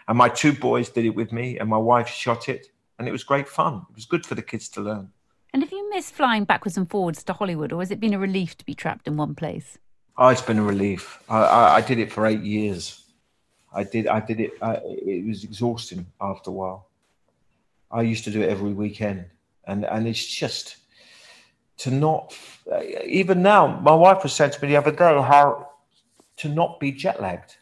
And 0.09 0.19
my 0.19 0.29
two 0.29 0.53
boys 0.53 0.89
did 0.89 1.05
it 1.05 1.15
with 1.15 1.33
me, 1.33 1.59
and 1.59 1.69
my 1.69 1.79
wife 1.79 2.09
shot 2.09 2.49
it 2.49 2.73
and 3.03 3.09
it 3.09 3.13
was 3.13 3.25
great 3.25 3.49
fun. 3.49 3.85
It 3.91 3.97
was 3.97 4.05
good 4.05 4.25
for 4.25 4.37
the 4.37 4.43
kids 4.43 4.69
to 4.71 4.81
learn. 4.81 5.11
And 5.53 5.63
have 5.63 5.73
you 5.73 5.91
missed 5.91 6.15
flying 6.15 6.45
backwards 6.45 6.77
and 6.77 6.89
forwards 6.89 7.25
to 7.25 7.33
Hollywood, 7.33 7.73
or 7.73 7.81
has 7.81 7.91
it 7.91 7.99
been 7.99 8.15
a 8.15 8.19
relief 8.19 8.57
to 8.59 8.65
be 8.65 8.75
trapped 8.75 9.09
in 9.09 9.17
one 9.17 9.35
place? 9.35 9.77
Oh, 10.17 10.29
it's 10.29 10.41
been 10.41 10.61
a 10.61 10.63
relief. 10.63 11.21
I, 11.29 11.43
I, 11.43 11.75
I 11.77 11.81
did 11.81 11.99
it 11.99 12.13
for 12.13 12.27
eight 12.27 12.43
years. 12.43 13.05
I 13.75 13.83
did. 13.83 14.07
I 14.07 14.21
did 14.21 14.39
it. 14.39 14.53
I, 14.63 14.79
it 14.85 15.27
was 15.27 15.43
exhausting 15.43 16.07
after 16.21 16.51
a 16.51 16.53
while. 16.53 16.89
I 17.91 18.03
used 18.03 18.23
to 18.25 18.31
do 18.31 18.41
it 18.41 18.49
every 18.49 18.73
weekend, 18.73 19.27
and 19.67 19.85
and 19.85 20.07
it's 20.07 20.25
just 20.25 20.77
to 21.83 21.91
not. 21.91 22.39
Even 23.05 23.43
now, 23.43 23.81
my 23.81 23.95
wife 23.95 24.23
was 24.23 24.33
saying 24.33 24.53
to 24.53 24.63
me 24.63 24.69
the 24.69 24.77
other 24.77 24.93
day 24.93 25.21
how 25.21 25.69
to 26.37 26.49
not 26.49 26.79
be 26.79 26.93
jet 26.93 27.21
lagged 27.21 27.57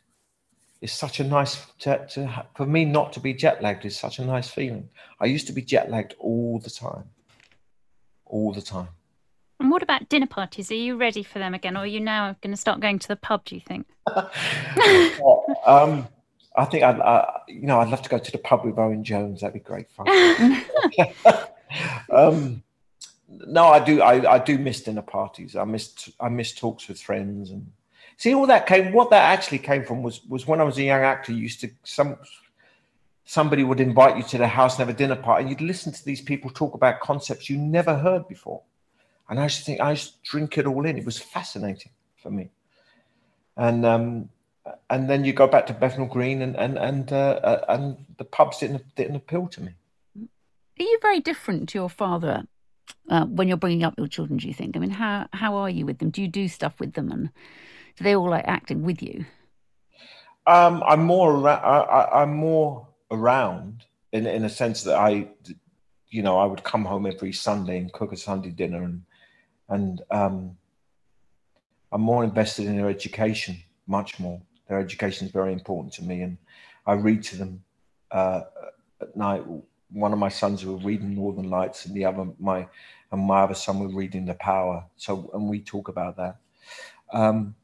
is 0.83 0.93
such 0.93 1.21
a 1.21 1.25
nice 1.25 1.67
to, 1.81 2.07
to, 2.07 2.47
for 2.55 2.67
me 2.67 2.85
not 2.85 3.13
to 3.15 3.21
be 3.21 3.33
jet 3.33 3.63
lagged 3.63 3.85
is 3.85 3.99
such 3.99 4.19
a 4.19 4.25
nice 4.25 4.49
feeling. 4.49 4.91
I 5.21 5.27
used 5.27 5.47
to 5.47 5.55
be 5.55 5.63
jet 5.63 5.91
lagged 5.91 6.15
all 6.19 6.59
the 6.59 6.71
time, 6.71 7.05
all 8.27 8.53
the 8.53 8.63
time. 8.63 8.89
And 9.59 9.71
what 9.71 9.83
about 9.83 10.09
dinner 10.11 10.27
parties? 10.27 10.71
Are 10.71 10.75
you 10.75 10.97
ready 10.97 11.23
for 11.23 11.39
them 11.39 11.55
again, 11.55 11.77
or 11.77 11.81
are 11.81 11.87
you 11.87 12.01
now 12.01 12.37
going 12.43 12.53
to 12.53 12.61
start 12.61 12.81
going 12.81 12.99
to 12.99 13.09
the 13.09 13.17
pub? 13.17 13.45
Do 13.45 13.55
you 13.55 13.61
think? 13.61 13.87
um, 15.67 16.09
I 16.57 16.65
think 16.67 16.83
I'd, 16.83 17.01
uh, 17.01 17.27
you 17.49 17.67
know, 17.67 17.81
I'd 17.81 17.89
love 17.89 18.03
to 18.03 18.09
go 18.11 18.19
to 18.19 18.33
the 18.33 18.39
pub 18.39 18.65
with 18.67 18.79
Owen 18.79 19.03
Jones. 19.03 19.41
That'd 19.41 19.55
be 19.55 19.61
great 19.61 19.91
fun. 19.91 20.07
um, 22.13 22.63
no, 23.47 23.67
I 23.67 23.79
do. 23.85 24.03
I, 24.03 24.35
I 24.35 24.39
do 24.39 24.59
miss 24.59 24.83
dinner 24.83 25.03
parties. 25.03 25.57
I 25.57 25.65
miss 25.65 26.11
I 26.19 26.29
miss 26.29 26.53
talks 26.53 26.89
with 26.89 27.01
friends 27.01 27.51
and 27.51 27.71
See, 28.21 28.35
all 28.35 28.47
that 28.49 28.67
came. 28.67 28.93
What 28.93 29.09
that 29.09 29.33
actually 29.33 29.61
came 29.61 29.83
from 29.83 30.03
was 30.03 30.23
was 30.27 30.47
when 30.47 30.61
I 30.61 30.65
was 30.65 30.77
a 30.77 30.83
young 30.83 31.01
actor. 31.01 31.33
Used 31.33 31.63
to 31.63 31.71
some 31.85 32.19
somebody 33.25 33.65
would 33.65 33.81
invite 33.81 34.19
you 34.19 34.23
to 34.25 34.37
their 34.37 34.47
house 34.47 34.75
and 34.75 34.87
have 34.87 34.95
a 34.95 34.99
dinner 34.99 35.17
party, 35.17 35.41
and 35.41 35.49
you'd 35.49 35.67
listen 35.67 35.91
to 35.91 36.05
these 36.05 36.21
people 36.21 36.51
talk 36.51 36.75
about 36.75 37.01
concepts 37.01 37.49
you 37.49 37.57
never 37.57 37.97
heard 37.97 38.29
before. 38.29 38.61
And 39.31 39.41
I 39.41 39.49
to 39.49 39.63
think 39.63 39.81
I 39.81 39.95
to 39.95 40.11
drink 40.23 40.59
it 40.59 40.67
all 40.67 40.85
in. 40.85 40.99
It 40.99 41.07
was 41.07 41.19
fascinating 41.19 41.93
for 42.23 42.31
me. 42.31 42.51
And 43.57 43.87
um, 43.87 44.29
and 44.91 45.09
then 45.09 45.25
you 45.25 45.33
go 45.33 45.47
back 45.47 45.67
to 45.69 45.73
Bethnal 45.73 46.07
Green, 46.07 46.43
and 46.43 46.57
and 46.57 46.77
and 46.77 47.11
uh, 47.11 47.41
uh, 47.43 47.65
and 47.71 48.05
the 48.19 48.25
pubs 48.25 48.59
didn't 48.59 48.95
didn't 48.97 49.17
appeal 49.17 49.49
to 49.49 49.63
me. 49.63 49.73
Are 50.79 50.85
you 50.85 50.99
very 51.01 51.21
different 51.21 51.71
to 51.71 51.79
your 51.79 51.89
father 51.89 52.45
uh, 53.09 53.25
when 53.27 53.49
you're 53.49 53.57
bringing 53.57 53.85
up 53.85 53.95
your 53.99 54.09
children? 54.09 54.39
Do 54.39 54.49
you 54.49 54.55
think? 54.55 54.77
I 54.77 54.81
mean, 54.81 54.91
how 54.91 55.29
how 55.33 55.57
are 55.57 55.71
you 55.71 55.87
with 55.87 55.99
them? 55.99 56.11
Do 56.11 56.23
you 56.23 56.29
do 56.29 56.49
stuff 56.49 56.79
with 56.81 56.95
them 56.95 57.11
and 57.11 57.31
do 57.97 58.05
they 58.05 58.17
all 58.17 58.31
like 58.31 58.45
acting 58.47 58.83
with 58.83 59.03
you? 59.03 59.25
Um, 60.47 60.83
I'm 60.87 61.05
more 61.05 61.35
around. 61.35 61.65
I, 61.65 62.23
am 62.23 62.35
more 62.35 62.89
around 63.11 63.85
in 64.13 64.27
in 64.27 64.45
a 64.45 64.49
sense 64.49 64.83
that 64.85 64.97
I, 64.97 65.29
you 66.09 66.23
know, 66.23 66.39
I 66.39 66.47
would 66.47 66.65
come 66.65 66.85
home 66.85 67.07
every 67.07 67.33
Sunday 67.33 67.79
and 67.79 67.93
cook 67.93 68.13
a 68.13 68.17
Sunday 68.17 68.51
dinner, 68.51 68.83
and 68.83 69.03
and 69.69 70.03
um, 70.11 70.57
I'm 71.93 72.01
more 72.01 72.25
invested 72.25 72.67
in 72.67 72.77
their 72.77 72.89
education, 72.89 73.59
much 73.87 74.19
more. 74.19 74.41
Their 74.69 74.79
education 74.79 75.27
is 75.27 75.33
very 75.33 75.53
important 75.53 75.93
to 75.95 76.05
me, 76.05 76.23
and 76.23 76.39
I 76.87 76.95
read 76.95 77.23
to 77.25 77.37
them 77.37 77.63
uh, 78.11 78.43
at 79.01 79.17
night. 79.17 79.45
One 79.93 80.13
of 80.13 80.19
my 80.19 80.29
sons 80.29 80.65
were 80.65 80.77
reading 80.77 81.15
Northern 81.15 81.51
Lights, 81.51 81.87
and 81.87 81.95
the 81.95 82.05
other 82.05 82.27
my 82.39 82.69
and 83.13 83.23
my 83.23 83.43
other 83.43 83.55
son 83.55 83.81
were 83.81 83.89
reading 83.89 84.25
The 84.25 84.35
Power. 84.35 84.85
So, 84.97 85.31
and 85.35 85.49
we 85.49 85.61
talk 85.61 85.89
about 85.89 86.17
that. 86.17 86.37
Um, 87.13 87.55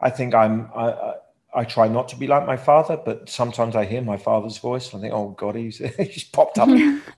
I 0.00 0.10
think 0.10 0.34
I'm. 0.34 0.70
I, 0.74 0.90
I, 0.90 1.14
I, 1.54 1.64
try 1.64 1.86
not 1.86 2.08
to 2.08 2.16
be 2.16 2.26
like 2.26 2.46
my 2.46 2.56
father, 2.56 2.96
but 2.96 3.28
sometimes 3.28 3.76
I 3.76 3.84
hear 3.84 4.00
my 4.00 4.16
father's 4.16 4.56
voice 4.56 4.92
and 4.92 5.00
I 5.00 5.02
think, 5.02 5.14
"Oh 5.14 5.30
God, 5.30 5.54
he's 5.56 5.78
he's 5.96 6.24
popped 6.24 6.58
up." 6.58 6.68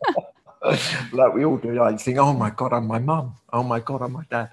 like 1.12 1.34
we 1.34 1.44
all 1.44 1.58
do. 1.58 1.82
I 1.82 1.96
think, 1.96 2.18
"Oh 2.18 2.32
my 2.32 2.50
God, 2.50 2.72
I'm 2.72 2.86
my 2.86 2.98
mum. 2.98 3.36
Oh 3.52 3.62
my 3.62 3.80
God, 3.80 4.02
I'm 4.02 4.12
my 4.12 4.24
dad." 4.30 4.50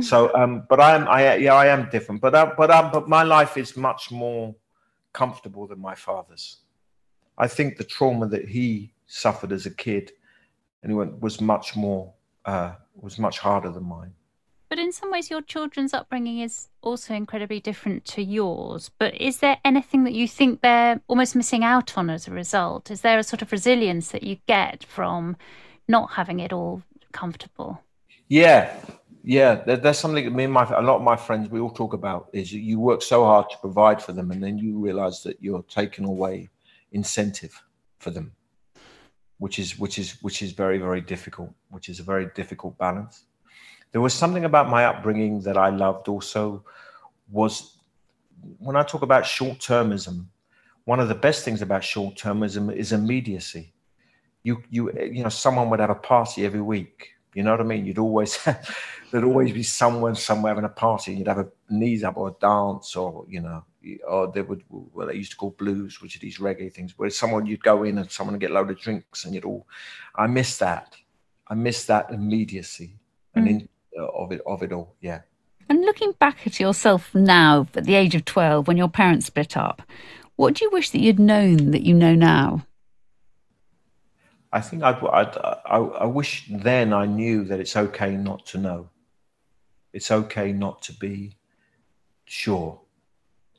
So, 0.00 0.34
um, 0.34 0.64
but 0.68 0.80
I 0.80 0.94
am. 0.94 1.08
I 1.08 1.36
yeah, 1.36 1.54
I 1.54 1.66
am 1.66 1.88
different. 1.90 2.20
But 2.20 2.34
uh, 2.34 2.52
but 2.56 2.70
um, 2.70 2.90
but 2.90 3.08
my 3.08 3.22
life 3.22 3.56
is 3.56 3.76
much 3.76 4.10
more 4.10 4.54
comfortable 5.12 5.66
than 5.66 5.80
my 5.80 5.94
father's. 5.94 6.58
I 7.36 7.46
think 7.48 7.76
the 7.76 7.84
trauma 7.84 8.26
that 8.28 8.48
he 8.48 8.92
suffered 9.10 9.52
as 9.52 9.66
a 9.66 9.70
kid, 9.70 10.12
and 10.82 10.92
it 10.92 11.20
was 11.20 11.40
much 11.40 11.76
more 11.76 12.14
uh, 12.46 12.72
was 12.94 13.18
much 13.18 13.38
harder 13.40 13.70
than 13.70 13.84
mine. 13.84 14.14
But 14.68 14.78
in 14.78 14.92
some 14.92 15.10
ways, 15.10 15.30
your 15.30 15.42
children's 15.42 15.92
upbringing 15.92 16.38
is 16.38 16.68
also 16.80 17.12
incredibly 17.12 17.58
different 17.58 18.04
to 18.06 18.22
yours. 18.22 18.88
But 18.98 19.20
is 19.20 19.38
there 19.38 19.58
anything 19.64 20.04
that 20.04 20.12
you 20.12 20.28
think 20.28 20.60
they're 20.60 21.00
almost 21.08 21.34
missing 21.34 21.64
out 21.64 21.98
on 21.98 22.08
as 22.08 22.28
a 22.28 22.30
result? 22.30 22.88
Is 22.88 23.00
there 23.00 23.18
a 23.18 23.24
sort 23.24 23.42
of 23.42 23.50
resilience 23.50 24.12
that 24.12 24.22
you 24.22 24.36
get 24.46 24.84
from 24.84 25.36
not 25.88 26.12
having 26.12 26.38
it 26.38 26.52
all 26.52 26.84
comfortable? 27.10 27.82
Yeah, 28.28 28.72
yeah. 29.24 29.56
There's 29.56 29.98
something 29.98 30.24
that 30.24 30.30
me 30.30 30.44
and 30.44 30.52
my 30.52 30.62
a 30.62 30.82
lot 30.82 30.98
of 30.98 31.02
my 31.02 31.16
friends 31.16 31.50
we 31.50 31.58
all 31.58 31.70
talk 31.70 31.92
about 31.92 32.30
is 32.32 32.52
you 32.52 32.78
work 32.78 33.02
so 33.02 33.24
hard 33.24 33.50
to 33.50 33.58
provide 33.58 34.00
for 34.00 34.12
them, 34.12 34.30
and 34.30 34.40
then 34.40 34.56
you 34.56 34.78
realize 34.78 35.24
that 35.24 35.42
you're 35.42 35.64
taking 35.64 36.04
away 36.04 36.48
incentive 36.92 37.60
for 37.98 38.10
them, 38.10 38.32
which 39.42 39.58
is 39.58 39.78
which 39.82 39.98
is 39.98 40.08
which 40.22 40.38
is 40.44 40.52
very 40.52 40.78
very 40.78 41.00
difficult. 41.00 41.50
Which 41.74 41.88
is 41.88 41.98
a 41.98 42.04
very 42.12 42.26
difficult 42.40 42.78
balance 42.78 43.24
there 43.92 44.00
was 44.00 44.14
something 44.14 44.44
about 44.44 44.68
my 44.68 44.84
upbringing 44.84 45.40
that 45.42 45.56
I 45.56 45.70
loved 45.70 46.08
also 46.08 46.64
was 47.30 47.78
when 48.58 48.76
I 48.76 48.82
talk 48.82 49.02
about 49.02 49.26
short 49.26 49.58
termism, 49.58 50.26
one 50.84 51.00
of 51.00 51.08
the 51.08 51.14
best 51.14 51.44
things 51.44 51.60
about 51.60 51.84
short 51.84 52.16
termism 52.16 52.74
is 52.74 52.92
immediacy. 52.92 53.74
You, 54.42 54.62
you, 54.70 54.90
you 54.92 55.22
know, 55.22 55.28
someone 55.28 55.68
would 55.70 55.80
have 55.80 55.90
a 55.90 55.94
party 55.94 56.46
every 56.46 56.62
week. 56.62 57.10
You 57.34 57.42
know 57.42 57.50
what 57.50 57.60
I 57.60 57.64
mean? 57.64 57.84
You'd 57.84 57.98
always, 57.98 58.38
there'd 59.10 59.24
always 59.24 59.52
be 59.52 59.62
someone 59.62 60.14
somewhere 60.14 60.52
having 60.52 60.64
a 60.64 60.70
party. 60.70 61.12
And 61.12 61.18
you'd 61.18 61.28
have 61.28 61.38
a 61.38 61.48
knees 61.68 62.02
up 62.02 62.16
or 62.16 62.28
a 62.28 62.34
dance 62.40 62.96
or, 62.96 63.26
you 63.28 63.40
know, 63.40 63.64
or 64.06 64.30
they 64.32 64.42
would, 64.42 64.62
well, 64.68 65.06
they 65.06 65.14
used 65.14 65.32
to 65.32 65.36
call 65.36 65.50
blues, 65.50 66.00
which 66.00 66.16
are 66.16 66.20
these 66.20 66.38
reggae 66.38 66.72
things, 66.72 66.98
where 66.98 67.10
someone 67.10 67.46
you'd 67.46 67.62
go 67.62 67.82
in 67.82 67.98
and 67.98 68.10
someone 68.10 68.34
would 68.34 68.40
get 68.40 68.50
a 68.50 68.54
load 68.54 68.70
of 68.70 68.78
drinks 68.80 69.24
and 69.24 69.34
you'd 69.34 69.44
all, 69.44 69.66
I 70.14 70.26
miss 70.26 70.58
that. 70.58 70.96
I 71.48 71.54
miss 71.54 71.84
that 71.86 72.10
immediacy. 72.10 72.96
And 73.34 73.46
mm. 73.46 73.50
in, 73.50 73.68
of 73.96 74.32
it 74.32 74.40
of 74.44 74.62
it 74.62 74.72
all. 74.72 74.96
Yeah. 75.00 75.20
And 75.68 75.82
looking 75.82 76.12
back 76.18 76.46
at 76.46 76.58
yourself 76.58 77.14
now, 77.14 77.68
at 77.74 77.84
the 77.84 77.94
age 77.94 78.16
of 78.16 78.24
twelve, 78.24 78.66
when 78.66 78.76
your 78.76 78.88
parents 78.88 79.26
split 79.26 79.56
up, 79.56 79.82
what 80.34 80.54
do 80.54 80.64
you 80.64 80.70
wish 80.70 80.90
that 80.90 80.98
you'd 80.98 81.20
known 81.20 81.70
that 81.70 81.82
you 81.82 81.94
know 81.94 82.14
now? 82.14 82.66
I 84.52 84.60
think 84.60 84.82
I'd, 84.82 84.96
I'd, 84.96 85.38
I, 85.38 85.76
I 85.76 86.06
wish 86.06 86.48
then 86.50 86.92
I 86.92 87.06
knew 87.06 87.44
that 87.44 87.60
it's 87.60 87.76
okay 87.76 88.16
not 88.16 88.46
to 88.46 88.58
know. 88.58 88.90
It's 89.92 90.10
okay 90.10 90.52
not 90.52 90.82
to 90.82 90.92
be 90.92 91.36
sure. 92.24 92.80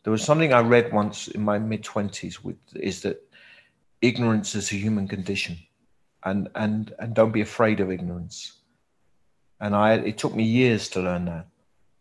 There 0.03 0.11
was 0.11 0.23
something 0.23 0.53
I 0.53 0.61
read 0.61 0.91
once 0.91 1.27
in 1.27 1.43
my 1.43 1.59
mid 1.59 1.83
twenties 1.83 2.43
with 2.43 2.57
is 2.75 3.01
that 3.01 3.21
ignorance 4.01 4.55
is 4.55 4.71
a 4.71 4.75
human 4.75 5.07
condition, 5.07 5.57
and 6.23 6.49
and 6.55 6.93
and 6.99 7.13
don't 7.13 7.31
be 7.31 7.41
afraid 7.41 7.79
of 7.79 7.91
ignorance. 7.91 8.53
And 9.59 9.75
I 9.75 9.93
it 9.93 10.17
took 10.17 10.35
me 10.35 10.43
years 10.43 10.89
to 10.89 11.01
learn 11.01 11.25
that. 11.25 11.47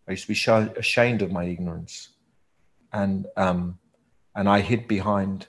I 0.09 0.13
used 0.13 0.27
to 0.27 0.35
be 0.35 0.79
ashamed 0.79 1.23
of 1.23 1.31
my 1.31 1.45
ignorance, 1.45 2.09
and 2.93 3.27
um, 3.37 3.79
and 4.35 4.49
I 4.49 4.61
hid 4.61 4.89
behind 4.89 5.47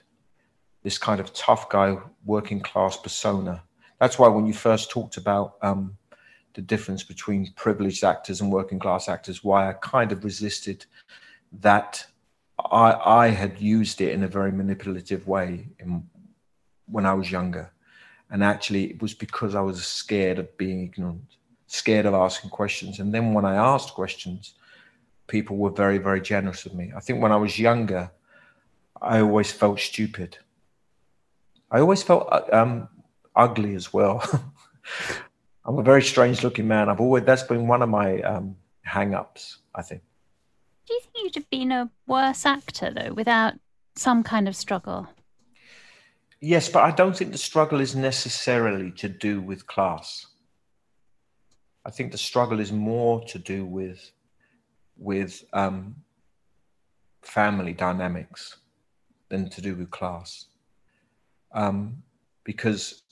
this 0.82 0.98
kind 0.98 1.20
of 1.20 1.32
tough 1.32 1.68
guy, 1.68 1.96
working 2.24 2.60
class 2.60 2.96
persona. 2.96 3.62
That's 3.98 4.18
why 4.18 4.28
when 4.28 4.46
you 4.46 4.52
first 4.52 4.90
talked 4.90 5.16
about 5.16 5.54
um, 5.62 5.96
the 6.54 6.60
difference 6.60 7.02
between 7.02 7.52
privileged 7.56 8.04
actors 8.04 8.40
and 8.40 8.52
working 8.52 8.78
class 8.78 9.08
actors, 9.08 9.44
why 9.44 9.68
I 9.68 9.74
kind 9.74 10.12
of 10.12 10.24
resisted 10.24 10.84
that 11.60 12.04
I, 12.70 13.24
I 13.24 13.28
had 13.28 13.60
used 13.60 14.00
it 14.00 14.12
in 14.12 14.22
a 14.22 14.28
very 14.28 14.52
manipulative 14.52 15.26
way 15.26 15.68
in, 15.78 16.08
when 16.86 17.06
I 17.06 17.14
was 17.14 17.30
younger. 17.30 17.72
And 18.30 18.42
actually, 18.42 18.84
it 18.84 19.02
was 19.02 19.14
because 19.14 19.54
I 19.54 19.60
was 19.60 19.84
scared 19.84 20.38
of 20.38 20.56
being 20.56 20.84
ignorant, 20.84 21.36
scared 21.66 22.06
of 22.06 22.14
asking 22.14 22.50
questions. 22.50 22.98
And 22.98 23.12
then 23.12 23.34
when 23.34 23.44
I 23.44 23.56
asked 23.56 23.94
questions, 23.94 24.54
people 25.26 25.56
were 25.56 25.70
very, 25.70 25.98
very 25.98 26.20
generous 26.20 26.64
with 26.64 26.74
me. 26.74 26.92
I 26.96 27.00
think 27.00 27.22
when 27.22 27.32
I 27.32 27.36
was 27.36 27.58
younger, 27.58 28.10
I 29.00 29.20
always 29.20 29.50
felt 29.50 29.80
stupid. 29.80 30.38
I 31.70 31.80
always 31.80 32.02
felt 32.02 32.28
uh, 32.30 32.42
um, 32.52 32.88
ugly 33.34 33.74
as 33.74 33.92
well. 33.92 34.22
I'm 35.64 35.78
a 35.78 35.82
very 35.82 36.02
strange 36.02 36.42
looking 36.42 36.68
man. 36.68 36.88
I've 36.88 37.00
always, 37.00 37.24
that's 37.24 37.44
been 37.44 37.66
one 37.66 37.82
of 37.82 37.88
my 37.88 38.20
um, 38.22 38.56
hang 38.82 39.14
ups, 39.14 39.58
I 39.74 39.82
think. 39.82 40.02
Do 40.92 40.96
you 40.96 41.00
think 41.00 41.24
you'd 41.24 41.34
have 41.36 41.48
been 41.48 41.72
a 41.72 41.90
worse 42.06 42.44
actor 42.44 42.92
though 42.94 43.14
without 43.14 43.54
some 43.96 44.22
kind 44.22 44.46
of 44.46 44.54
struggle? 44.54 45.08
Yes, 46.38 46.68
but 46.68 46.82
I 46.82 46.90
don't 46.90 47.16
think 47.16 47.32
the 47.32 47.38
struggle 47.38 47.80
is 47.80 47.96
necessarily 47.96 48.90
to 48.98 49.08
do 49.08 49.40
with 49.40 49.66
class. 49.66 50.26
I 51.86 51.90
think 51.90 52.12
the 52.12 52.18
struggle 52.18 52.60
is 52.60 52.72
more 52.72 53.24
to 53.24 53.38
do 53.38 53.64
with 53.64 54.12
with 54.98 55.42
um, 55.54 55.96
family 57.22 57.72
dynamics 57.72 58.58
than 59.30 59.48
to 59.48 59.62
do 59.62 59.74
with 59.74 59.90
class. 59.90 60.44
Um, 61.52 62.02
because 62.44 63.02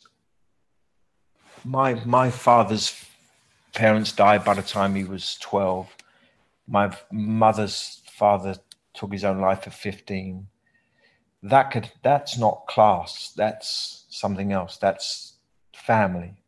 my 1.65 1.95
my 2.05 2.31
father's 2.31 3.07
parents 3.73 4.13
died 4.13 4.45
by 4.45 4.53
the 4.53 4.63
time 4.63 4.95
he 4.95 5.05
was 5.05 5.39
12 5.41 5.97
my 6.71 6.97
mother's 7.13 8.01
father 8.11 8.57
took 8.95 9.13
his 9.13 9.25
own 9.25 9.41
life 9.41 9.67
at 9.67 9.75
15 9.75 10.47
that 11.43 11.71
could 11.71 11.91
that's 12.03 12.39
not 12.39 12.67
class. 12.67 13.33
That's 13.37 14.05
something 14.11 14.53
else. 14.53 14.77
That's 14.77 15.39
family. 15.75 16.43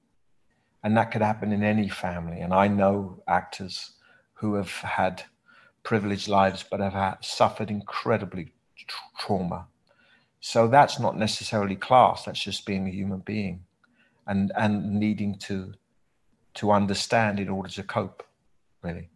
And 0.84 0.96
that 0.96 1.10
could 1.10 1.22
happen 1.22 1.52
in 1.52 1.62
any 1.62 1.88
family. 1.88 2.40
And 2.40 2.52
i 2.52 2.68
know 2.68 3.22
actors 3.28 3.92
who 4.34 4.54
have 4.54 4.70
had 4.70 5.22
privileged 5.82 6.28
lives 6.28 6.64
but 6.68 6.80
have 6.80 6.92
had, 6.92 7.16
suffered 7.22 7.70
incredibly 7.70 8.52
tra- 8.76 8.98
trauma. 9.18 9.66
So 10.40 10.68
that's 10.68 10.98
not 10.98 11.16
necessarily 11.16 11.76
class. 11.76 12.24
That's 12.24 12.42
just 12.42 12.66
being 12.66 12.86
a 12.86 12.90
human 12.90 13.20
being 13.20 13.64
and 14.26 14.52
and 14.56 15.00
needing 15.00 15.38
to 15.38 15.72
to 16.54 16.70
understand 16.70 17.40
in 17.40 17.48
order 17.48 17.70
to 17.70 17.82
cope 17.82 18.22
really 18.82 19.08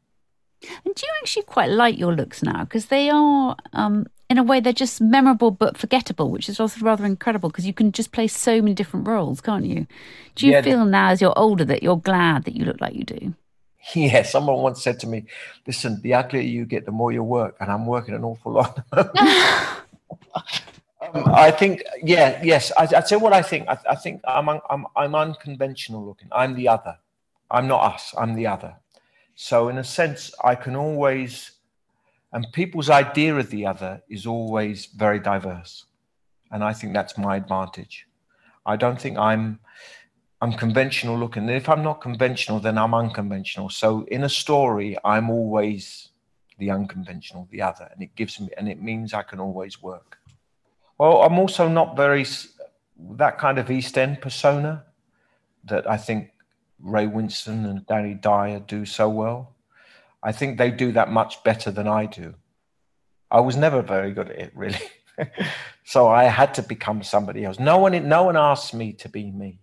and 0.84 0.94
do 0.94 1.06
you 1.06 1.12
actually 1.20 1.44
quite 1.44 1.70
like 1.70 1.98
your 1.98 2.14
looks 2.14 2.42
now? 2.42 2.64
Because 2.64 2.86
they 2.86 3.10
are, 3.10 3.56
um, 3.72 4.06
in 4.28 4.38
a 4.38 4.42
way, 4.42 4.60
they're 4.60 4.72
just 4.72 5.00
memorable 5.00 5.50
but 5.50 5.76
forgettable, 5.76 6.30
which 6.30 6.48
is 6.48 6.58
also 6.58 6.80
rather 6.80 7.04
incredible 7.04 7.48
because 7.48 7.66
you 7.66 7.72
can 7.72 7.92
just 7.92 8.12
play 8.12 8.26
so 8.26 8.60
many 8.60 8.74
different 8.74 9.06
roles, 9.06 9.40
can't 9.40 9.64
you? 9.64 9.86
Do 10.34 10.46
you 10.46 10.52
yeah, 10.52 10.62
feel 10.62 10.84
now, 10.84 11.10
as 11.10 11.20
you're 11.20 11.38
older, 11.38 11.64
that 11.64 11.82
you're 11.82 11.96
glad 11.96 12.44
that 12.44 12.54
you 12.54 12.64
look 12.64 12.80
like 12.80 12.94
you 12.94 13.04
do? 13.04 13.34
Yeah, 13.94 14.24
someone 14.24 14.62
once 14.62 14.82
said 14.82 14.98
to 15.00 15.06
me, 15.06 15.26
"Listen, 15.64 16.00
the 16.02 16.14
uglier 16.14 16.42
you 16.42 16.64
get, 16.64 16.86
the 16.86 16.90
more 16.90 17.12
you 17.12 17.22
work," 17.22 17.54
and 17.60 17.70
I'm 17.70 17.86
working 17.86 18.16
an 18.16 18.24
awful 18.24 18.50
lot. 18.50 18.80
um, 18.92 19.06
I 21.26 21.52
think, 21.52 21.84
yeah, 22.02 22.40
yes. 22.42 22.72
I, 22.76 22.86
would 22.86 23.06
say 23.06 23.14
what 23.14 23.32
I 23.32 23.42
think. 23.42 23.68
I, 23.68 23.78
I 23.90 23.94
think 23.94 24.22
I'm, 24.26 24.48
I'm, 24.48 24.86
I'm 24.96 25.14
unconventional 25.14 26.04
looking. 26.04 26.26
I'm 26.32 26.56
the 26.56 26.66
other. 26.66 26.98
I'm 27.48 27.68
not 27.68 27.94
us. 27.94 28.12
I'm 28.18 28.34
the 28.34 28.48
other. 28.48 28.74
So, 29.36 29.68
in 29.68 29.76
a 29.76 29.84
sense, 29.84 30.34
I 30.42 30.54
can 30.54 30.74
always, 30.74 31.52
and 32.32 32.46
people's 32.52 32.88
idea 32.88 33.36
of 33.36 33.50
the 33.50 33.66
other 33.66 34.02
is 34.08 34.26
always 34.26 34.86
very 34.86 35.20
diverse. 35.20 35.84
And 36.50 36.64
I 36.64 36.72
think 36.72 36.94
that's 36.94 37.18
my 37.18 37.36
advantage. 37.36 38.06
I 38.64 38.76
don't 38.76 39.00
think 39.00 39.18
I'm. 39.18 39.60
I'm 40.42 40.52
conventional 40.52 41.18
looking. 41.18 41.48
If 41.48 41.66
I'm 41.66 41.82
not 41.82 42.02
conventional, 42.02 42.60
then 42.60 42.76
I'm 42.76 42.92
unconventional. 42.92 43.70
So 43.70 44.04
in 44.10 44.24
a 44.24 44.28
story, 44.28 44.94
I'm 45.02 45.30
always 45.30 46.10
the 46.58 46.70
unconventional, 46.70 47.48
the 47.50 47.62
other, 47.62 47.88
and 47.90 48.02
it 48.02 48.14
gives 48.16 48.38
me, 48.38 48.50
and 48.58 48.68
it 48.68 48.82
means 48.82 49.14
I 49.14 49.22
can 49.22 49.40
always 49.40 49.82
work. 49.82 50.18
Well, 50.98 51.22
I'm 51.22 51.38
also 51.38 51.68
not 51.68 51.96
very 51.96 52.26
that 53.12 53.38
kind 53.38 53.58
of 53.58 53.70
East 53.70 53.96
End 53.98 54.20
persona 54.20 54.84
that 55.64 55.88
I 55.88 55.96
think 55.96 56.30
Ray 56.80 57.06
Winstone 57.06 57.68
and 57.68 57.86
Danny 57.86 58.14
Dyer 58.14 58.60
do 58.60 58.84
so 58.84 59.08
well. 59.08 59.54
I 60.22 60.32
think 60.32 60.58
they 60.58 60.70
do 60.70 60.92
that 60.92 61.10
much 61.10 61.42
better 61.44 61.70
than 61.70 61.86
I 61.86 62.06
do. 62.06 62.34
I 63.30 63.40
was 63.40 63.56
never 63.56 63.82
very 63.82 64.12
good 64.12 64.30
at 64.30 64.38
it, 64.38 64.52
really. 64.54 64.78
so 65.84 66.08
I 66.08 66.24
had 66.24 66.54
to 66.54 66.62
become 66.62 67.02
somebody 67.02 67.44
else. 67.44 67.58
No 67.58 67.78
one, 67.78 68.08
no 68.08 68.24
one 68.24 68.36
asked 68.36 68.74
me 68.74 68.92
to 68.94 69.08
be 69.08 69.30
me. 69.30 69.60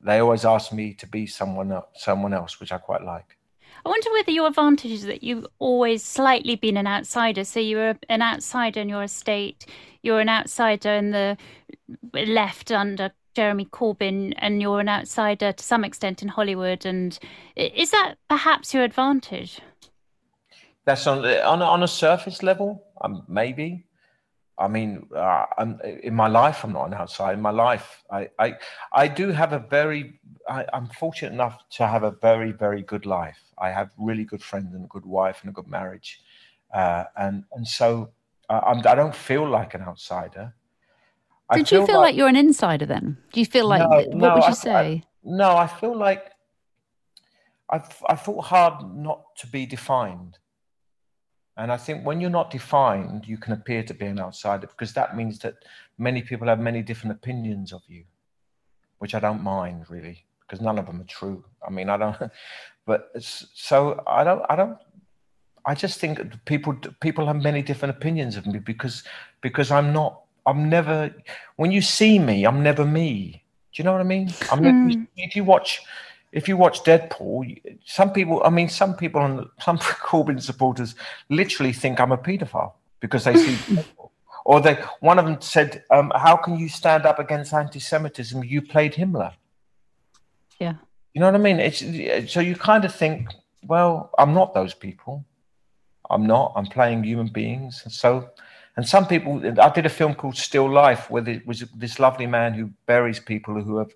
They 0.00 0.18
always 0.18 0.44
asked 0.44 0.72
me 0.72 0.94
to 0.94 1.06
be 1.06 1.26
someone 1.26 1.72
else, 1.72 1.86
someone 1.94 2.32
else, 2.32 2.60
which 2.60 2.72
I 2.72 2.78
quite 2.78 3.02
like. 3.02 3.36
I 3.84 3.88
wonder 3.88 4.10
whether 4.12 4.30
your 4.30 4.48
advantage 4.48 4.90
is 4.90 5.04
that 5.04 5.22
you've 5.22 5.46
always 5.58 6.02
slightly 6.02 6.56
been 6.56 6.76
an 6.76 6.86
outsider. 6.86 7.44
So 7.44 7.60
you're 7.60 7.96
an 8.08 8.22
outsider 8.22 8.80
in 8.80 8.88
your 8.88 9.02
estate, 9.02 9.66
you're 10.02 10.20
an 10.20 10.28
outsider 10.28 10.90
in 10.90 11.10
the 11.10 11.36
left 12.12 12.70
under 12.70 13.12
Jeremy 13.34 13.66
Corbyn 13.66 14.34
and 14.38 14.60
you're 14.60 14.80
an 14.80 14.88
outsider 14.88 15.52
to 15.52 15.64
some 15.64 15.84
extent 15.84 16.22
in 16.22 16.28
Hollywood. 16.28 16.84
And 16.84 17.18
is 17.56 17.90
that 17.90 18.16
perhaps 18.28 18.74
your 18.74 18.84
advantage? 18.84 19.60
That's 20.84 21.06
on 21.06 21.24
on, 21.24 21.62
on 21.62 21.82
a 21.82 21.88
surface 21.88 22.42
level, 22.42 22.84
um, 23.02 23.24
maybe. 23.28 23.84
I 24.60 24.68
mean, 24.68 25.08
uh, 25.16 25.46
in 26.02 26.14
my 26.14 26.28
life, 26.28 26.64
I'm 26.64 26.72
not 26.72 26.84
an 26.84 26.94
outsider. 26.94 27.32
In 27.32 27.40
my 27.40 27.50
life, 27.50 28.04
I, 28.10 28.28
I, 28.38 28.54
I 28.92 29.08
do 29.08 29.30
have 29.30 29.54
a 29.54 29.58
very, 29.58 30.20
I, 30.46 30.66
am 30.74 30.86
fortunate 30.88 31.32
enough 31.32 31.58
to 31.76 31.86
have 31.86 32.02
a 32.02 32.10
very, 32.10 32.52
very 32.52 32.82
good 32.82 33.06
life. 33.06 33.40
I 33.56 33.70
have 33.70 33.88
really 33.96 34.24
good 34.24 34.42
friends 34.42 34.74
and 34.74 34.84
a 34.84 34.88
good 34.88 35.06
wife 35.06 35.38
and 35.40 35.48
a 35.48 35.52
good 35.54 35.66
marriage, 35.66 36.20
uh, 36.74 37.04
and 37.16 37.44
and 37.52 37.66
so 37.66 38.10
uh, 38.50 38.60
I'm, 38.66 38.78
I 38.86 38.94
don't 38.94 39.14
feel 39.14 39.48
like 39.48 39.72
an 39.72 39.80
outsider. 39.80 40.54
Did 41.56 41.68
feel 41.68 41.80
you 41.80 41.86
feel 41.86 41.96
like, 41.96 42.06
like, 42.08 42.16
you're 42.16 42.28
an 42.28 42.36
insider 42.36 42.86
then? 42.86 43.18
Do 43.32 43.40
you 43.40 43.46
feel 43.46 43.66
like, 43.66 43.82
no, 43.82 43.88
what 43.88 44.14
no, 44.14 44.34
would 44.34 44.44
you 44.44 44.50
I, 44.50 44.52
say? 44.52 44.86
I, 44.86 45.02
no, 45.22 45.56
I 45.56 45.66
feel 45.66 45.96
like 45.96 46.30
I've, 47.68 48.02
I 48.08 48.16
fought 48.16 48.44
hard 48.44 48.96
not 48.96 49.22
to 49.38 49.46
be 49.46 49.66
defined. 49.66 50.38
And 51.56 51.70
I 51.70 51.76
think 51.76 52.06
when 52.06 52.20
you're 52.20 52.30
not 52.30 52.50
defined, 52.50 53.26
you 53.26 53.36
can 53.36 53.52
appear 53.52 53.82
to 53.82 53.94
be 53.94 54.06
an 54.06 54.18
outsider 54.18 54.66
because 54.66 54.94
that 54.94 55.16
means 55.16 55.38
that 55.40 55.56
many 55.98 56.22
people 56.22 56.48
have 56.48 56.58
many 56.58 56.82
different 56.82 57.16
opinions 57.16 57.72
of 57.72 57.82
you, 57.86 58.04
which 58.98 59.14
I 59.14 59.20
don't 59.20 59.42
mind 59.42 59.84
really 59.90 60.24
because 60.40 60.60
none 60.60 60.78
of 60.78 60.86
them 60.86 61.00
are 61.00 61.04
true. 61.04 61.44
I 61.66 61.70
mean, 61.70 61.88
I 61.88 61.96
don't, 61.96 62.16
but 62.86 63.10
so 63.18 64.02
I 64.06 64.24
don't, 64.24 64.42
I 64.48 64.56
don't, 64.56 64.78
I 65.66 65.74
just 65.74 66.00
think 66.00 66.20
people 66.46 66.74
people 67.00 67.26
have 67.26 67.42
many 67.42 67.62
different 67.62 67.94
opinions 67.96 68.36
of 68.36 68.46
me 68.46 68.58
because 68.58 69.04
because 69.42 69.70
I'm 69.70 69.92
not 69.92 70.22
I'm 70.50 70.68
never 70.68 71.14
when 71.56 71.70
you 71.70 71.80
see 71.80 72.18
me, 72.18 72.44
I'm 72.44 72.62
never 72.62 72.84
me. 72.84 73.44
Do 73.72 73.80
you 73.80 73.84
know 73.84 73.92
what 73.92 74.00
I 74.00 74.04
mean? 74.04 74.30
I'm 74.50 74.62
never, 74.62 74.76
mm. 74.76 75.06
if 75.16 75.36
you 75.36 75.44
watch 75.44 75.82
if 76.32 76.48
you 76.48 76.56
watch 76.56 76.82
Deadpool, 76.82 77.60
some 77.84 78.12
people 78.12 78.42
I 78.44 78.50
mean 78.50 78.68
some 78.68 78.94
people 78.96 79.20
on 79.20 79.48
some 79.60 79.78
Corbyn 80.08 80.42
supporters 80.42 80.96
literally 81.28 81.72
think 81.72 82.00
I'm 82.00 82.12
a 82.12 82.18
paedophile 82.18 82.72
because 82.98 83.24
they 83.24 83.36
see 83.36 83.54
Deadpool. 83.74 84.10
Or 84.44 84.60
they 84.60 84.74
one 85.00 85.18
of 85.18 85.26
them 85.26 85.40
said, 85.40 85.84
um, 85.90 86.12
how 86.16 86.36
can 86.36 86.58
you 86.58 86.68
stand 86.68 87.06
up 87.06 87.18
against 87.18 87.52
anti 87.52 87.78
Semitism? 87.78 88.42
You 88.42 88.62
played 88.62 88.94
Himmler. 88.94 89.34
Yeah. 90.58 90.74
You 91.14 91.20
know 91.20 91.26
what 91.26 91.34
I 91.34 91.38
mean? 91.38 91.60
It's 91.60 92.32
so 92.32 92.40
you 92.40 92.56
kind 92.56 92.84
of 92.84 92.94
think, 92.94 93.28
well, 93.66 94.10
I'm 94.18 94.34
not 94.34 94.54
those 94.54 94.74
people. 94.74 95.24
I'm 96.10 96.26
not. 96.26 96.52
I'm 96.56 96.66
playing 96.66 97.04
human 97.04 97.28
beings. 97.28 97.84
So 97.88 98.30
and 98.76 98.86
some 98.86 99.06
people, 99.06 99.42
I 99.60 99.68
did 99.70 99.86
a 99.86 99.90
film 99.90 100.14
called 100.14 100.36
Still 100.36 100.70
Life, 100.70 101.10
where 101.10 101.22
there 101.22 101.42
was 101.44 101.64
this 101.76 101.98
lovely 101.98 102.26
man 102.26 102.54
who 102.54 102.70
buries 102.86 103.20
people 103.20 103.60
who 103.62 103.78
have, 103.78 103.92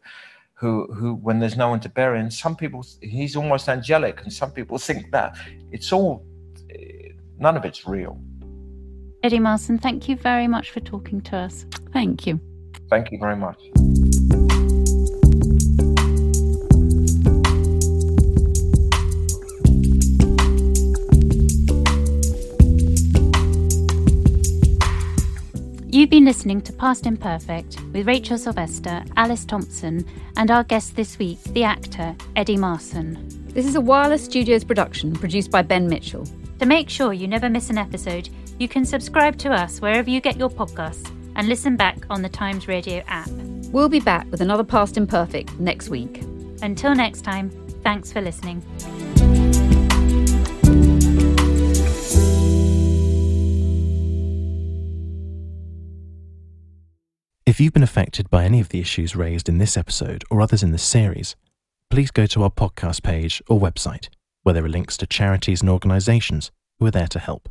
who, 0.54 0.92
who, 0.92 1.14
when 1.14 1.38
there's 1.38 1.56
no 1.56 1.68
one 1.68 1.80
to 1.80 1.88
bury. 1.88 2.20
And 2.20 2.32
some 2.32 2.56
people, 2.56 2.84
he's 3.00 3.36
almost 3.36 3.68
angelic, 3.68 4.20
and 4.22 4.32
some 4.32 4.50
people 4.50 4.78
think 4.78 5.10
that 5.12 5.36
it's 5.70 5.92
all, 5.92 6.24
none 7.38 7.56
of 7.56 7.64
it's 7.64 7.86
real. 7.86 8.20
Eddie 9.22 9.38
Marsan, 9.38 9.80
thank 9.80 10.08
you 10.08 10.16
very 10.16 10.46
much 10.46 10.70
for 10.70 10.80
talking 10.80 11.20
to 11.22 11.36
us. 11.36 11.64
Thank 11.92 12.26
you. 12.26 12.40
Thank 12.90 13.10
you 13.10 13.18
very 13.18 13.36
much. 13.36 13.58
You've 25.94 26.10
been 26.10 26.24
listening 26.24 26.60
to 26.62 26.72
Past 26.72 27.06
Imperfect 27.06 27.80
with 27.92 28.08
Rachel 28.08 28.36
Sylvester, 28.36 29.04
Alice 29.16 29.44
Thompson, 29.44 30.04
and 30.36 30.50
our 30.50 30.64
guest 30.64 30.96
this 30.96 31.20
week, 31.20 31.40
the 31.44 31.62
actor 31.62 32.16
Eddie 32.34 32.56
Marsan. 32.56 33.54
This 33.54 33.64
is 33.64 33.76
a 33.76 33.80
Wireless 33.80 34.24
Studios 34.24 34.64
production 34.64 35.12
produced 35.12 35.52
by 35.52 35.62
Ben 35.62 35.88
Mitchell. 35.88 36.26
To 36.58 36.66
make 36.66 36.90
sure 36.90 37.12
you 37.12 37.28
never 37.28 37.48
miss 37.48 37.70
an 37.70 37.78
episode, 37.78 38.28
you 38.58 38.66
can 38.66 38.84
subscribe 38.84 39.38
to 39.38 39.52
us 39.52 39.80
wherever 39.80 40.10
you 40.10 40.20
get 40.20 40.36
your 40.36 40.50
podcasts 40.50 41.14
and 41.36 41.46
listen 41.46 41.76
back 41.76 42.04
on 42.10 42.22
the 42.22 42.28
Times 42.28 42.66
Radio 42.66 43.00
app. 43.06 43.30
We'll 43.70 43.88
be 43.88 44.00
back 44.00 44.28
with 44.32 44.40
another 44.40 44.64
Past 44.64 44.96
Imperfect 44.96 45.60
next 45.60 45.90
week. 45.90 46.24
Until 46.60 46.96
next 46.96 47.20
time, 47.20 47.50
thanks 47.84 48.10
for 48.10 48.20
listening. 48.20 48.64
If 57.54 57.60
you've 57.60 57.72
been 57.72 57.84
affected 57.84 58.28
by 58.30 58.42
any 58.42 58.58
of 58.58 58.70
the 58.70 58.80
issues 58.80 59.14
raised 59.14 59.48
in 59.48 59.58
this 59.58 59.76
episode 59.76 60.24
or 60.28 60.40
others 60.40 60.64
in 60.64 60.72
this 60.72 60.82
series, 60.82 61.36
please 61.88 62.10
go 62.10 62.26
to 62.26 62.42
our 62.42 62.50
podcast 62.50 63.04
page 63.04 63.40
or 63.48 63.60
website, 63.60 64.08
where 64.42 64.54
there 64.54 64.64
are 64.64 64.68
links 64.68 64.96
to 64.96 65.06
charities 65.06 65.60
and 65.60 65.70
organisations 65.70 66.50
who 66.80 66.86
are 66.86 66.90
there 66.90 67.06
to 67.06 67.20
help. 67.20 67.48